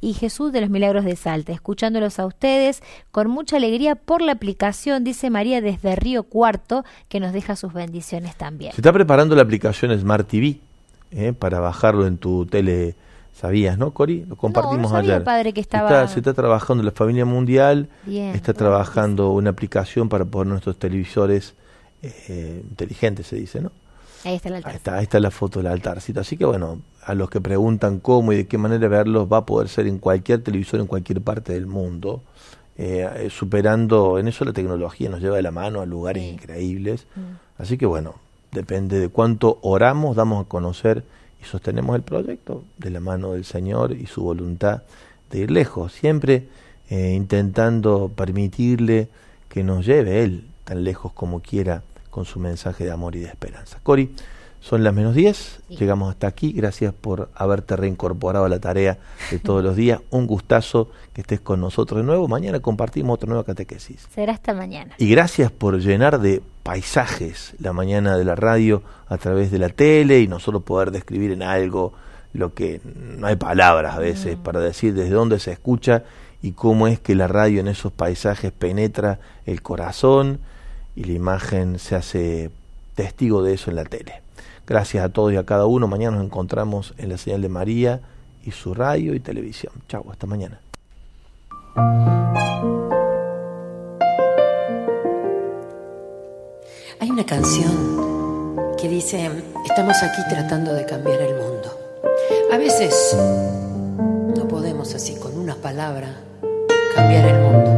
y 0.00 0.12
Jesús 0.14 0.52
de 0.52 0.60
los 0.60 0.70
Milagros 0.70 1.04
de 1.04 1.16
Salta, 1.16 1.52
escuchándolos 1.52 2.18
a 2.18 2.26
ustedes 2.26 2.82
con 3.10 3.28
mucha 3.28 3.56
alegría 3.56 3.94
por 3.96 4.22
la 4.22 4.32
aplicación, 4.32 5.02
dice 5.04 5.28
María 5.30 5.60
desde 5.60 5.96
Río 5.96 6.22
Cuarto, 6.22 6.84
que 7.08 7.18
nos 7.20 7.32
deja 7.32 7.56
sus 7.56 7.72
bendiciones 7.72 8.36
también. 8.36 8.72
Se 8.72 8.80
está 8.80 8.92
preparando 8.92 9.34
la 9.34 9.42
aplicación 9.42 9.98
Smart 9.98 10.28
TV 10.28 10.60
eh, 11.10 11.32
para 11.32 11.58
bajarlo 11.60 12.06
en 12.06 12.18
tu 12.18 12.46
tele. 12.46 12.94
¿Sabías, 13.34 13.78
no, 13.78 13.92
Cori? 13.92 14.24
Lo 14.24 14.34
compartimos 14.34 14.90
no 14.90 14.96
sabía, 14.98 15.14
ayer. 15.14 15.24
padre, 15.24 15.52
que 15.52 15.60
estaba- 15.60 15.88
Está- 15.88 16.08
se 16.08 16.18
está 16.18 16.34
trabajando 16.34 16.82
la 16.82 16.90
familia 16.90 17.24
mundial. 17.24 17.88
Bien, 18.04 18.34
está 18.34 18.52
trabajando 18.52 19.30
una 19.30 19.50
aplicación 19.50 20.08
para 20.08 20.24
poner 20.24 20.48
nuestros 20.50 20.76
televisores 20.76 21.54
eh, 22.02 22.62
inteligentes, 22.68 23.26
se 23.28 23.36
dice, 23.36 23.60
¿no? 23.60 23.70
Ahí 24.24 24.34
está 24.34 24.48
el 24.48 24.56
altar. 24.56 24.70
Ahí 24.72 24.76
está, 24.76 24.94
ahí 24.96 25.02
está 25.04 25.20
la 25.20 25.30
foto 25.30 25.60
del 25.60 25.68
altarcito. 25.68 26.20
Así 26.20 26.36
que 26.36 26.44
bueno, 26.44 26.80
a 27.08 27.14
los 27.14 27.30
que 27.30 27.40
preguntan 27.40 28.00
cómo 28.00 28.32
y 28.32 28.36
de 28.36 28.46
qué 28.46 28.58
manera 28.58 28.86
verlos, 28.88 29.26
va 29.32 29.38
a 29.38 29.46
poder 29.46 29.68
ser 29.68 29.86
en 29.86 29.98
cualquier 29.98 30.42
televisor, 30.42 30.78
en 30.80 30.86
cualquier 30.86 31.20
parte 31.22 31.52
del 31.54 31.66
mundo. 31.66 32.22
eh, 32.80 33.08
eh, 33.16 33.28
superando, 33.30 34.20
en 34.20 34.28
eso 34.28 34.44
la 34.44 34.52
tecnología 34.52 35.08
nos 35.08 35.20
lleva 35.20 35.34
de 35.34 35.42
la 35.42 35.50
mano 35.50 35.80
a 35.80 35.84
lugares 35.86 36.22
Sí. 36.22 36.28
increíbles. 36.28 37.06
Mm. 37.16 37.60
Así 37.60 37.76
que 37.76 37.86
bueno, 37.86 38.14
depende 38.52 39.00
de 39.00 39.08
cuánto 39.08 39.58
oramos, 39.62 40.14
damos 40.14 40.44
a 40.44 40.48
conocer 40.48 41.02
y 41.42 41.44
sostenemos 41.44 41.96
el 41.96 42.02
proyecto 42.02 42.62
de 42.76 42.90
la 42.90 43.00
mano 43.00 43.32
del 43.32 43.44
Señor 43.44 43.92
y 43.92 44.06
su 44.06 44.22
voluntad 44.22 44.82
de 45.32 45.38
ir 45.40 45.50
lejos, 45.50 45.92
siempre 45.92 46.46
eh, 46.88 47.14
intentando 47.16 48.12
permitirle 48.14 49.08
que 49.48 49.64
nos 49.64 49.84
lleve 49.84 50.22
Él 50.22 50.44
tan 50.62 50.84
lejos 50.84 51.12
como 51.12 51.40
quiera 51.40 51.82
con 52.10 52.26
su 52.26 52.38
mensaje 52.38 52.84
de 52.84 52.92
amor 52.92 53.16
y 53.16 53.20
de 53.20 53.26
esperanza. 53.26 53.80
Cori, 53.82 54.10
son 54.60 54.84
las 54.84 54.92
menos 54.92 55.14
10, 55.14 55.62
llegamos 55.68 56.10
hasta 56.10 56.26
aquí, 56.26 56.52
gracias 56.52 56.92
por 56.92 57.30
haberte 57.34 57.76
reincorporado 57.76 58.44
a 58.44 58.48
la 58.48 58.58
tarea 58.58 58.98
de 59.30 59.38
todos 59.38 59.62
los 59.62 59.76
días, 59.76 60.00
un 60.10 60.26
gustazo 60.26 60.90
que 61.12 61.20
estés 61.20 61.40
con 61.40 61.60
nosotros 61.60 62.00
de 62.00 62.06
nuevo, 62.06 62.28
mañana 62.28 62.60
compartimos 62.60 63.14
otra 63.14 63.28
nueva 63.28 63.44
catequesis. 63.44 64.08
Será 64.12 64.32
hasta 64.32 64.54
mañana. 64.54 64.94
Y 64.98 65.08
gracias 65.08 65.50
por 65.50 65.78
llenar 65.78 66.20
de 66.20 66.42
paisajes 66.62 67.54
la 67.58 67.72
mañana 67.72 68.18
de 68.18 68.24
la 68.24 68.34
radio 68.34 68.82
a 69.08 69.16
través 69.16 69.50
de 69.50 69.58
la 69.58 69.68
tele 69.68 70.20
y 70.20 70.28
no 70.28 70.38
solo 70.38 70.60
poder 70.60 70.90
describir 70.90 71.32
en 71.32 71.42
algo 71.42 71.94
lo 72.32 72.52
que 72.52 72.80
no 72.84 73.26
hay 73.26 73.36
palabras 73.36 73.94
a 73.94 73.98
veces 73.98 74.36
para 74.36 74.60
decir 74.60 74.94
desde 74.94 75.10
dónde 75.10 75.38
se 75.38 75.52
escucha 75.52 76.04
y 76.42 76.52
cómo 76.52 76.86
es 76.86 77.00
que 77.00 77.14
la 77.14 77.26
radio 77.26 77.60
en 77.60 77.68
esos 77.68 77.92
paisajes 77.92 78.52
penetra 78.52 79.18
el 79.46 79.62
corazón 79.62 80.40
y 80.94 81.04
la 81.04 81.12
imagen 81.12 81.78
se 81.78 81.96
hace 81.96 82.50
testigo 82.94 83.42
de 83.42 83.54
eso 83.54 83.70
en 83.70 83.76
la 83.76 83.84
tele. 83.84 84.22
Gracias 84.68 85.02
a 85.02 85.08
todos 85.08 85.32
y 85.32 85.36
a 85.36 85.46
cada 85.46 85.64
uno. 85.64 85.88
Mañana 85.88 86.18
nos 86.18 86.26
encontramos 86.26 86.92
en 86.98 87.08
la 87.08 87.16
señal 87.16 87.40
de 87.40 87.48
María 87.48 88.02
y 88.44 88.50
su 88.50 88.74
radio 88.74 89.14
y 89.14 89.20
televisión. 89.20 89.72
Chau, 89.88 90.04
hasta 90.10 90.26
mañana. 90.26 90.60
Hay 97.00 97.10
una 97.10 97.24
canción 97.24 98.74
que 98.78 98.90
dice, 98.90 99.30
estamos 99.64 99.96
aquí 100.02 100.20
tratando 100.28 100.74
de 100.74 100.84
cambiar 100.84 101.22
el 101.22 101.34
mundo. 101.36 101.70
A 102.52 102.58
veces 102.58 103.16
no 104.36 104.46
podemos 104.48 104.94
así 104.94 105.14
con 105.14 105.38
una 105.38 105.54
palabra 105.54 106.14
cambiar 106.94 107.24
el 107.24 107.40
mundo, 107.40 107.70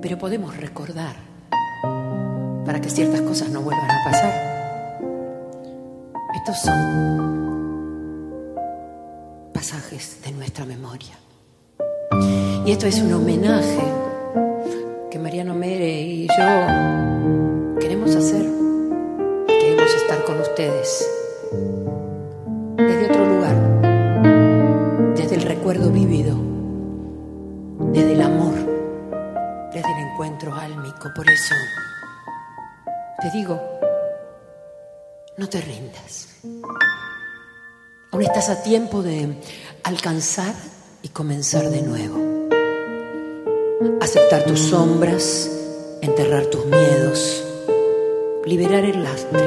pero 0.00 0.18
podemos 0.18 0.56
recordar 0.56 1.16
para 2.64 2.80
que 2.80 2.90
ciertas 2.90 3.22
cosas 3.22 3.50
no 3.50 3.60
vuelvan 3.60 3.90
a 3.90 4.04
pasar. 4.04 4.47
Estos 6.34 6.60
son 6.60 7.50
pasajes 9.54 10.20
de 10.22 10.32
nuestra 10.32 10.66
memoria. 10.66 11.16
Y 12.66 12.70
esto 12.70 12.86
es 12.86 13.00
un 13.00 13.12
homenaje 13.14 13.82
que 15.10 15.18
Mariano 15.18 15.54
Mere 15.54 16.02
y 16.02 16.26
yo 16.28 17.78
queremos 17.80 18.14
hacer. 18.14 18.46
Queremos 19.46 19.94
estar 19.94 20.22
con 20.24 20.40
ustedes 20.40 21.08
desde 22.76 23.06
otro 23.06 23.24
lugar, 23.26 23.56
desde 25.16 25.36
el 25.36 25.42
recuerdo 25.42 25.90
vívido, 25.90 26.36
desde 27.92 28.12
el 28.12 28.20
amor, 28.20 28.54
desde 29.72 29.90
el 29.92 30.08
encuentro 30.10 30.54
álmico. 30.54 31.10
Por 31.16 31.28
eso 31.28 31.54
te 33.22 33.30
digo, 33.30 33.58
no 35.38 35.48
te 35.48 35.60
rindas. 35.60 36.28
Aún 38.10 38.22
estás 38.22 38.48
a 38.48 38.62
tiempo 38.62 39.02
de 39.02 39.36
alcanzar 39.84 40.52
y 41.02 41.08
comenzar 41.10 41.70
de 41.70 41.80
nuevo. 41.80 42.48
Aceptar 44.00 44.44
tus 44.44 44.58
sombras, 44.58 45.48
enterrar 46.02 46.46
tus 46.46 46.66
miedos, 46.66 47.44
liberar 48.46 48.84
el 48.84 49.04
lastre, 49.04 49.40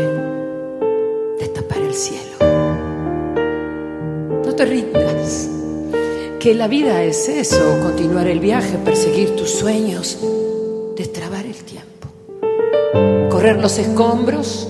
destapar 1.40 1.80
el 1.80 1.94
cielo. 1.94 2.38
No 4.46 4.56
te 4.56 4.66
rindas, 4.66 5.50
que 6.40 6.56
la 6.56 6.70
vida 6.70 7.04
es 7.04 7.28
eso, 7.28 7.80
continuar 7.84 8.28
el 8.28 8.40
viaje, 8.40 8.78
perseguir 8.86 9.36
tus 9.36 9.52
sueños, 9.52 10.20
destrabar 10.96 11.46
el 11.46 11.64
tiempo, 11.66 12.08
correr 13.30 13.58
los 13.58 13.78
escombros 13.78 14.70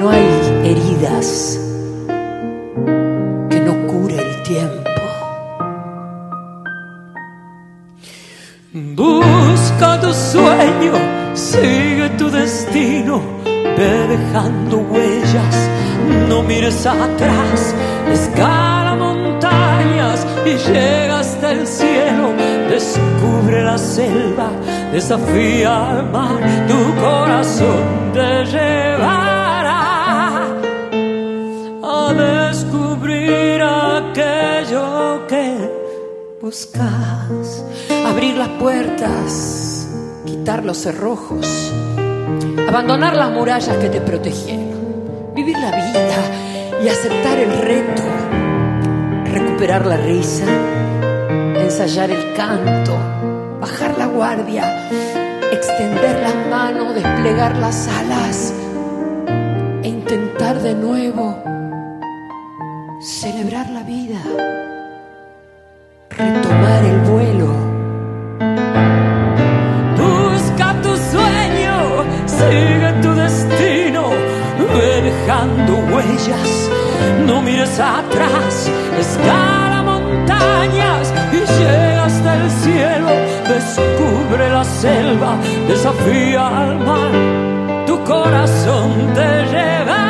no 0.00 0.08
hay 0.08 0.26
heridas 0.64 1.60
que 3.50 3.60
no 3.60 3.86
cure 3.86 4.16
el 4.16 4.42
tiempo. 4.42 5.02
Busca 8.96 10.00
tu 10.00 10.12
sueño, 10.14 10.94
sigue 11.34 12.08
tu 12.16 12.30
destino, 12.30 13.20
ve 13.44 13.92
dejando 14.14 14.78
huellas, 14.78 15.56
no 16.30 16.42
mires 16.44 16.86
atrás, 16.86 17.74
escala 18.10 18.94
montañas 18.94 20.26
y 20.46 20.52
llega 20.72 21.20
hasta 21.20 21.52
el 21.52 21.66
cielo, 21.66 22.32
descubre 22.70 23.64
la 23.64 23.76
selva, 23.76 24.48
desafía 24.92 25.90
al 25.90 26.10
mar, 26.10 26.40
tu 26.68 26.80
corazón 27.02 28.12
te 28.14 28.44
lleva 28.46 29.19
buscas. 36.40 37.64
Abrir 38.06 38.36
las 38.36 38.48
puertas, 38.60 39.88
quitar 40.24 40.64
los 40.64 40.78
cerrojos, 40.78 41.72
abandonar 42.68 43.14
las 43.14 43.30
murallas 43.30 43.76
que 43.76 43.88
te 43.90 44.00
protegieron, 44.00 45.34
vivir 45.34 45.58
la 45.58 45.70
vida 45.70 46.82
y 46.82 46.88
aceptar 46.88 47.38
el 47.38 47.52
reto, 47.58 48.02
recuperar 49.26 49.86
la 49.86 49.98
risa, 49.98 50.46
ensayar 51.56 52.10
el 52.10 52.34
canto, 52.34 52.96
bajar 53.60 53.98
la 53.98 54.06
guardia, 54.06 54.88
extender 55.52 56.20
las 56.20 56.46
manos, 56.48 56.94
desplegar 56.94 57.56
las 57.56 57.86
alas 57.88 58.54
e 59.82 59.88
intentar 59.88 60.60
de 60.60 60.74
nuevo 60.74 61.36
celebrar 63.00 63.70
la 63.70 63.82
vida, 63.82 64.20
retomar 66.20 66.82
el 66.84 66.98
vuelo. 67.10 67.48
Busca 70.02 70.68
tu 70.82 70.92
sueño, 71.12 71.76
sigue 72.26 72.90
tu 73.02 73.10
destino, 73.14 74.02
dejando 75.02 75.72
huellas, 75.92 76.70
no 77.26 77.42
mires 77.42 77.78
atrás, 77.80 78.70
escala 78.98 79.82
montañas 79.82 81.12
y 81.32 81.40
llega 81.58 82.04
hasta 82.04 82.34
el 82.36 82.50
cielo, 82.50 83.08
descubre 83.54 84.48
la 84.50 84.64
selva, 84.64 85.36
desafía 85.68 86.46
al 86.62 86.78
mar, 86.78 87.12
tu 87.86 88.02
corazón 88.04 88.90
te 89.14 89.28
llevará 89.52 90.09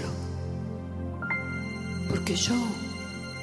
Porque 2.21 2.35
yo 2.35 2.80